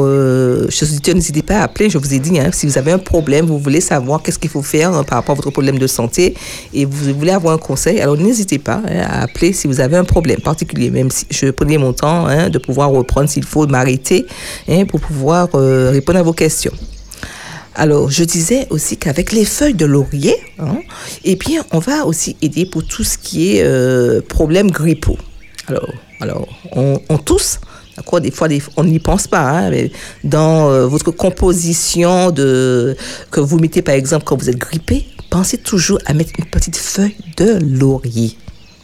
chers 0.71 0.89
auditeurs, 0.89 1.17
n'hésitez 1.17 1.43
pas 1.43 1.57
à 1.57 1.63
appeler. 1.65 1.91
Je 1.91 1.99
vous 1.99 2.15
ai 2.15 2.21
dit, 2.21 2.39
hein, 2.39 2.51
si 2.53 2.65
vous 2.65 2.79
avez 2.79 2.93
un 2.93 2.99
problème, 2.99 3.47
vous 3.47 3.59
voulez 3.59 3.81
savoir 3.81 4.23
qu'est-ce 4.23 4.39
qu'il 4.39 4.51
faut 4.51 4.63
faire 4.63 4.95
hein, 4.95 5.03
par 5.03 5.19
rapport 5.19 5.33
à 5.33 5.37
votre 5.37 5.51
problème 5.51 5.81
de 5.81 5.89
santé 5.89 6.35
et 6.73 6.85
vous 6.85 7.13
voulez 7.13 7.33
avoir 7.33 7.55
un 7.55 7.59
conseil, 7.59 8.01
alors 8.01 8.17
n'hésitez 8.17 8.61
pas 8.61 8.81
à 8.87 9.23
appeler 9.23 9.53
si 9.53 9.67
vous 9.67 9.81
avez 9.81 9.97
un 9.97 10.05
problème 10.05 10.39
particulier. 10.39 10.91
Même 10.91 11.11
si 11.11 11.27
je 11.29 11.51
prenais 11.51 11.77
mon 11.77 11.93
temps 11.93 12.29
de 12.49 12.59
pouvoir 12.59 12.91
reprendre 12.91 13.29
s'il 13.29 13.43
faut 13.45 13.67
m'arrêter 13.67 14.27
pour 14.87 15.01
pouvoir 15.01 15.49
répondre 15.53 16.21
à 16.21 16.23
vos 16.23 16.33
questions. 16.33 16.73
Alors, 17.77 18.09
je 18.11 18.23
disais 18.25 18.67
aussi 18.71 18.97
qu'avec 18.97 19.33
les 19.33 19.45
feuilles 19.45 19.75
de 19.75 19.85
laurier, 19.85 20.37
hein, 20.59 20.79
eh 21.25 21.35
bien, 21.35 21.65
on 21.73 21.81
va 21.81 22.07
aussi 22.07 22.37
aider 22.41 22.67
pour 22.67 22.85
tout 22.85 23.03
ce 23.05 23.19
qui 23.19 23.57
est 23.57 23.63
euh, 23.65 24.21
problème 24.21 24.71
grippaux. 24.71 25.19
Alors, 25.67 25.89
alors 26.21 26.49
on, 26.73 27.01
on 27.09 27.19
tousse, 27.19 27.59
d'accord 27.97 28.21
Des 28.21 28.31
fois, 28.31 28.49
on 28.77 28.85
n'y 28.85 29.01
pense 29.01 29.27
pas. 29.27 29.41
hein, 29.41 29.71
mais 29.71 29.91
dans 30.23 30.71
euh, 30.71 30.87
votre 30.87 31.11
composition 31.11 32.31
de, 32.31 32.97
que 33.33 33.41
vous 33.41 33.59
mettez, 33.59 33.83
par 33.83 33.97
exemple, 33.97 34.25
quand 34.25 34.37
vous 34.37 34.49
êtes 34.51 34.59
grippé, 34.59 35.07
pensez 35.31 35.59
toujours 35.59 35.99
à 36.07 36.15
mettre 36.15 36.31
une 36.39 36.45
petite 36.47 36.77
feuille 36.77 37.17
de 37.37 37.59
laurier. 37.61 38.37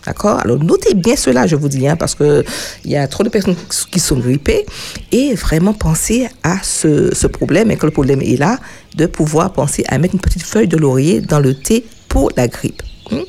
D'accord? 0.07 0.41
Alors, 0.41 0.59
notez 0.59 0.95
bien 0.95 1.17
cela, 1.17 1.47
je 1.47 1.57
vous 1.57 1.69
dis, 1.69 1.87
hein, 1.87 1.97
parce 1.97 2.15
que 2.15 2.45
il 2.85 2.91
y 2.91 2.97
a 2.97 3.07
trop 3.07 3.23
de 3.23 3.29
personnes 3.29 3.57
qui 3.91 4.01
sont 4.01 4.19
grippées 4.19 4.65
et 5.13 5.35
vraiment 5.35 5.75
pensez 5.75 6.29
à 6.43 6.57
ce, 6.63 7.15
ce 7.15 7.27
problème, 7.27 7.71
et 7.71 7.77
que 7.77 7.87
le 7.87 7.93
problème 7.93 8.23
est 8.23 8.39
là, 8.39 8.59
de 8.97 9.07
pouvoir 9.07 9.53
penser 9.53 9.85
à 9.89 9.99
mettre 9.99 10.15
une 10.15 10.21
petite 10.21 10.43
feuille 10.43 10.69
de 10.69 10.77
laurier 10.77 11.21
dans 11.21 11.41
le 11.41 11.55
thé 11.55 11.85
pour 12.09 12.31
la 12.37 12.49
grippe. 12.49 12.83
Hmm? 13.11 13.21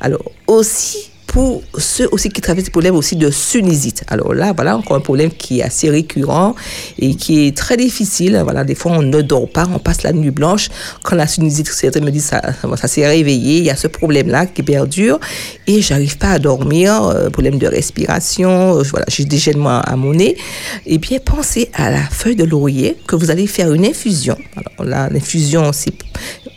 Alors, 0.00 0.22
aussi, 0.46 1.09
pour 1.30 1.62
ceux 1.78 2.08
aussi 2.10 2.28
qui 2.28 2.40
traversent 2.40 2.64
des 2.64 2.72
problèmes 2.72 2.96
aussi 2.96 3.14
de 3.14 3.30
sinusite. 3.30 4.02
Alors 4.08 4.34
là, 4.34 4.52
voilà 4.52 4.76
encore 4.76 4.96
un 4.96 5.00
problème 5.00 5.30
qui 5.30 5.60
est 5.60 5.62
assez 5.62 5.88
récurrent 5.88 6.56
et 6.98 7.14
qui 7.14 7.46
est 7.46 7.56
très 7.56 7.76
difficile. 7.76 8.40
Voilà, 8.42 8.64
des 8.64 8.74
fois 8.74 8.92
on 8.92 9.02
ne 9.02 9.22
dort 9.22 9.48
pas, 9.48 9.64
on 9.72 9.78
passe 9.78 10.02
la 10.02 10.12
nuit 10.12 10.32
blanche. 10.32 10.68
Quand 11.04 11.14
la 11.14 11.28
sinusite, 11.28 11.68
certains 11.68 12.00
me 12.00 12.10
disent 12.10 12.24
ça, 12.24 12.42
ça 12.76 12.88
s'est 12.88 13.06
réveillé, 13.06 13.58
il 13.58 13.64
y 13.64 13.70
a 13.70 13.76
ce 13.76 13.86
problème-là 13.86 14.46
qui 14.46 14.64
perdure 14.64 15.20
et 15.68 15.80
j'arrive 15.80 16.18
pas 16.18 16.30
à 16.32 16.40
dormir, 16.40 17.00
euh, 17.04 17.30
problème 17.30 17.58
de 17.58 17.68
respiration, 17.68 18.78
euh, 18.78 18.82
voilà, 18.90 19.06
j'ai 19.08 19.24
des 19.24 19.38
gênements 19.38 19.82
à 19.82 19.94
mon 19.94 20.14
nez. 20.14 20.36
Eh 20.84 20.98
bien, 20.98 21.20
pensez 21.24 21.70
à 21.74 21.92
la 21.92 22.02
feuille 22.02 22.34
de 22.34 22.44
laurier 22.44 22.96
que 23.06 23.14
vous 23.14 23.30
allez 23.30 23.46
faire 23.46 23.72
une 23.72 23.84
infusion. 23.84 24.36
Alors 24.56 24.84
là, 24.84 25.08
l'infusion, 25.08 25.70
c'est 25.72 25.94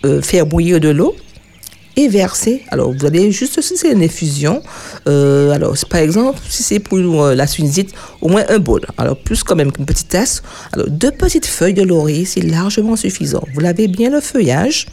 euh, 0.04 0.24
faire 0.24 0.48
bouillir 0.48 0.80
de 0.80 0.90
l'eau 0.90 1.16
et 1.96 2.08
verser. 2.08 2.64
Alors, 2.70 2.92
vous 2.92 3.06
allez 3.06 3.32
juste, 3.32 3.62
si 3.62 3.78
c'est 3.78 3.92
une 3.92 4.04
infusion, 4.04 4.62
euh, 5.08 5.52
alors, 5.52 5.76
par 5.90 6.00
exemple, 6.00 6.40
si 6.50 6.64
c'est 6.64 6.80
pour 6.80 6.98
euh, 6.98 7.36
la 7.36 7.48
sinusite, 7.48 7.94
au 8.22 8.30
moins 8.30 8.44
un 8.50 8.60
bol. 8.60 8.82
Alors, 8.98 9.18
plus 9.18 9.44
quand 9.44 9.56
même 9.56 9.72
qu'une 9.72 9.86
petite 9.86 10.10
tasse. 10.10 10.42
Alors, 10.74 10.88
deux 10.90 11.12
petites 11.12 11.46
feuilles 11.46 11.74
de 11.74 11.84
laurier, 11.84 12.26
c'est 12.26 12.42
largement 12.42 12.96
suffisant. 12.96 13.44
Vous 13.54 13.60
lavez 13.60 13.88
bien 13.88 14.10
le 14.10 14.22
feuillage. 14.22 14.88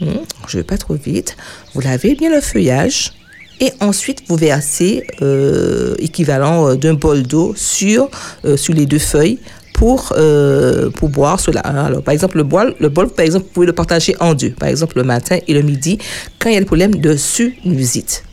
Hmm, 0.00 0.24
je 0.48 0.58
vais 0.58 0.64
pas 0.64 0.78
trop 0.78 0.94
vite. 0.94 1.36
Vous 1.74 1.80
lavez 1.80 2.14
bien 2.14 2.30
le 2.30 2.40
feuillage. 2.40 3.12
Et 3.60 3.72
ensuite, 3.80 4.24
vous 4.28 4.36
versez 4.36 5.06
euh, 5.22 5.94
équivalent 5.98 6.74
d'un 6.74 6.94
bol 6.94 7.22
d'eau 7.22 7.54
sur, 7.56 8.10
sur 8.56 8.74
les 8.74 8.84
deux 8.84 8.98
feuilles 8.98 9.38
pour, 9.74 10.14
euh, 10.16 10.88
pour 10.90 11.10
boire 11.10 11.38
cela. 11.38 11.60
hein. 11.64 11.84
Alors, 11.84 12.02
par 12.02 12.14
exemple, 12.14 12.38
le 12.38 12.44
bol, 12.44 12.74
le 12.80 12.88
bol, 12.88 13.10
par 13.10 13.26
exemple, 13.26 13.44
vous 13.46 13.50
pouvez 13.52 13.66
le 13.66 13.74
partager 13.74 14.14
en 14.20 14.32
deux. 14.32 14.50
Par 14.50 14.68
exemple, 14.68 14.96
le 14.96 15.04
matin 15.04 15.36
et 15.46 15.52
le 15.52 15.60
midi, 15.62 15.98
quand 16.38 16.48
il 16.48 16.54
y 16.54 16.56
a 16.56 16.60
le 16.60 16.66
problème 16.66 16.94
de 16.94 17.16
sinusite. 17.16 18.24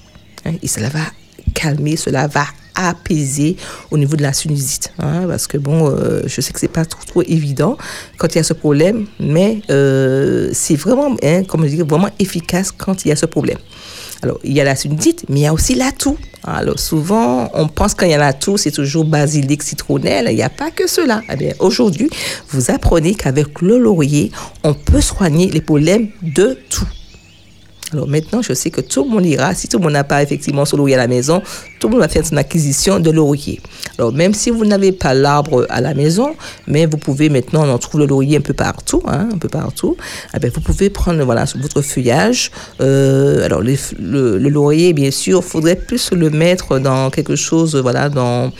Hein, 0.45 0.53
et 0.63 0.67
cela 0.67 0.87
va 0.89 1.01
calmer, 1.53 1.97
cela 1.97 2.27
va 2.27 2.45
apaiser 2.75 3.57
au 3.89 3.97
niveau 3.97 4.15
de 4.15 4.21
la 4.21 4.33
sinusite. 4.33 4.93
hein, 4.99 5.25
parce 5.27 5.47
que 5.47 5.57
bon, 5.57 5.89
euh, 5.89 6.21
je 6.25 6.39
sais 6.41 6.53
que 6.53 6.59
c'est 6.59 6.67
pas 6.67 6.85
trop, 6.85 7.21
évident 7.23 7.77
quand 8.17 8.33
il 8.33 8.37
y 8.37 8.39
a 8.39 8.43
ce 8.43 8.53
problème, 8.53 9.07
mais 9.19 9.61
euh, 9.69 10.49
c'est 10.53 10.75
vraiment, 10.75 11.15
hein, 11.23 11.43
comme 11.43 11.63
je 11.63 11.69
dis, 11.75 11.81
vraiment 11.81 12.09
efficace 12.19 12.71
quand 12.71 13.03
il 13.03 13.09
y 13.09 13.11
a 13.11 13.15
ce 13.15 13.25
problème. 13.25 13.57
Alors, 14.23 14.39
il 14.43 14.53
y 14.53 14.61
a 14.61 14.63
la 14.63 14.75
sinusite, 14.75 15.25
mais 15.29 15.39
il 15.39 15.43
y 15.43 15.47
a 15.47 15.53
aussi 15.53 15.75
la 15.75 15.91
toux. 15.91 16.17
Alors, 16.43 16.79
souvent, 16.79 17.49
on 17.53 17.67
pense 17.67 17.93
quand 17.93 18.05
il 18.05 18.11
y 18.11 18.15
a 18.15 18.19
la 18.19 18.33
toux, 18.33 18.57
c'est 18.57 18.71
toujours 18.71 19.05
basilic, 19.05 19.63
citronnelle. 19.63 20.27
Il 20.29 20.35
n'y 20.35 20.43
a 20.43 20.49
pas 20.49 20.71
que 20.71 20.87
cela. 20.87 21.21
Eh 21.31 21.35
bien, 21.35 21.53
aujourd'hui, 21.59 22.09
vous 22.49 22.71
apprenez 22.71 23.15
qu'avec 23.15 23.61
le 23.61 23.77
laurier, 23.77 24.31
on 24.63 24.73
peut 24.73 25.01
soigner 25.01 25.47
les 25.49 25.61
problèmes 25.61 26.09
de 26.21 26.57
tout. 26.69 26.87
Alors 27.93 28.07
maintenant, 28.07 28.41
je 28.41 28.53
sais 28.53 28.69
que 28.69 28.81
tout 28.81 29.03
le 29.03 29.09
monde 29.09 29.25
ira. 29.25 29.53
Si 29.53 29.67
tout 29.67 29.77
le 29.77 29.83
monde 29.83 29.93
n'a 29.93 30.03
pas 30.03 30.23
effectivement 30.23 30.65
son 30.65 30.77
laurier 30.77 30.95
à 30.95 30.99
la 30.99 31.07
maison, 31.07 31.41
tout 31.79 31.87
le 31.87 31.93
monde 31.93 32.01
va 32.01 32.07
faire 32.07 32.25
son 32.25 32.37
acquisition 32.37 32.99
de 32.99 33.11
laurier. 33.11 33.59
Alors 33.97 34.13
même 34.13 34.33
si 34.33 34.49
vous 34.49 34.65
n'avez 34.65 34.91
pas 34.91 35.13
l'arbre 35.13 35.65
à 35.69 35.81
la 35.81 35.93
maison, 35.93 36.35
mais 36.67 36.85
vous 36.85 36.97
pouvez 36.97 37.29
maintenant, 37.29 37.65
on 37.65 37.71
en 37.71 37.77
trouve 37.77 38.01
le 38.01 38.07
laurier 38.07 38.37
un 38.37 38.41
peu 38.41 38.53
partout, 38.53 39.01
hein, 39.07 39.29
un 39.33 39.37
peu 39.37 39.49
partout. 39.49 39.97
Eh 40.35 40.39
bien, 40.39 40.49
vous 40.53 40.61
pouvez 40.61 40.89
prendre 40.89 41.23
voilà 41.23 41.45
votre 41.55 41.81
feuillage. 41.81 42.51
Euh, 42.79 43.45
alors 43.45 43.61
le, 43.61 44.37
laurier, 44.37 44.93
bien 44.93 45.11
sûr, 45.11 45.43
faudrait 45.43 45.75
plus 45.75 46.11
le 46.11 46.29
mettre 46.29 46.79
dans 46.79 47.09
quelque 47.09 47.35
chose, 47.35 47.75
voilà, 47.75 48.09
dans 48.09 48.51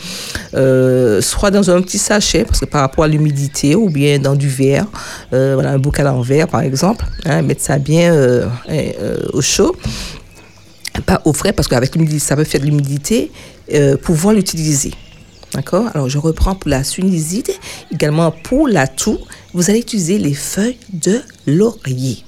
euh, 0.54 1.20
soit 1.20 1.50
dans 1.50 1.70
un 1.70 1.80
petit 1.80 1.98
sachet 1.98 2.44
parce 2.44 2.60
que 2.60 2.66
par 2.66 2.82
rapport 2.82 3.04
à 3.04 3.08
l'humidité, 3.08 3.74
ou 3.74 3.88
bien 3.88 4.18
dans 4.18 4.34
du 4.34 4.48
verre, 4.48 4.86
euh, 5.32 5.52
voilà 5.54 5.70
un 5.70 5.78
bocal 5.78 6.06
en 6.08 6.20
verre 6.20 6.48
par 6.48 6.60
exemple, 6.60 7.04
hein, 7.24 7.42
mettre 7.42 7.62
ça 7.62 7.78
bien 7.78 8.12
euh, 8.12 8.46
au 9.32 9.40
chaud 9.40 9.74
pas 11.00 11.22
au 11.24 11.32
frais 11.32 11.52
parce 11.52 11.68
qu'avec 11.68 11.94
l'humidité, 11.94 12.18
ça 12.18 12.36
peut 12.36 12.44
faire 12.44 12.60
de 12.60 12.66
l'humidité, 12.66 13.30
euh, 13.72 13.96
pouvoir 13.96 14.34
l'utiliser. 14.34 14.92
D'accord? 15.54 15.90
Alors, 15.94 16.08
je 16.08 16.18
reprends 16.18 16.54
pour 16.54 16.70
la 16.70 16.82
sinusite, 16.82 17.58
également 17.90 18.30
pour 18.30 18.68
la 18.68 18.86
toux, 18.86 19.18
vous 19.52 19.70
allez 19.70 19.80
utiliser 19.80 20.18
les 20.18 20.34
feuilles 20.34 20.78
de 20.92 21.20
laurier. 21.46 22.24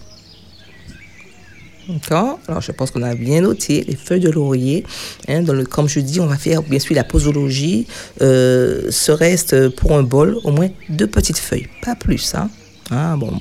D'accord? 1.89 2.39
Alors, 2.49 2.61
je 2.61 2.73
pense 2.73 2.91
qu'on 2.91 3.03
a 3.03 3.15
bien 3.15 3.43
noté 3.43 3.85
les 3.87 3.97
feuilles 3.97 4.21
de 4.21 4.31
laurier. 4.31 4.85
Hein, 5.29 5.45
comme 5.71 5.89
je 5.89 6.01
dis, 6.01 6.21
on 6.21 6.27
va 6.27 6.37
faire 6.37 6.63
bien 6.63 6.79
sûr 6.79 6.95
la 6.95 7.05
posologie. 7.05 7.87
Euh, 8.21 8.91
ce 8.91 9.13
reste 9.13 9.71
pour 9.71 9.97
un 9.97 10.03
bol, 10.03 10.39
au 10.45 10.51
moins 10.51 10.69
deux 10.91 11.07
petites 11.07 11.39
feuilles, 11.39 11.69
pas 11.83 11.95
plus. 11.95 12.35
Hein. 12.35 12.51
Ah, 12.91 13.17
bon, 13.17 13.33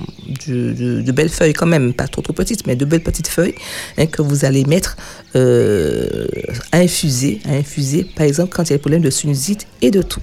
de 0.46 1.12
belles 1.12 1.28
feuilles 1.28 1.52
quand 1.52 1.66
même, 1.66 1.92
pas 1.92 2.08
trop 2.08 2.22
trop 2.22 2.32
petites, 2.32 2.66
mais 2.66 2.76
de 2.76 2.84
belles 2.84 3.02
petites 3.02 3.28
feuilles 3.28 3.54
hein, 3.98 4.06
que 4.06 4.22
vous 4.22 4.44
allez 4.44 4.64
mettre 4.64 4.96
euh, 5.36 6.26
à 6.72 6.78
infuser, 6.78 7.40
à 7.44 7.52
infuser, 7.52 8.04
par 8.04 8.26
exemple 8.26 8.54
quand 8.54 8.64
il 8.64 8.70
y 8.70 8.72
a 8.72 8.76
des 8.76 8.80
problèmes 8.80 9.02
de 9.02 9.10
sinusite 9.10 9.66
et 9.82 9.90
de 9.90 10.00
tout. 10.00 10.22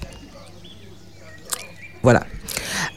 Voilà. 2.02 2.26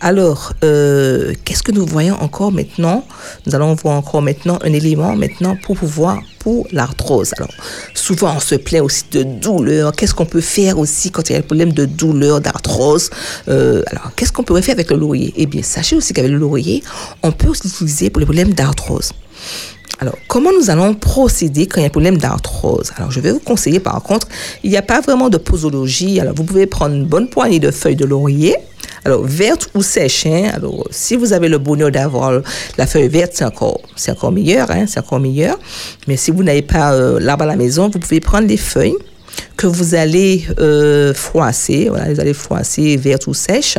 Alors, 0.02 0.54
euh, 0.64 1.34
qu'est-ce 1.44 1.64
que 1.64 1.72
nous 1.72 1.86
voyons 1.86 2.16
encore 2.22 2.52
maintenant? 2.52 3.06
Nous 3.46 3.56
allons 3.56 3.74
voir 3.76 3.96
encore 3.96 4.22
maintenant 4.22 4.60
un 4.64 4.74
élément 4.74 5.16
maintenant 5.16 5.58
pour 5.64 5.78
pouvoir 5.78 6.20
pour 6.40 6.68
l'arthrose. 6.72 7.34
Alors, 7.38 7.50
souvent 7.94 8.34
on 8.36 8.40
se 8.40 8.56
plaint 8.56 8.84
aussi 8.84 9.04
de 9.12 9.24
douleur. 9.24 9.94
Qu'est-ce 9.94 10.14
qu'on 10.14 10.26
peut 10.26 10.42
faire 10.42 10.78
aussi 10.78 11.12
quand 11.12 11.30
il 11.30 11.34
y 11.34 11.36
a 11.36 11.40
un 11.40 11.42
problème 11.42 11.74
de 11.74 11.86
douleur, 11.86 12.42
d'arthrose? 12.42 13.10
Euh, 13.48 13.84
Alors, 13.88 14.12
qu'est-ce 14.16 14.32
qu'on 14.32 14.44
pourrait 14.44 14.62
faire 14.62 14.76
avec 14.76 14.92
le 14.92 14.98
laurier? 14.98 15.34
Eh 15.38 15.46
bien, 15.46 15.64
sachez 15.64 15.96
aussi 15.96 16.14
qu'avec 16.14 16.32
le 16.32 16.38
laurier, 16.38 16.84
on 17.24 17.32
peut 17.32 17.48
aussi 17.48 17.64
l'utiliser 17.64 18.10
pour 18.10 18.20
les 18.20 18.26
problèmes 18.26 18.54
d'arthrose. 18.54 19.12
Alors, 20.00 20.18
comment 20.28 20.52
nous 20.52 20.70
allons 20.70 20.94
procéder 20.94 21.68
quand 21.68 21.80
il 21.80 21.84
y 21.84 21.86
a 21.86 21.88
un 21.88 21.90
problème 21.90 22.18
d'arthrose? 22.18 22.92
Alors, 22.98 23.12
je 23.12 23.22
vais 23.22 23.32
vous 23.32 23.40
conseiller, 23.40 23.80
par 23.80 24.02
contre, 24.04 24.28
il 24.64 24.70
n'y 24.70 24.78
a 24.78 24.82
pas 24.82 25.00
vraiment 25.00 25.30
de 25.30 25.38
posologie. 25.38 26.20
Alors, 26.20 26.36
vous 26.36 26.44
pouvez 26.44 26.66
prendre 26.66 26.96
une 26.96 27.06
bonne 27.06 27.30
poignée 27.30 27.60
de 27.60 27.72
feuilles 27.72 27.96
de 27.96 28.06
laurier. 28.06 28.56
Alors, 29.06 29.24
verte 29.24 29.70
ou 29.76 29.84
sèche. 29.84 30.26
hein. 30.26 30.50
Alors, 30.54 30.88
si 30.90 31.16
vous 31.16 31.32
avez 31.32 31.48
le 31.48 31.60
bonheur 31.60 31.92
d'avoir 31.92 32.42
la 32.78 32.88
feuille 32.88 33.08
verte, 33.08 33.34
c'est 33.36 33.46
encore, 33.46 33.80
c'est 33.96 34.12
encore 34.12 34.32
meilleur. 34.32 34.72
Hein, 34.72 34.86
c'est 34.88 35.00
encore 35.00 35.20
meilleur. 35.20 35.58
Mais 36.08 36.18
si 36.18 36.32
vous 36.32 36.44
n'avez 36.44 36.64
pas 36.64 36.94
euh, 36.94 37.20
l'arbre 37.20 37.44
à 37.44 37.48
la 37.48 37.56
maison, 37.56 37.88
vous 37.88 38.00
pouvez 38.00 38.20
prendre 38.20 38.48
les 38.48 38.58
feuilles 38.58 38.96
que 39.58 39.68
vous 39.68 39.96
allez 39.96 40.46
euh, 40.60 41.14
froisser, 41.14 41.88
voilà, 41.90 42.14
vous 42.14 42.20
allez 42.20 42.34
froisser 42.34 42.98
verte 42.98 43.28
ou 43.28 43.34
sèche, 43.34 43.78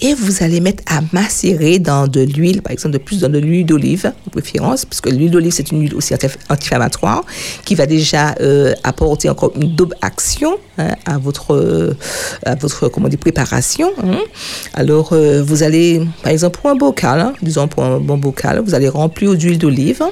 et 0.00 0.14
vous 0.14 0.42
allez 0.42 0.60
mettre 0.60 0.82
à 0.86 1.00
macérer 1.12 1.78
dans 1.78 2.08
de 2.08 2.20
l'huile, 2.22 2.62
par 2.62 2.72
exemple 2.72 2.94
de 2.94 2.98
plus 2.98 3.20
dans 3.20 3.28
de 3.28 3.38
l'huile 3.38 3.66
d'olive, 3.66 4.12
de 4.26 4.30
préférence, 4.30 4.84
parce 4.84 5.00
que 5.00 5.10
l'huile 5.10 5.30
d'olive 5.30 5.52
c'est 5.52 5.70
une 5.72 5.82
huile 5.82 5.94
aussi 5.94 6.14
anti- 6.14 6.26
anti-inflammatoire 6.48 7.24
qui 7.64 7.74
va 7.74 7.86
déjà 7.86 8.34
euh, 8.40 8.74
apporter 8.82 9.28
encore 9.28 9.52
une 9.60 9.74
double 9.76 9.94
action 10.00 10.56
hein, 10.78 10.94
à 11.04 11.18
votre 11.18 11.94
à 12.46 12.54
votre 12.54 12.88
comment 12.88 13.08
dire 13.08 13.18
préparation. 13.18 13.90
hein. 14.02 14.18
Alors 14.74 15.10
euh, 15.12 15.42
vous 15.42 15.62
allez, 15.62 16.00
par 16.22 16.32
exemple 16.32 16.58
pour 16.60 16.70
un 16.70 16.76
bocal, 16.76 17.20
hein, 17.20 17.32
disons 17.42 17.68
pour 17.68 17.84
un 17.84 17.98
bon 18.00 18.16
bocal, 18.16 18.62
vous 18.64 18.74
allez 18.74 18.88
remplir 18.88 19.34
d'huile 19.34 19.58
d'olive. 19.58 20.02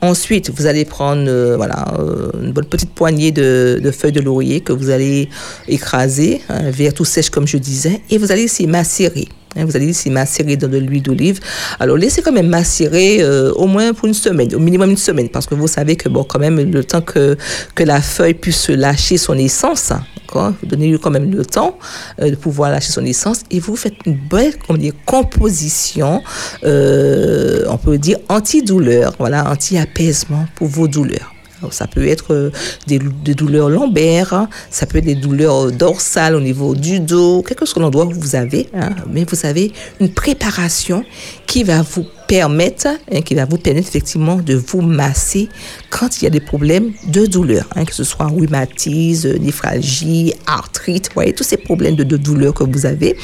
Ensuite, 0.00 0.50
vous 0.54 0.66
allez 0.66 0.84
prendre 0.84 1.24
euh, 1.26 1.56
voilà, 1.56 1.94
euh, 1.98 2.30
une 2.40 2.52
bonne 2.52 2.66
petite 2.66 2.90
poignée 2.90 3.32
de, 3.32 3.90
feuilles 3.92 4.12
de 4.12 4.20
laurier 4.20 4.60
que 4.60 4.72
vous 4.72 4.90
allez 4.90 5.28
écraser, 5.66 6.40
hein, 6.48 6.70
vert 6.70 6.94
tout 6.94 7.04
sèche 7.04 7.30
comme 7.30 7.48
je 7.48 7.56
disais, 7.56 8.00
et 8.10 8.18
vous 8.18 8.30
allez 8.30 8.42
laisser 8.42 8.66
macérer. 8.66 9.26
Hein, 9.58 9.64
vous 9.64 9.76
allez 9.76 9.86
laisser 9.86 10.10
macérer 10.10 10.56
dans 10.56 10.68
de 10.68 10.78
l'huile 10.78 11.02
d'olive. 11.02 11.40
Alors 11.80 11.96
laissez 11.96 12.22
quand 12.22 12.32
même 12.32 12.48
macérer 12.48 13.18
euh, 13.20 13.52
au 13.52 13.66
moins 13.66 13.92
pour 13.92 14.06
une 14.06 14.14
semaine, 14.14 14.54
au 14.54 14.58
minimum 14.58 14.90
une 14.90 14.96
semaine, 14.96 15.28
parce 15.28 15.46
que 15.46 15.54
vous 15.54 15.68
savez 15.68 15.96
que 15.96 16.08
bon, 16.08 16.24
quand 16.24 16.38
même 16.38 16.58
le 16.58 16.84
temps 16.84 17.02
que 17.02 17.36
que 17.74 17.82
la 17.84 18.00
feuille 18.00 18.34
puisse 18.34 18.68
lâcher 18.68 19.16
son 19.18 19.36
essence, 19.36 19.92
d'accord, 20.16 20.52
vous 20.60 20.68
donnez-lui 20.68 20.98
quand 20.98 21.10
même 21.10 21.30
le 21.30 21.44
temps 21.44 21.78
euh, 22.20 22.30
de 22.30 22.36
pouvoir 22.36 22.70
lâcher 22.70 22.92
son 22.92 23.04
essence 23.04 23.42
et 23.50 23.60
vous 23.60 23.76
faites 23.76 23.94
une 24.06 24.18
belle 24.30 24.54
dire, 24.78 24.92
composition, 25.06 26.22
euh, 26.64 27.64
on 27.68 27.78
peut 27.78 27.98
dire 27.98 28.18
antidouleur, 28.28 29.14
voilà, 29.18 29.50
anti-apaisement 29.50 30.46
pour 30.54 30.68
vos 30.68 30.88
douleurs. 30.88 31.32
Alors, 31.60 31.72
ça 31.72 31.86
peut 31.86 32.06
être 32.06 32.34
euh, 32.34 32.50
des, 32.86 32.98
douleurs 33.34 33.68
lombaires, 33.68 34.32
hein. 34.32 34.48
ça 34.70 34.86
peut 34.86 34.98
être 34.98 35.04
des 35.04 35.14
douleurs 35.14 35.72
dorsales 35.72 36.34
au 36.34 36.40
niveau 36.40 36.74
du 36.74 37.00
dos, 37.00 37.42
quel 37.46 37.56
que 37.56 37.66
soit 37.66 37.82
l'endroit 37.82 38.04
où 38.04 38.12
vous 38.12 38.36
avez, 38.36 38.68
hein, 38.74 38.90
mais 39.12 39.24
vous 39.24 39.46
avez 39.46 39.72
une 40.00 40.12
préparation 40.12 41.04
qui 41.46 41.64
va 41.64 41.82
vous 41.82 42.06
permettre, 42.28 42.86
hein, 42.86 43.22
qui 43.22 43.34
va 43.34 43.46
vous 43.46 43.56
permettre 43.56 43.88
effectivement 43.88 44.36
de 44.36 44.54
vous 44.54 44.82
masser 44.82 45.48
quand 45.90 46.18
il 46.18 46.24
y 46.24 46.26
a 46.26 46.30
des 46.30 46.40
problèmes 46.40 46.92
de 47.08 47.26
douleur, 47.26 47.66
hein, 47.74 47.84
que 47.84 47.94
ce 47.94 48.04
soit 48.04 48.26
rhumatisme, 48.26 49.38
néphralgie, 49.38 50.34
arthrite, 50.46 51.10
voyez, 51.14 51.32
tous 51.32 51.42
ces 51.42 51.56
problèmes 51.56 51.96
de, 51.96 52.04
de 52.04 52.16
douleur 52.16 52.54
que 52.54 52.64
vous 52.64 52.86
avez. 52.86 53.16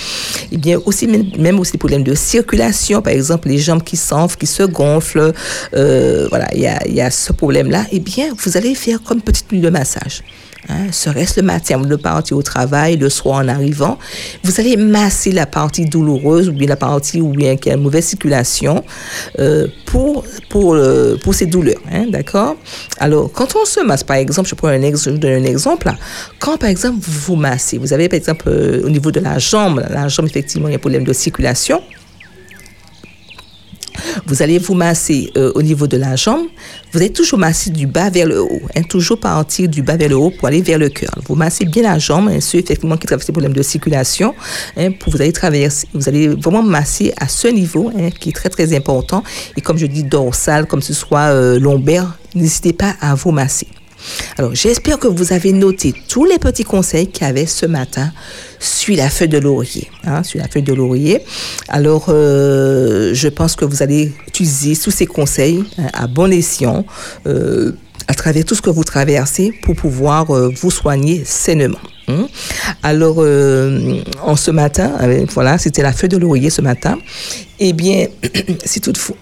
Et 0.50 0.56
bien 0.56 0.80
aussi, 0.86 1.06
même, 1.06 1.60
aussi 1.60 1.72
des 1.72 1.78
problèmes 1.78 2.02
de 2.02 2.14
circulation, 2.14 3.02
par 3.02 3.12
exemple, 3.12 3.48
les 3.48 3.58
jambes 3.58 3.82
qui 3.82 3.96
s'enflent, 3.96 4.38
qui 4.38 4.46
se 4.46 4.62
gonflent, 4.62 5.32
euh, 5.74 6.26
voilà, 6.30 6.48
il 6.54 6.62
y 6.62 6.66
a, 6.66 6.88
y 6.88 7.00
a 7.00 7.10
ce 7.10 7.32
problème-là. 7.32 7.84
Eh 7.92 8.00
bien, 8.00 8.32
vous 8.42 8.56
allez 8.56 8.74
faire 8.74 9.02
comme 9.02 9.20
petite 9.20 9.46
huile 9.50 9.60
de 9.60 9.70
massage. 9.70 10.22
Hein, 10.68 10.90
serait-ce 10.92 11.40
le 11.40 11.46
matin 11.46 11.74
avant 11.74 11.84
de 11.84 11.96
partir 11.96 12.36
au 12.36 12.42
travail, 12.42 12.96
le 12.96 13.10
soir 13.10 13.36
en 13.36 13.48
arrivant, 13.48 13.98
vous 14.44 14.60
allez 14.60 14.76
masser 14.76 15.30
la 15.30 15.44
partie 15.46 15.84
douloureuse 15.84 16.48
ou 16.48 16.52
bien 16.52 16.68
la 16.68 16.76
partie 16.76 17.20
où 17.20 17.28
bien 17.28 17.56
qui 17.56 17.70
a 17.70 17.74
une 17.74 17.82
mauvaise 17.82 18.06
circulation 18.06 18.82
euh, 19.38 19.66
pour 19.84 20.24
pour 20.48 20.74
euh, 20.74 21.16
pour 21.22 21.34
ces 21.34 21.46
douleurs, 21.46 21.80
hein, 21.92 22.06
d'accord? 22.08 22.56
Alors 22.98 23.30
quand 23.32 23.54
on 23.56 23.64
se 23.66 23.80
masse, 23.80 24.04
par 24.04 24.16
exemple, 24.16 24.48
je 24.48 24.54
prends 24.54 24.68
un 24.68 24.82
un 24.82 25.44
exemple. 25.44 25.92
Quand 26.38 26.56
par 26.56 26.70
exemple 26.70 26.98
vous 27.00 27.34
vous 27.34 27.36
massez, 27.36 27.78
vous 27.78 27.92
avez 27.92 28.08
par 28.08 28.16
exemple 28.16 28.46
euh, 28.48 28.82
au 28.84 28.90
niveau 28.90 29.10
de 29.10 29.20
la 29.20 29.38
jambe, 29.38 29.84
la 29.90 30.08
jambe 30.08 30.26
effectivement 30.26 30.68
il 30.68 30.72
y 30.72 30.74
a 30.74 30.76
un 30.76 30.80
problème 30.80 31.04
de 31.04 31.12
circulation. 31.12 31.82
Vous 34.26 34.42
allez 34.42 34.58
vous 34.58 34.74
masser 34.74 35.30
euh, 35.36 35.52
au 35.54 35.62
niveau 35.62 35.86
de 35.86 35.96
la 35.96 36.16
jambe. 36.16 36.46
Vous 36.92 36.98
allez 36.98 37.12
toujours 37.12 37.38
masser 37.38 37.70
du 37.70 37.86
bas 37.86 38.10
vers 38.10 38.26
le 38.26 38.40
haut. 38.42 38.62
Hein, 38.74 38.82
toujours 38.82 39.18
partir 39.18 39.68
du 39.68 39.82
bas 39.82 39.96
vers 39.96 40.08
le 40.08 40.16
haut 40.16 40.30
pour 40.30 40.48
aller 40.48 40.62
vers 40.62 40.78
le 40.78 40.88
cœur. 40.88 41.14
Vous 41.26 41.34
massez 41.34 41.64
bien 41.64 41.82
la 41.82 41.98
jambe, 41.98 42.28
hein, 42.28 42.40
ceux 42.40 42.58
effectivement 42.58 42.96
qui 42.96 43.06
traversent 43.06 43.26
des 43.26 43.32
problèmes 43.32 43.52
de 43.52 43.62
circulation. 43.62 44.34
Hein, 44.76 44.90
vous 45.06 45.20
allez 45.20 45.32
traverser, 45.32 45.86
vous 45.92 46.08
allez 46.08 46.28
vraiment 46.28 46.62
masser 46.62 47.12
à 47.18 47.28
ce 47.28 47.48
niveau 47.48 47.90
qui 48.18 48.30
est 48.30 48.32
très 48.32 48.48
très 48.48 48.74
important. 48.74 49.22
Et 49.56 49.60
comme 49.60 49.78
je 49.78 49.86
dis 49.86 50.04
dorsal, 50.04 50.66
comme 50.66 50.82
ce 50.82 50.94
soit 50.94 51.32
euh, 51.32 51.58
lombaire, 51.58 52.18
n'hésitez 52.34 52.72
pas 52.72 52.94
à 53.00 53.14
vous 53.14 53.30
masser. 53.30 53.66
Alors, 54.38 54.54
j'espère 54.54 54.98
que 54.98 55.08
vous 55.08 55.32
avez 55.32 55.52
noté 55.52 55.94
tous 56.08 56.24
les 56.24 56.38
petits 56.38 56.64
conseils 56.64 57.08
qu'il 57.08 57.26
y 57.26 57.30
avait 57.30 57.46
ce 57.46 57.66
matin 57.66 58.12
sur 58.58 58.96
la 58.96 59.08
feuille 59.08 59.28
de 59.28 59.38
laurier. 59.38 59.88
Hein. 60.04 60.22
Alors, 61.68 62.06
euh, 62.08 63.12
je 63.14 63.28
pense 63.28 63.56
que 63.56 63.64
vous 63.64 63.82
allez 63.82 64.12
utiliser 64.28 64.76
tous 64.76 64.90
ces 64.90 65.06
conseils 65.06 65.64
hein, 65.78 65.88
à 65.92 66.06
bon 66.06 66.32
escient 66.32 66.84
euh, 67.26 67.72
à 68.08 68.14
travers 68.14 68.44
tout 68.44 68.54
ce 68.54 68.62
que 68.62 68.70
vous 68.70 68.84
traversez 68.84 69.52
pour 69.62 69.74
pouvoir 69.76 70.30
euh, 70.30 70.50
vous 70.60 70.70
soigner 70.70 71.22
sainement. 71.24 71.78
hein. 72.08 72.26
Alors, 72.82 73.18
en 73.18 74.36
ce 74.36 74.50
matin, 74.50 74.92
voilà, 75.32 75.58
c'était 75.58 75.82
la 75.82 75.92
feuille 75.92 76.10
de 76.10 76.18
laurier 76.18 76.50
ce 76.50 76.60
matin. 76.60 76.98
Eh 77.58 77.72
bien, 77.72 78.06
si 78.64 78.80
toutefois, 78.80 79.16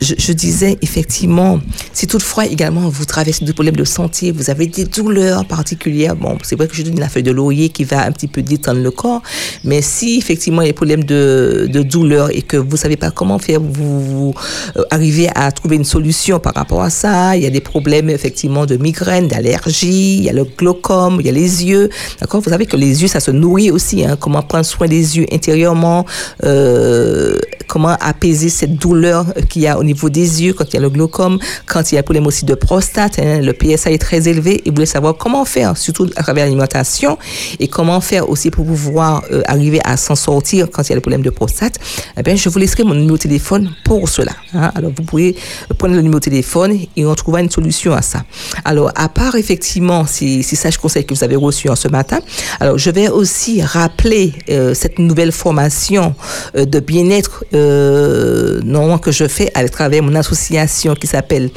je, 0.00 0.32
disais 0.32 0.78
effectivement, 0.82 1.60
si 1.92 2.06
toutefois 2.06 2.46
également 2.46 2.88
vous 2.88 3.04
traversez 3.04 3.44
des 3.44 3.52
problèmes 3.52 3.76
de 3.76 3.84
santé, 3.84 4.32
vous 4.32 4.50
avez 4.50 4.66
des 4.66 4.84
douleurs 4.84 5.44
particulières, 5.46 6.16
bon, 6.16 6.38
c'est 6.42 6.56
vrai 6.56 6.68
que 6.68 6.74
je 6.74 6.82
donne 6.82 6.98
la 6.98 7.08
feuille 7.08 7.22
de 7.22 7.30
laurier 7.30 7.68
qui 7.68 7.84
va 7.84 8.04
un 8.04 8.12
petit 8.12 8.28
peu 8.28 8.42
détendre 8.42 8.80
le 8.80 8.90
corps, 8.90 9.22
mais 9.64 9.82
si 9.82 10.18
effectivement 10.18 10.62
il 10.62 10.66
y 10.66 10.68
a 10.68 10.72
des 10.72 10.76
problèmes 10.76 11.04
de, 11.04 11.68
de 11.70 11.82
douleur 11.82 12.30
et 12.30 12.42
que 12.42 12.56
vous 12.56 12.76
savez 12.76 12.96
pas 12.96 13.10
comment 13.10 13.38
faire, 13.38 13.60
vous, 13.60 14.00
vous 14.00 14.34
euh, 14.76 14.82
arrivez 14.90 15.28
à 15.34 15.50
trouver 15.52 15.76
une 15.76 15.84
solution 15.84 16.38
par 16.38 16.54
rapport 16.54 16.82
à 16.82 16.90
ça, 16.90 17.36
il 17.36 17.42
y 17.42 17.46
a 17.46 17.50
des 17.50 17.60
problèmes 17.60 18.10
effectivement 18.10 18.66
de 18.66 18.76
migraine, 18.76 19.28
d'allergie, 19.28 20.18
il 20.18 20.24
y 20.24 20.28
a 20.28 20.32
le 20.32 20.44
glaucome, 20.44 21.18
il 21.20 21.26
y 21.26 21.28
a 21.28 21.32
les 21.32 21.64
yeux, 21.64 21.88
d'accord 22.20 22.40
Vous 22.40 22.50
savez 22.50 22.66
que 22.66 22.76
les 22.76 23.02
yeux, 23.02 23.08
ça 23.08 23.20
se 23.20 23.30
nourrit 23.30 23.70
aussi, 23.70 24.04
hein, 24.04 24.16
comment 24.18 24.42
prendre 24.42 24.64
soin 24.64 24.86
des 24.86 25.18
yeux 25.18 25.26
intérieurement, 25.32 26.04
euh, 26.44 27.38
comment 27.66 27.96
apaiser 28.00 28.48
cette 28.48 28.76
douleur 28.76 29.26
qu'il 29.48 29.62
y 29.62 29.66
a 29.66 29.78
au 29.78 29.84
niveau 29.84 30.10
des 30.10 30.42
yeux 30.42 30.52
quand 30.52 30.64
il 30.68 30.74
y 30.74 30.76
a 30.76 30.80
le 30.82 30.90
glaucome, 30.90 31.38
quand 31.66 31.90
il 31.90 31.94
y 31.94 31.98
a 31.98 32.00
un 32.00 32.04
problème 32.04 32.26
aussi 32.26 32.44
de 32.44 32.54
prostate, 32.54 33.18
hein, 33.18 33.40
le 33.40 33.52
PSA 33.52 33.90
est 33.90 33.98
très 33.98 34.28
élevé 34.28 34.62
vous 34.74 34.78
voulez 34.78 34.86
savoir 34.86 35.16
comment 35.16 35.44
faire, 35.44 35.76
surtout 35.76 36.08
à 36.16 36.22
travers 36.22 36.44
l'alimentation 36.46 37.16
et 37.60 37.68
comment 37.68 38.00
faire 38.00 38.28
aussi 38.28 38.50
pour 38.50 38.66
pouvoir 38.66 39.22
euh, 39.30 39.42
arriver 39.46 39.80
à 39.84 39.96
s'en 39.96 40.16
sortir 40.16 40.68
quand 40.70 40.82
il 40.82 40.88
y 40.88 40.92
a 40.92 40.94
le 40.96 41.00
problème 41.00 41.22
de 41.22 41.30
prostate, 41.30 41.78
eh 42.18 42.22
bien, 42.22 42.34
je 42.34 42.48
vous 42.48 42.58
laisserai 42.58 42.82
mon 42.82 42.94
numéro 42.94 43.16
de 43.16 43.22
téléphone 43.22 43.70
pour 43.84 44.08
cela. 44.08 44.32
hein. 44.54 44.72
Alors, 44.74 44.90
vous 44.96 45.04
pouvez 45.04 45.36
prendre 45.78 45.94
le 45.94 46.02
numéro 46.02 46.18
de 46.18 46.24
téléphone 46.24 46.76
et 46.96 47.06
on 47.06 47.14
trouvera 47.14 47.40
une 47.40 47.50
solution 47.50 47.92
à 47.92 48.02
ça. 48.02 48.24
Alors, 48.64 48.90
à 48.96 49.08
part 49.08 49.36
effectivement 49.36 50.06
ces, 50.06 50.42
ces 50.42 50.56
sages 50.56 50.78
conseils 50.78 51.04
que 51.04 51.14
vous 51.14 51.22
avez 51.22 51.36
reçus 51.36 51.68
en 51.68 51.76
ce 51.76 51.86
matin, 51.88 52.18
alors 52.58 52.76
je 52.78 52.90
vais 52.90 53.08
aussi 53.08 53.62
rappeler 53.62 54.32
euh, 54.50 54.74
cette 54.74 54.98
nouvelle 54.98 55.30
formation 55.32 56.14
euh, 56.56 56.64
de 56.64 56.80
bien-être 56.80 57.44
euh, 57.54 58.60
que 59.02 59.10
je 59.12 59.26
fais 59.26 59.50
à 59.54 59.66
travers 59.68 60.02
mon 60.02 60.14
association 60.14 60.94
qui 60.94 61.06
s'appelle 61.06 61.50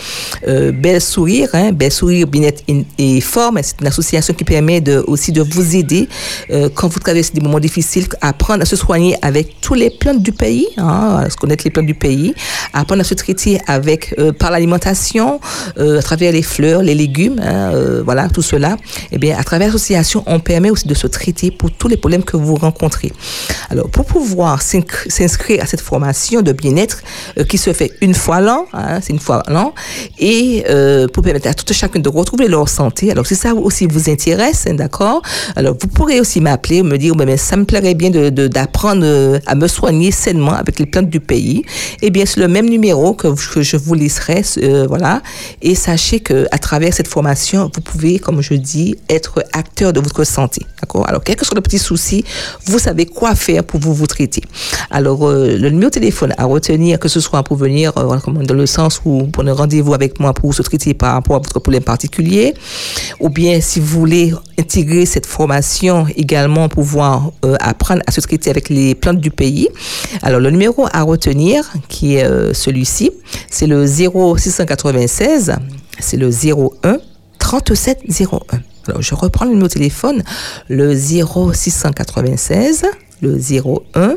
euh, 0.47 0.71
Belle 0.71 1.01
Sourire, 1.01 1.49
hein, 1.53 1.71
Belle 1.71 1.91
Sourire, 1.91 2.27
Bien-être 2.27 2.63
in- 2.69 2.83
et 2.97 3.21
Forme. 3.21 3.59
C'est 3.63 3.79
une 3.81 3.87
association 3.87 4.33
qui 4.33 4.43
permet 4.43 4.81
aussi 5.07 5.31
de 5.31 5.41
vous 5.41 5.75
aider 5.75 6.07
euh, 6.49 6.69
quand 6.73 6.87
vous 6.87 6.99
traversez 6.99 7.31
des 7.33 7.41
moments 7.41 7.59
difficiles, 7.59 8.07
apprendre 8.21 8.63
à 8.63 8.65
se 8.65 8.75
soigner 8.75 9.15
avec 9.21 9.61
tous 9.61 9.73
les 9.75 9.89
plantes 9.89 10.21
du 10.23 10.31
pays, 10.31 10.67
hein, 10.77 11.23
à 11.25 11.29
se 11.29 11.37
connaître 11.37 11.63
les 11.63 11.71
plantes 11.71 11.85
du 11.85 11.93
pays, 11.95 12.33
apprendre 12.73 13.01
à 13.01 13.03
se 13.03 13.13
traiter 13.13 13.59
avec 13.67 14.13
euh, 14.19 14.31
par 14.31 14.51
l'alimentation, 14.51 15.39
euh, 15.77 15.99
à 15.99 16.01
travers 16.01 16.31
les 16.31 16.41
fleurs, 16.43 16.81
les 16.81 16.95
légumes, 16.95 17.39
hein, 17.41 17.71
voilà, 18.03 18.27
tout 18.29 18.41
cela. 18.41 18.77
Eh 19.11 19.17
bien, 19.17 19.37
à 19.37 19.43
travers 19.43 19.67
l'association, 19.67 20.23
on 20.25 20.39
permet 20.39 20.69
aussi 20.69 20.87
de 20.87 20.93
se 20.93 21.07
traiter 21.07 21.51
pour 21.51 21.71
tous 21.71 21.87
les 21.87 21.97
problèmes 21.97 22.23
que 22.23 22.37
vous 22.37 22.55
rencontrez. 22.55 23.11
Alors, 23.69 23.89
pour 23.89 24.05
pouvoir 24.05 24.61
s'inscri- 24.61 25.09
s'inscrire 25.09 25.63
à 25.63 25.65
cette 25.65 25.81
formation 25.91 26.41
de 26.41 26.51
bien-être 26.63 26.97
euh, 27.37 27.43
qui 27.49 27.57
se 27.57 27.71
fait 27.79 27.91
une 28.01 28.13
fois 28.23 28.39
l'an, 28.47 28.61
hein, 28.73 28.99
c'est 29.01 29.13
une 29.17 29.19
fois 29.27 29.39
l'an, 29.55 29.73
et 30.19 30.63
euh, 30.69 31.07
pour 31.13 31.23
permettre 31.23 31.47
à 31.49 31.53
tout 31.53 31.73
chacun 31.81 31.99
de 32.07 32.09
retrouver 32.19 32.47
leur 32.55 32.67
santé. 32.79 33.03
Alors, 33.13 33.25
si 33.31 33.35
ça 33.43 33.53
aussi 33.67 33.85
vous 33.93 34.05
intéresse, 34.15 34.61
hein, 34.67 34.75
d'accord, 34.83 35.21
alors 35.55 35.75
vous 35.81 35.87
pourrez 35.87 36.19
aussi 36.23 36.39
m'appeler, 36.41 36.83
me 36.83 36.97
dire, 36.97 37.15
ben, 37.15 37.37
ça 37.37 37.55
me 37.61 37.65
plairait 37.65 37.95
bien 38.01 38.09
de- 38.17 38.29
de- 38.39 38.47
d'apprendre 38.55 39.03
euh, 39.05 39.39
à 39.51 39.55
me 39.55 39.67
soigner 39.67 40.11
sainement 40.11 40.53
avec 40.63 40.79
les 40.81 40.85
plantes 40.91 41.09
du 41.09 41.19
pays. 41.19 41.63
Eh 42.01 42.09
bien, 42.15 42.25
c'est 42.29 42.39
le 42.45 42.47
même 42.47 42.69
numéro 42.69 43.13
que, 43.13 43.27
que 43.53 43.61
je 43.61 43.77
vous 43.77 43.93
laisserai, 44.01 44.41
voilà. 44.87 45.21
Et 45.61 45.75
sachez 45.75 46.19
que 46.27 46.37
à 46.51 46.57
travers 46.67 46.93
cette 46.93 47.07
formation, 47.15 47.59
vous 47.73 47.81
pouvez, 47.89 48.19
comme 48.19 48.41
je 48.41 48.55
dis, 48.71 48.95
être 49.17 49.35
acteur 49.53 49.93
de 49.93 49.99
votre 50.07 50.23
santé, 50.25 50.61
d'accord. 50.81 51.05
Alors, 51.09 51.21
quel 51.23 51.35
que 51.37 51.45
soit 51.45 51.55
le 51.55 51.61
petit 51.69 51.79
souci, 51.79 52.23
vous 52.65 52.79
savez 52.79 53.05
quoi 53.05 53.35
faire 53.35 53.63
pour 53.63 53.79
vous 53.79 53.93
vous 53.93 54.07
traiter. 54.07 54.43
Alors, 54.89 55.21
le 55.31 55.69
numéro 55.77 55.89
de 55.89 55.93
téléphone 55.93 56.33
à 56.37 56.45
retenir, 56.45 56.99
que 56.99 57.07
ce 57.07 57.19
soit 57.19 57.43
pour 57.43 57.57
venir, 57.57 57.93
euh, 57.97 58.17
dans 58.43 58.53
le 58.53 58.65
sens 58.65 59.01
où 59.05 59.23
pour 59.27 59.47
un 59.47 59.53
rendez-vous 59.53 59.93
avec 59.93 60.19
moi 60.19 60.33
pour 60.33 60.53
se 60.53 60.61
traiter 60.61 60.93
par 60.93 61.13
rapport 61.13 61.37
à 61.37 61.39
votre 61.39 61.59
problème 61.59 61.83
particulier, 61.83 62.53
ou 63.19 63.29
bien 63.29 63.61
si 63.61 63.79
vous 63.79 63.99
voulez 63.99 64.33
intégrer 64.59 65.05
cette 65.05 65.25
formation 65.25 66.05
également 66.15 66.67
pour 66.69 66.83
pouvoir 66.83 67.31
euh, 67.45 67.55
apprendre 67.59 68.01
à 68.07 68.11
se 68.11 68.21
traiter 68.21 68.49
avec 68.49 68.69
les 68.69 68.95
plantes 68.95 69.19
du 69.19 69.31
pays. 69.31 69.69
Alors, 70.21 70.39
le 70.39 70.51
numéro 70.51 70.87
à 70.91 71.01
retenir, 71.03 71.63
qui 71.87 72.15
est 72.15 72.23
euh, 72.25 72.53
celui-ci, 72.53 73.11
c'est 73.49 73.67
le 73.67 73.85
0696, 73.85 75.55
c'est 75.99 76.17
le 76.17 76.29
01 76.29 76.97
3701. 77.39 78.39
Alors, 78.87 79.01
je 79.01 79.15
reprends 79.15 79.45
le 79.45 79.51
numéro 79.51 79.67
de 79.67 79.73
téléphone, 79.73 80.23
le 80.69 80.95
0696, 80.95 82.85
le 83.21 83.37
01 83.37 84.15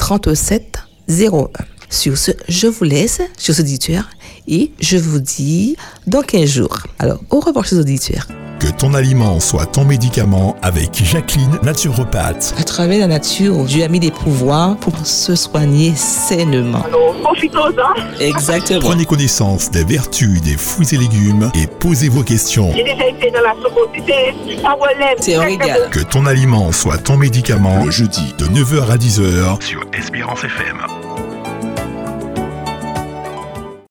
37 0.00 0.78
01. 1.10 1.48
Sur 1.90 2.16
ce, 2.16 2.30
je 2.48 2.66
vous 2.66 2.84
laisse, 2.84 3.20
chers 3.38 3.60
auditeurs, 3.60 4.08
et 4.48 4.72
je 4.80 4.96
vous 4.96 5.20
dis 5.20 5.76
dans 6.06 6.22
15 6.22 6.48
jours. 6.48 6.78
Alors, 6.98 7.20
au 7.28 7.38
revoir, 7.38 7.66
chers 7.66 7.80
auditeurs. 7.80 8.26
Que 8.60 8.68
ton 8.70 8.92
aliment 8.92 9.40
soit 9.40 9.64
ton 9.64 9.86
médicament 9.86 10.54
avec 10.60 11.02
Jacqueline, 11.02 11.58
naturopathe. 11.62 12.54
À 12.58 12.62
travers 12.62 12.98
la 12.98 13.06
nature, 13.06 13.64
Dieu 13.64 13.82
a 13.82 13.88
mis 13.88 14.00
des 14.00 14.10
pouvoirs 14.10 14.76
pour 14.76 14.92
se 15.06 15.34
soigner 15.34 15.94
sainement. 15.96 16.82
Alors, 16.84 17.14
profitons-en. 17.22 18.20
Exactement. 18.20 18.80
Prenez 18.80 19.06
connaissance 19.06 19.70
des 19.70 19.84
vertus 19.84 20.42
des 20.42 20.58
fruits 20.58 20.88
et 20.92 20.98
légumes 20.98 21.50
et 21.54 21.66
posez 21.66 22.10
vos 22.10 22.22
questions. 22.22 22.70
J'ai 22.76 22.84
déjà 22.84 23.08
été 23.08 23.30
dans 23.30 23.40
la 23.40 23.54
socotité. 23.62 24.34
Ça 24.62 24.76
vaut 24.78 24.86
l'aime. 24.98 25.16
C'est 25.20 25.36
un 25.36 25.42
régal. 25.42 25.88
Que 25.90 26.00
ton 26.00 26.26
aliment 26.26 26.70
soit 26.70 26.98
ton 26.98 27.16
médicament 27.16 27.84
le 27.86 27.90
jeudi 27.90 28.34
de 28.38 28.44
9h 28.44 28.90
à 28.90 28.96
10h 28.98 29.62
sur 29.62 29.80
Espérance 29.94 30.44
FM. 30.44 31.09